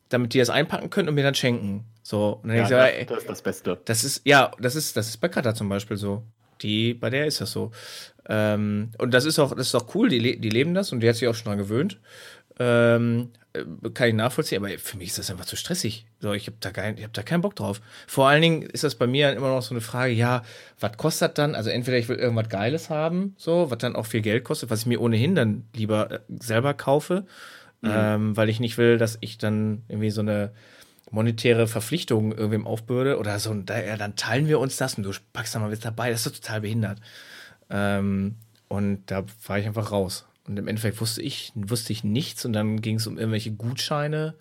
[0.09, 1.85] damit die das einpacken können und mir dann schenken.
[2.03, 3.81] So, und dann ja, ich so, das, ey, das ist das Beste.
[3.85, 6.23] Das ist, ja, das ist, das ist bei Kata zum Beispiel so.
[6.61, 7.71] Die, bei der ist das so.
[8.27, 11.09] Ähm, und das ist auch, das ist auch cool, die, die leben das und die
[11.09, 11.99] hat sich auch schon dran gewöhnt.
[12.59, 16.05] Ähm, äh, kann ich nachvollziehen, aber für mich ist das einfach zu stressig.
[16.19, 17.81] So, ich habe da, kein, hab da keinen Bock drauf.
[18.07, 20.43] Vor allen Dingen ist das bei mir immer noch so eine Frage, ja,
[20.79, 21.55] was kostet dann?
[21.55, 24.81] Also entweder ich will irgendwas Geiles haben, so, was dann auch viel Geld kostet, was
[24.81, 27.25] ich mir ohnehin dann lieber äh, selber kaufe,
[27.81, 27.91] mhm.
[27.91, 30.51] ähm, weil ich nicht will, dass ich dann irgendwie so eine
[31.11, 35.11] monetäre Verpflichtung irgendwem aufbürde oder so, da, ja, dann teilen wir uns das und du
[35.33, 36.99] packst da mal was dabei, das ist doch total behindert.
[37.69, 38.35] Ähm,
[38.67, 40.25] und da war ich einfach raus.
[40.45, 44.35] Und im Endeffekt wusste ich, wusste ich nichts und dann ging es um irgendwelche Gutscheine.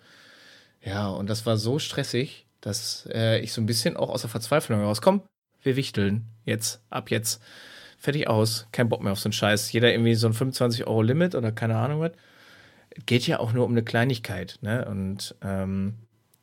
[0.83, 4.29] Ja, und das war so stressig, dass äh, ich so ein bisschen auch aus der
[4.29, 5.21] Verzweiflung rauskomme.
[5.63, 7.41] Wir wichteln jetzt, ab jetzt.
[7.99, 9.71] Fertig aus, kein Bock mehr auf so einen Scheiß.
[9.71, 12.11] Jeder irgendwie so ein 25-Euro-Limit oder keine Ahnung was.
[13.05, 14.85] Geht ja auch nur um eine Kleinigkeit, ne?
[14.89, 15.95] Und ähm,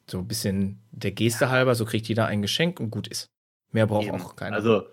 [0.08, 3.26] so ein bisschen der Geste halber, so kriegt jeder ein Geschenk und gut ist.
[3.72, 4.20] Mehr braucht Eben.
[4.20, 4.54] auch keiner.
[4.54, 4.84] Also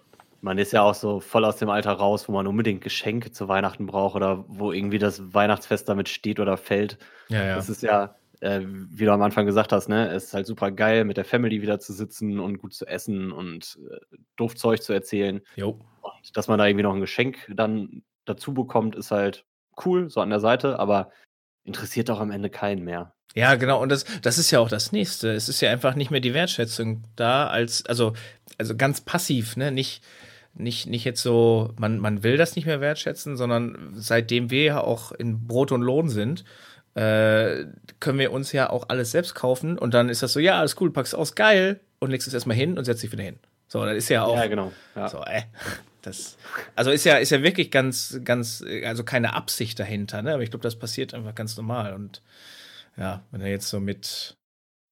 [0.41, 3.47] man ist ja auch so voll aus dem Alter raus, wo man unbedingt Geschenke zu
[3.47, 6.97] Weihnachten braucht oder wo irgendwie das Weihnachtsfest damit steht oder fällt.
[7.29, 7.55] Ja, ja.
[7.55, 10.71] Das ist ja, äh, wie du am Anfang gesagt hast, ne, es ist halt super
[10.71, 14.81] geil, mit der Family wieder zu sitzen und gut zu essen und äh, doof Zeug
[14.81, 15.41] zu erzählen.
[15.55, 15.79] Jo.
[16.01, 19.45] Und dass man da irgendwie noch ein Geschenk dann dazu bekommt, ist halt
[19.85, 21.11] cool, so an der Seite, aber
[21.63, 23.13] interessiert auch am Ende keinen mehr.
[23.33, 23.81] Ja, genau.
[23.81, 25.31] Und das, das ist ja auch das Nächste.
[25.31, 28.13] Es ist ja einfach nicht mehr die Wertschätzung da als, also,
[28.57, 29.71] also ganz passiv, ne?
[29.71, 30.03] Nicht,
[30.53, 34.81] nicht, nicht jetzt so, man, man will das nicht mehr wertschätzen, sondern seitdem wir ja
[34.81, 36.43] auch in Brot und Lohn sind,
[36.95, 37.65] äh,
[38.01, 40.79] können wir uns ja auch alles selbst kaufen und dann ist das so, ja, alles
[40.81, 43.39] cool, packst aus, geil und legst es erstmal hin und setzt dich wieder hin.
[43.67, 44.35] So, das ist ja auch.
[44.35, 44.73] Ja, genau.
[44.95, 45.07] Ja.
[45.07, 45.43] So, äh,
[46.01, 46.37] das,
[46.75, 50.33] also ist ja, ist ja wirklich ganz, ganz, also keine Absicht dahinter, ne?
[50.33, 51.93] Aber ich glaube, das passiert einfach ganz normal.
[51.93, 52.21] Und
[52.97, 54.35] ja, wenn du jetzt so mit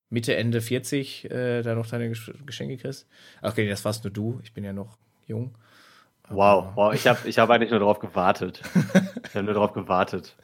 [0.10, 3.07] Mitte, Ende 40 äh, da noch deine Geschenke kriegst.
[3.41, 4.39] Okay, das warst nur du.
[4.43, 4.97] Ich bin ja noch
[5.28, 5.55] jung.
[6.30, 8.62] Wow, wow, ich habe ich hab eigentlich nur darauf gewartet.
[9.24, 10.36] ich habe nur darauf gewartet.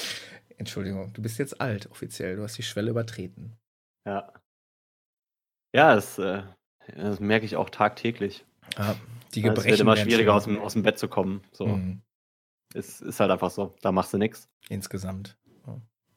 [0.58, 2.36] Entschuldigung, du bist jetzt alt offiziell.
[2.36, 3.56] Du hast die Schwelle übertreten.
[4.06, 4.32] Ja.
[5.74, 6.42] Ja, das, äh,
[6.94, 8.44] das merke ich auch tagtäglich.
[8.76, 8.94] Ah,
[9.34, 11.42] die Ja, Es wird Gebrechen immer schwieriger, aus dem, aus dem Bett zu kommen.
[11.52, 11.66] So.
[11.66, 12.02] Mhm.
[12.74, 13.74] Ist, ist halt einfach so.
[13.82, 14.48] Da machst du nichts.
[14.68, 15.36] Insgesamt.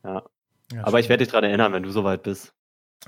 [0.04, 0.24] Ja.
[0.72, 2.54] Ja, Aber ich werde dich daran erinnern, wenn du soweit bist.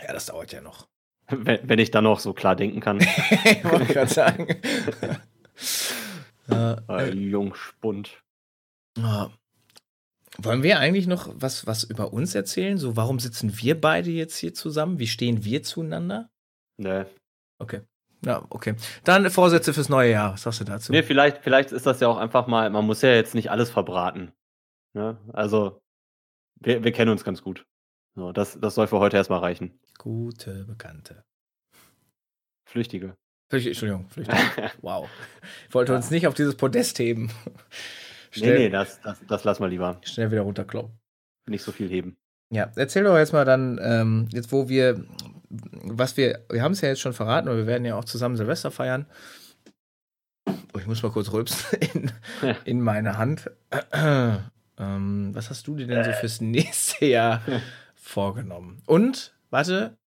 [0.02, 0.88] Ja, das dauert ja noch.
[1.30, 3.00] Wenn, wenn ich dann noch so klar denken kann.
[3.00, 4.48] ich wollte gerade sagen.
[6.50, 8.22] äh, Äh, Jungspund.
[8.96, 9.32] Ja.
[10.38, 12.78] Wollen wir eigentlich noch was, was über uns erzählen?
[12.78, 15.00] So, warum sitzen wir beide jetzt hier zusammen?
[15.00, 16.30] Wie stehen wir zueinander?
[16.78, 17.06] Nee.
[17.58, 17.82] Okay.
[18.26, 18.76] Ja, okay.
[19.03, 20.34] Dann Vorsätze fürs neue Jahr.
[20.34, 20.91] Was sagst du dazu?
[20.91, 23.69] nee, vielleicht, vielleicht ist das ja auch einfach mal, man muss ja jetzt nicht alles
[23.69, 24.32] verbraten.
[24.93, 25.17] Ne?
[25.34, 25.82] Also,
[26.59, 27.65] wir, wir kennen uns ganz gut.
[28.15, 29.80] So, das, das soll für heute erstmal reichen.
[29.97, 31.23] Gute Bekannte.
[32.67, 33.15] Flüchtige.
[33.51, 34.71] Flücht- Entschuldigung, Flüchtlinge.
[34.82, 35.07] Wow.
[35.67, 37.28] Ich wollte uns nicht auf dieses Podest heben.
[37.28, 39.99] Nee, Schnell, nee, das, das, das lass mal lieber.
[40.03, 40.91] schnell wieder runterkloppen.
[41.47, 42.17] Nicht so viel heben.
[42.51, 45.05] Ja, erzähl doch jetzt mal dann, ähm, jetzt wo wir,
[45.50, 48.36] was wir, wir haben es ja jetzt schon verraten, aber wir werden ja auch zusammen
[48.38, 49.06] Silvester feiern.
[50.48, 52.56] Oh, ich muss mal kurz rülpsen in, Ja.
[52.66, 53.50] in meine Hand.
[53.93, 57.41] ähm, was hast du dir denn so fürs nächste Jahr
[57.96, 58.82] vorgenommen?
[58.86, 59.98] Und, warte,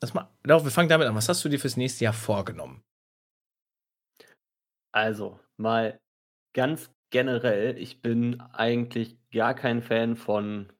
[0.00, 1.14] das mal, doch, wir fangen damit an.
[1.14, 2.82] Was hast du dir fürs nächste Jahr vorgenommen?
[4.92, 6.00] Also, mal
[6.54, 10.72] ganz generell, ich bin eigentlich gar kein Fan von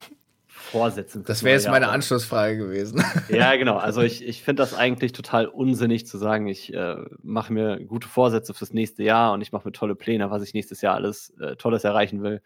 [0.54, 1.24] Vorsätzen.
[1.24, 1.88] Das wäre jetzt meine.
[1.88, 3.02] Anschlussfrage gewesen.
[3.28, 3.76] Ja, genau.
[3.78, 8.06] Also ich, ich finde das eigentlich total unsinnig zu sagen, ich äh, mache mir gute
[8.06, 11.30] Vorsätze fürs nächste Jahr und ich mache mir tolle Pläne, was ich nächstes Jahr alles
[11.40, 12.42] äh, Tolles erreichen will.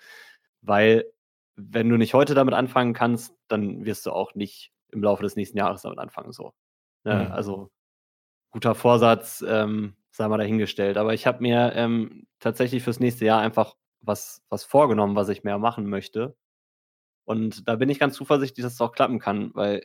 [0.62, 1.04] Weil
[1.56, 5.36] wenn du nicht heute damit anfangen kannst, dann wirst du auch nicht im Laufe des
[5.36, 6.32] nächsten Jahres damit anfangen.
[6.32, 6.52] So.
[7.04, 7.26] Ne?
[7.26, 7.32] Mhm.
[7.32, 7.70] Also
[8.50, 10.96] guter Vorsatz, ähm, sei mal dahingestellt.
[10.96, 15.44] Aber ich habe mir ähm, tatsächlich fürs nächste Jahr einfach was, was vorgenommen, was ich
[15.44, 16.36] mehr machen möchte.
[17.26, 19.84] Und da bin ich ganz zuversichtlich, dass es auch klappen kann, weil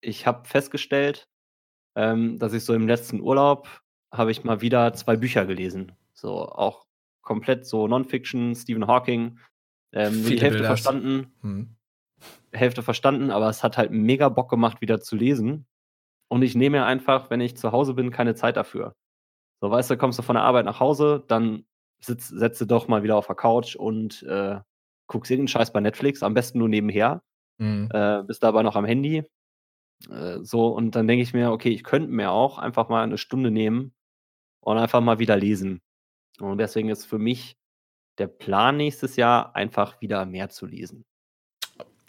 [0.00, 1.28] ich habe festgestellt,
[1.96, 3.80] ähm, dass ich so im letzten Urlaub
[4.12, 5.92] habe ich mal wieder zwei Bücher gelesen.
[6.14, 6.86] So auch
[7.22, 9.38] komplett so Non-Fiction, Stephen Hawking.
[9.92, 11.76] Ähm, die Hälfte Bilder verstanden, Hm.
[12.52, 15.66] Hälfte verstanden, aber es hat halt mega Bock gemacht, wieder zu lesen.
[16.28, 18.94] Und ich nehme mir einfach, wenn ich zu Hause bin, keine Zeit dafür.
[19.60, 21.64] So, weißt du, kommst du von der Arbeit nach Hause, dann
[22.00, 24.60] sitz, setze doch mal wieder auf der Couch und äh,
[25.08, 27.22] guckst irgendeinen Scheiß bei Netflix, am besten nur nebenher,
[27.60, 27.88] Hm.
[27.92, 29.24] äh, bist dabei noch am Handy.
[30.08, 33.18] Äh, so, und dann denke ich mir, okay, ich könnte mir auch einfach mal eine
[33.18, 33.92] Stunde nehmen
[34.60, 35.80] und einfach mal wieder lesen.
[36.38, 37.56] Und deswegen ist für mich
[38.18, 41.04] der Plan nächstes Jahr einfach wieder mehr zu lesen.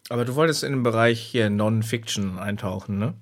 [0.10, 3.14] Aber du wolltest in den Bereich hier Non-Fiction eintauchen, ne?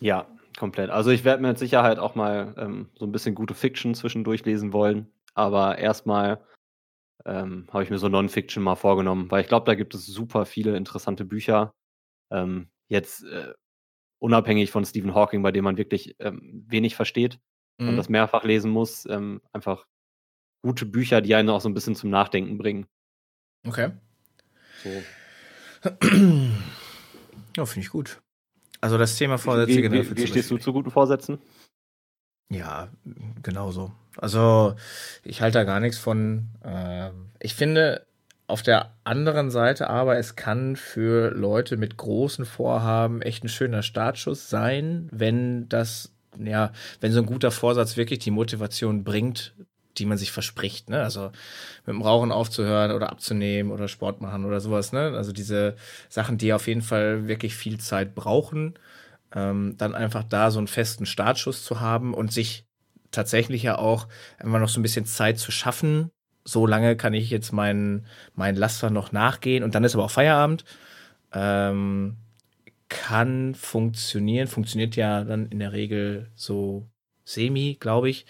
[0.00, 0.26] Ja,
[0.58, 0.90] komplett.
[0.90, 4.44] Also ich werde mir mit Sicherheit auch mal ähm, so ein bisschen gute Fiction zwischendurch
[4.44, 5.08] lesen wollen.
[5.34, 6.40] Aber erstmal
[7.26, 10.46] ähm, habe ich mir so Non-Fiction mal vorgenommen, weil ich glaube, da gibt es super
[10.46, 11.74] viele interessante Bücher.
[12.30, 13.52] Ähm, jetzt äh,
[14.20, 17.38] unabhängig von Stephen Hawking, bei dem man wirklich ähm, wenig versteht
[17.78, 17.96] und Mhm.
[17.96, 19.06] das mehrfach lesen muss.
[19.06, 19.86] Ähm, einfach
[20.62, 22.86] gute Bücher, die einen auch so ein bisschen zum Nachdenken bringen.
[23.66, 23.90] Okay.
[24.82, 25.04] So.
[27.56, 28.20] Ja, finde ich gut.
[28.80, 31.38] Also das Thema Vorsätze Wie, wie, wie stehst du zu guten Vorsätzen?
[32.50, 32.88] Ja,
[33.42, 33.92] genauso.
[34.16, 34.74] Also
[35.22, 36.48] ich halte da gar nichts von.
[36.64, 38.04] Ähm, ich finde
[38.48, 43.82] auf der anderen Seite aber, es kann für Leute mit großen Vorhaben echt ein schöner
[43.82, 49.54] Startschuss sein, wenn das, ja, wenn so ein guter Vorsatz wirklich die Motivation bringt,
[49.98, 50.90] die man sich verspricht.
[50.90, 51.00] Ne?
[51.00, 51.26] Also
[51.86, 54.92] mit dem Rauchen aufzuhören oder abzunehmen oder Sport machen oder sowas.
[54.92, 55.12] Ne?
[55.14, 55.76] Also diese
[56.08, 58.74] Sachen, die auf jeden Fall wirklich viel Zeit brauchen
[59.34, 62.64] ähm, dann einfach da so einen festen Startschuss zu haben und sich
[63.10, 64.08] tatsächlich ja auch
[64.42, 66.10] immer noch so ein bisschen Zeit zu schaffen.
[66.44, 70.10] So lange kann ich jetzt meinen meinen Laster noch nachgehen und dann ist aber auch
[70.10, 70.64] Feierabend.
[71.32, 72.16] Ähm,
[72.88, 76.88] kann funktionieren, funktioniert ja dann in der Regel so
[77.24, 78.26] semi, glaube ich.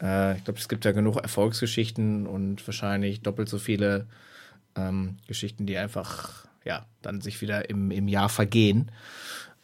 [0.00, 4.06] Äh, ich glaube, es gibt ja genug Erfolgsgeschichten und wahrscheinlich doppelt so viele
[4.76, 8.90] ähm, Geschichten, die einfach ja dann sich wieder im, im Jahr vergehen.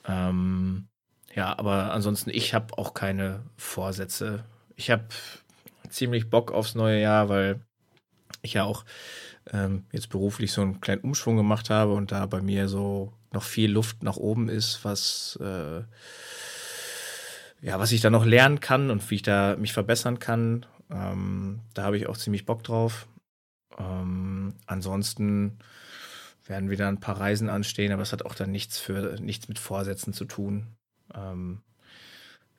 [0.07, 0.89] Ähm,
[1.35, 4.45] ja, aber ansonsten, ich habe auch keine Vorsätze.
[4.77, 5.05] Ich habe
[5.89, 7.61] ziemlich Bock aufs neue Jahr, weil
[8.43, 8.85] ich ja auch
[9.53, 13.43] ähm, jetzt beruflich so einen kleinen Umschwung gemacht habe und da bei mir so noch
[13.43, 15.83] viel Luft nach oben ist, was äh,
[17.63, 20.67] ja, was ich da noch lernen kann und wie ich da mich verbessern kann.
[20.91, 23.07] Ähm, da habe ich auch ziemlich Bock drauf.
[23.79, 25.59] Ähm, ansonsten
[26.45, 29.59] werden wieder ein paar Reisen anstehen, aber es hat auch dann nichts für nichts mit
[29.59, 30.77] Vorsätzen zu tun.
[31.15, 31.63] Ähm,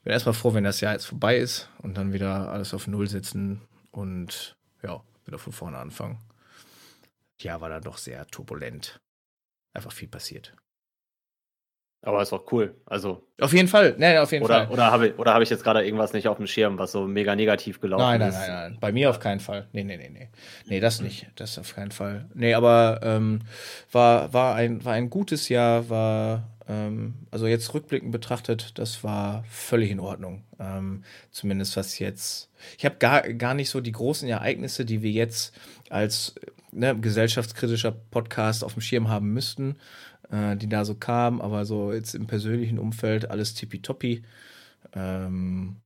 [0.02, 3.08] bin erstmal froh, wenn das Jahr jetzt vorbei ist und dann wieder alles auf Null
[3.08, 6.18] setzen und ja, wieder von vorne anfangen.
[7.40, 9.00] Ja, war dann doch sehr turbulent.
[9.72, 10.54] einfach viel passiert.
[12.04, 12.74] Aber ist auch cool.
[12.84, 13.22] Also.
[13.40, 14.72] Auf jeden Fall, ne, auf jeden oder, Fall.
[14.72, 17.06] Oder habe ich, oder hab ich jetzt gerade irgendwas nicht auf dem Schirm, was so
[17.06, 18.34] mega negativ gelaufen nein, nein, ist?
[18.36, 18.78] Nein, nein, nein.
[18.80, 19.66] Bei mir auf keinen Fall.
[19.72, 20.28] Nee, nee, nee, nee.
[20.66, 21.26] Nee, das nicht.
[21.36, 22.26] Das auf keinen Fall.
[22.34, 23.40] Nee, aber ähm,
[23.90, 29.42] war, war, ein, war ein gutes Jahr, war, ähm, also jetzt rückblickend betrachtet, das war
[29.48, 30.44] völlig in Ordnung.
[30.60, 32.50] Ähm, zumindest was jetzt.
[32.76, 35.58] Ich habe gar, gar nicht so die großen Ereignisse, die wir jetzt
[35.88, 36.34] als
[36.70, 39.76] ne, gesellschaftskritischer Podcast auf dem Schirm haben müssten
[40.30, 44.22] äh, die da so kamen, aber so jetzt im persönlichen Umfeld alles tippitoppi.
[44.92, 45.80] Ähm,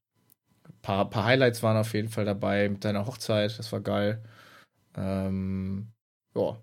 [0.82, 4.22] paar, paar Highlights waren auf jeden Fall dabei mit deiner Hochzeit, das war geil.
[4.96, 5.92] Ähm,
[6.34, 6.62] ja.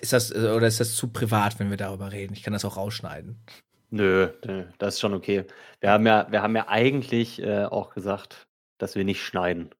[0.00, 2.34] Ist das, äh, oder ist das zu privat, wenn wir darüber reden?
[2.34, 3.42] Ich kann das auch rausschneiden.
[3.90, 5.46] Nö, nö das ist schon okay.
[5.80, 8.46] Wir haben ja, wir haben ja eigentlich äh, auch gesagt,
[8.78, 9.74] dass wir nicht schneiden.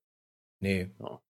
[0.60, 0.90] Nee.
[0.98, 1.20] Ja.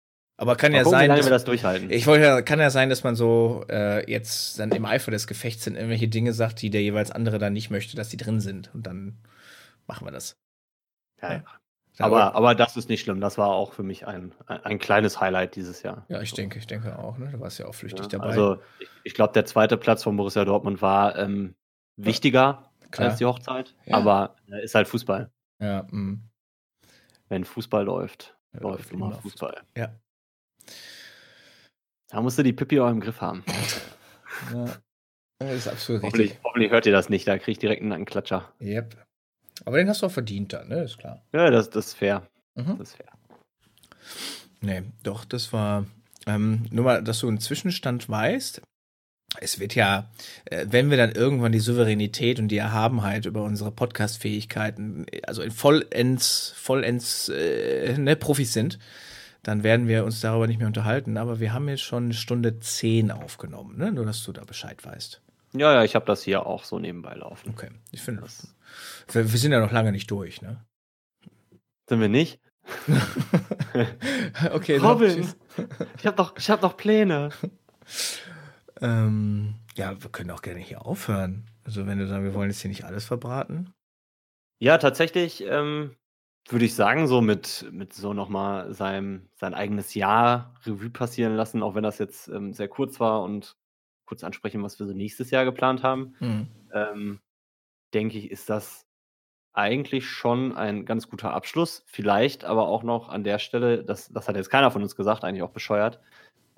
[0.40, 1.04] Aber kann Mal ja gucken, sein.
[1.04, 1.90] Wie lange wir das durchhalten.
[1.90, 5.26] Ich wollte ja, kann ja sein, dass man so äh, jetzt dann im Eifer des
[5.26, 8.40] Gefechts sind irgendwelche Dinge sagt, die der jeweils andere dann nicht möchte, dass die drin
[8.40, 8.70] sind.
[8.72, 9.18] Und dann
[9.86, 10.38] machen wir das.
[11.20, 11.44] Ja, ja.
[11.98, 13.20] Aber, aber das ist nicht schlimm.
[13.20, 16.06] Das war auch für mich ein, ein, ein kleines Highlight dieses Jahr.
[16.08, 17.18] Ja, ich denke, ich denke auch.
[17.18, 17.28] Ne?
[17.30, 18.28] Du warst ja auch flüchtig ja, dabei.
[18.28, 21.54] Also ich, ich glaube, der zweite Platz von Borussia Dortmund war ähm,
[21.96, 23.74] wichtiger ja, als die Hochzeit.
[23.90, 25.30] Aber äh, ist halt Fußball.
[25.60, 25.86] Ja.
[25.90, 26.20] Mh.
[27.28, 29.60] Wenn Fußball läuft, läuft immer Fußball.
[29.76, 29.92] Ja.
[32.08, 33.44] Da musst du die Pippi auch im Griff haben.
[34.52, 36.44] Ja, das ist absolut hoffentlich, richtig.
[36.44, 38.52] Hoffentlich hört ihr das nicht, da kriege ich direkt einen Nackenklatscher.
[38.60, 38.96] Yep.
[39.64, 40.82] Aber den hast du auch verdient dann, ne?
[40.82, 41.22] Ist klar.
[41.32, 42.26] Ja, das, das ist fair.
[42.54, 42.78] Mhm.
[42.78, 43.12] Das ist fair.
[44.60, 45.86] Nee, doch, das war.
[46.26, 48.60] Ähm, nur mal, dass du einen Zwischenstand weißt.
[49.38, 50.10] Es wird ja,
[50.46, 55.52] äh, wenn wir dann irgendwann die Souveränität und die Erhabenheit über unsere Podcast-Fähigkeiten, also in
[55.52, 58.78] vollends, vollends äh, ne, Profis sind,
[59.42, 61.16] dann werden wir uns darüber nicht mehr unterhalten.
[61.16, 63.92] Aber wir haben jetzt schon eine Stunde zehn aufgenommen, ne?
[63.92, 65.22] nur dass du da Bescheid weißt.
[65.52, 67.50] Ja, ja, ich habe das hier auch so nebenbei laufen.
[67.50, 68.54] Okay, ich finde das.
[69.10, 70.64] Wir, wir, sind ja noch lange nicht durch, ne?
[71.88, 72.40] Sind wir nicht?
[74.52, 75.26] okay, Robin,
[75.98, 77.30] ich habe doch, hab doch Pläne.
[78.80, 81.46] ähm, ja, wir können auch gerne hier aufhören.
[81.64, 83.72] Also, wenn du sagst, wir wollen jetzt hier nicht alles verbraten.
[84.60, 85.96] Ja, tatsächlich ähm,
[86.48, 91.62] würde ich sagen, so mit, mit so nochmal seinem, sein eigenes Jahr Revue passieren lassen,
[91.62, 93.56] auch wenn das jetzt ähm, sehr kurz war und
[94.06, 96.48] kurz ansprechen, was wir so nächstes Jahr geplant haben, Mhm.
[96.72, 97.20] ähm,
[97.94, 98.86] denke ich, ist das
[99.52, 101.84] eigentlich schon ein ganz guter Abschluss.
[101.86, 105.24] Vielleicht aber auch noch an der Stelle, das, das hat jetzt keiner von uns gesagt,
[105.24, 106.00] eigentlich auch bescheuert.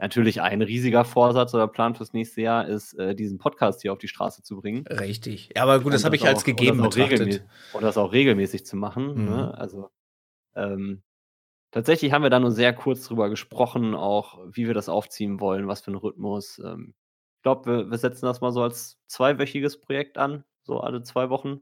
[0.02, 3.98] Natürlich ein riesiger Vorsatz oder Plan fürs nächste Jahr ist, äh, diesen Podcast hier auf
[3.98, 4.84] die Straße zu bringen.
[4.88, 5.50] Richtig.
[5.54, 7.44] Ja, aber gut, das Und habe ich als auch- gegeben und das auch betrachtet.
[7.72, 9.14] Und das auch regelmäßig zu machen.
[9.14, 9.24] Mhm.
[9.26, 9.54] Ne?
[9.56, 9.90] Also
[10.56, 11.02] ähm,
[11.70, 15.68] tatsächlich haben wir da nur sehr kurz drüber gesprochen, auch wie wir das aufziehen wollen,
[15.68, 16.60] was für ein Rhythmus.
[16.64, 16.94] Ähm,
[17.36, 21.30] ich glaube, wir, wir setzen das mal so als zweiwöchiges Projekt an, so alle zwei
[21.30, 21.60] Wochen.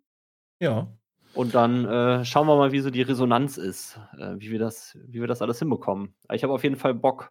[0.60, 0.88] Ja.
[1.34, 4.98] Und dann äh, schauen wir mal, wie so die Resonanz ist, äh, wie, wir das,
[5.06, 6.14] wie wir das alles hinbekommen.
[6.32, 7.30] Ich habe auf jeden Fall Bock.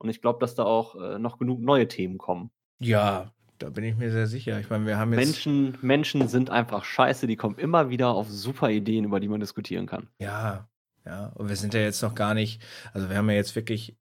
[0.00, 2.50] Und ich glaube, dass da auch äh, noch genug neue Themen kommen.
[2.78, 4.58] Ja, da bin ich mir sehr sicher.
[4.58, 5.26] Ich meine, wir haben jetzt.
[5.26, 9.40] Menschen, Menschen sind einfach scheiße, die kommen immer wieder auf super Ideen, über die man
[9.40, 10.08] diskutieren kann.
[10.18, 10.68] Ja,
[11.04, 11.26] ja.
[11.34, 12.62] Und wir sind ja jetzt noch gar nicht.
[12.94, 13.94] Also, wir haben ja jetzt wirklich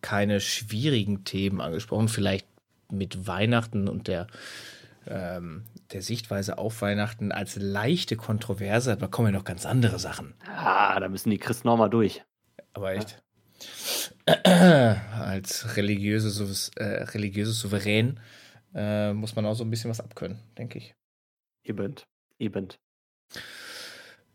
[0.00, 2.08] keine schwierigen Themen angesprochen.
[2.08, 2.46] Vielleicht
[2.90, 4.28] mit Weihnachten und der,
[5.06, 8.96] ähm, der Sichtweise auf Weihnachten als leichte Kontroverse.
[8.96, 10.32] Da kommen ja noch ganz andere Sachen.
[10.46, 12.24] Ah, da müssen die Christen auch mal durch.
[12.72, 13.22] Aber echt.
[14.26, 18.20] Als religiöse, äh, religiöses Souverän
[18.74, 20.94] äh, muss man auch so ein bisschen was abkönnen, denke ich.
[21.64, 21.94] Eben.
[22.38, 22.68] Eben.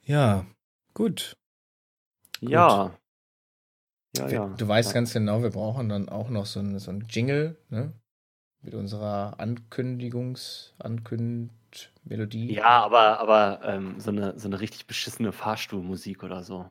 [0.03, 0.45] Ja,
[0.93, 1.37] gut.
[2.41, 2.97] Ja.
[4.17, 4.47] Ja, Wir- ja.
[4.57, 4.93] Du weißt ja.
[4.93, 7.93] ganz genau, wir brauchen dann auch noch so ein, so ein Jingle, ne?
[8.63, 12.53] Mit unserer Ankündigungs-, Ankünd-Melodie.
[12.53, 16.69] Ja, aber, aber ähm, so, eine, so eine richtig beschissene Fahrstuhlmusik oder so.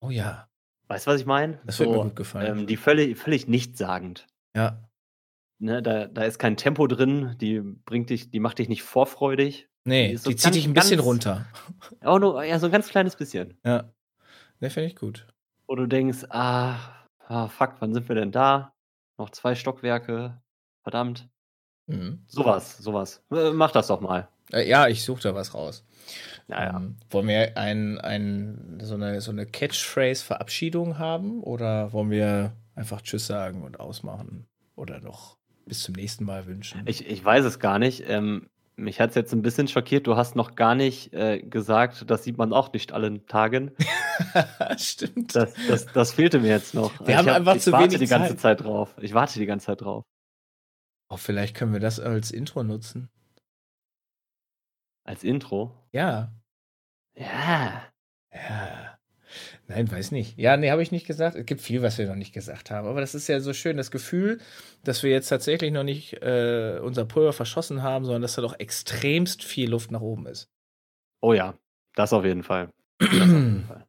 [0.00, 0.48] Oh ja,
[0.92, 1.58] Weißt du, was ich meine?
[1.64, 2.58] das so, wird mir gut gefallen.
[2.60, 4.26] Ähm, die völlig, völlig nichtssagend.
[4.56, 4.78] ja,
[5.58, 9.68] Ne, da, da ist kein Tempo drin, die bringt dich, die macht dich nicht vorfreudig.
[9.84, 11.46] nee, die die, so zieht ganz- dich ein bisschen ganz- runter.
[12.02, 13.56] Auch nur, ja, so ein ganz kleines bisschen.
[13.64, 13.90] Ja,
[14.60, 15.26] ne, finde ich gut.
[15.68, 16.78] Wo du denkst, ah,
[17.28, 18.74] ah, fuck, wann sind wir denn da?
[19.18, 20.42] Noch zwei Stockwerke.
[20.82, 21.28] Verdammt.
[21.86, 22.24] Mhm.
[22.26, 23.24] Sowas, sowas.
[23.30, 24.28] Äh, mach das doch mal.
[24.52, 25.84] Äh, ja, ich suche da was raus.
[26.48, 26.76] Ja, ja.
[26.76, 33.02] Ähm, wollen wir ein, ein, so eine, so eine Catchphrase-Verabschiedung haben oder wollen wir einfach
[33.02, 36.82] Tschüss sagen und ausmachen oder noch bis zum nächsten Mal wünschen?
[36.86, 38.04] Ich, ich weiß es gar nicht.
[38.08, 40.06] Ähm, mich hat es jetzt ein bisschen schockiert.
[40.06, 43.72] Du hast noch gar nicht äh, gesagt, das sieht man auch nicht allen Tagen.
[44.78, 45.34] Stimmt.
[45.34, 47.06] Das, das, das fehlte mir jetzt noch.
[47.06, 48.94] Wir haben ich einfach ich zu warte wenig die ganze Zeit drauf.
[49.00, 50.04] Ich warte die ganze Zeit drauf.
[51.08, 53.10] Oh, vielleicht können wir das als Intro nutzen.
[55.04, 55.72] Als Intro?
[55.92, 56.32] Ja.
[57.14, 57.82] Ja.
[58.32, 58.98] Ja.
[59.66, 60.36] Nein, weiß nicht.
[60.38, 61.36] Ja, nee, habe ich nicht gesagt.
[61.36, 62.86] Es gibt viel, was wir noch nicht gesagt haben.
[62.86, 64.40] Aber das ist ja so schön, das Gefühl,
[64.84, 68.58] dass wir jetzt tatsächlich noch nicht äh, unser Pulver verschossen haben, sondern dass da doch
[68.58, 70.50] extremst viel Luft nach oben ist.
[71.22, 71.54] Oh ja,
[71.94, 72.68] das auf jeden Fall.
[72.98, 73.86] Das auf jeden Fall.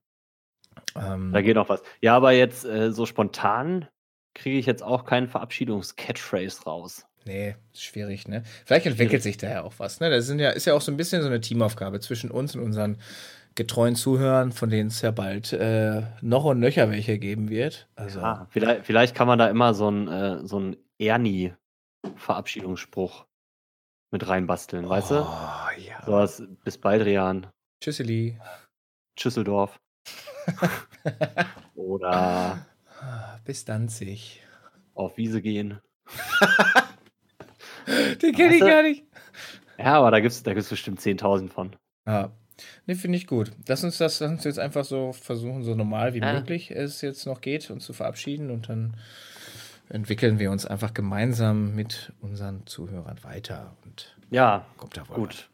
[0.95, 1.81] Ähm, Da geht noch was.
[2.01, 3.87] Ja, aber jetzt äh, so spontan
[4.33, 7.05] kriege ich jetzt auch keinen Verabschiedungs-Catchphrase raus.
[7.25, 8.43] Nee, schwierig, ne?
[8.65, 10.09] Vielleicht entwickelt sich da ja auch was, ne?
[10.09, 12.61] Das sind ja, ist ja auch so ein bisschen so eine Teamaufgabe zwischen uns und
[12.61, 12.97] unseren
[13.55, 17.87] getreuen Zuhörern, von denen es ja bald äh, noch und nöcher welche geben wird.
[17.95, 23.25] Also, Ah, vielleicht, vielleicht kann man da immer so einen äh, so einen Ernie-Verabschiedungsspruch
[24.11, 25.21] mit reinbasteln, weißt du?
[25.21, 25.27] Oh,
[25.77, 26.03] ja.
[26.05, 27.47] So was, bis bald, Rian.
[27.81, 28.39] Tschüsseli.
[29.19, 29.79] Schüsseldorf.
[31.75, 32.65] Oder
[33.45, 34.41] Bis Danzig.
[34.93, 35.79] auf Wiese gehen.
[38.21, 39.03] Den kenne ich gar nicht.
[39.77, 41.75] Ja, aber da gibt es da gibt's bestimmt 10.000 von.
[42.07, 42.31] Ja.
[42.85, 43.51] Ne, finde ich gut.
[43.67, 46.33] Lass uns das lass uns jetzt einfach so versuchen, so normal wie Ja.
[46.33, 48.95] möglich es jetzt noch geht, uns zu verabschieden und dann
[49.89, 55.15] entwickeln wir uns einfach gemeinsam mit unseren Zuhörern weiter und Ja, kommt da wohl.
[55.15, 55.49] gut.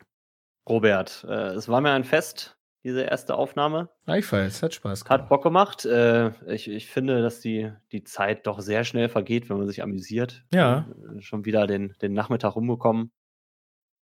[0.68, 3.90] Robert, äh, es war mir ein Fest, diese erste Aufnahme.
[4.06, 5.30] Gleichfalls, hat Spaß Hat gemacht.
[5.30, 5.86] Bock gemacht.
[5.86, 9.84] Äh, ich, ich finde, dass die, die Zeit doch sehr schnell vergeht, wenn man sich
[9.84, 10.46] amüsiert.
[10.54, 10.88] Ja.
[11.18, 13.12] Äh, Schon wieder den, den Nachmittag rumbekommen.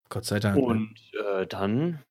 [0.09, 0.57] Gott sei Dank.
[0.57, 0.63] ne?
[0.63, 2.03] Und äh, dann,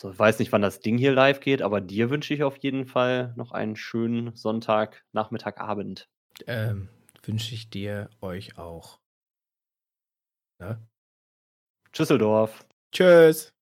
[0.00, 2.56] so, ich weiß nicht, wann das Ding hier live geht, aber dir wünsche ich auf
[2.58, 6.08] jeden Fall noch einen schönen Sonntag, Nachmittag, Abend.
[6.46, 6.88] Ähm,
[7.24, 9.00] wünsche ich dir euch auch.
[10.60, 10.78] Ja?
[11.92, 12.64] Tschüsseldorf.
[12.92, 13.55] Tschüss.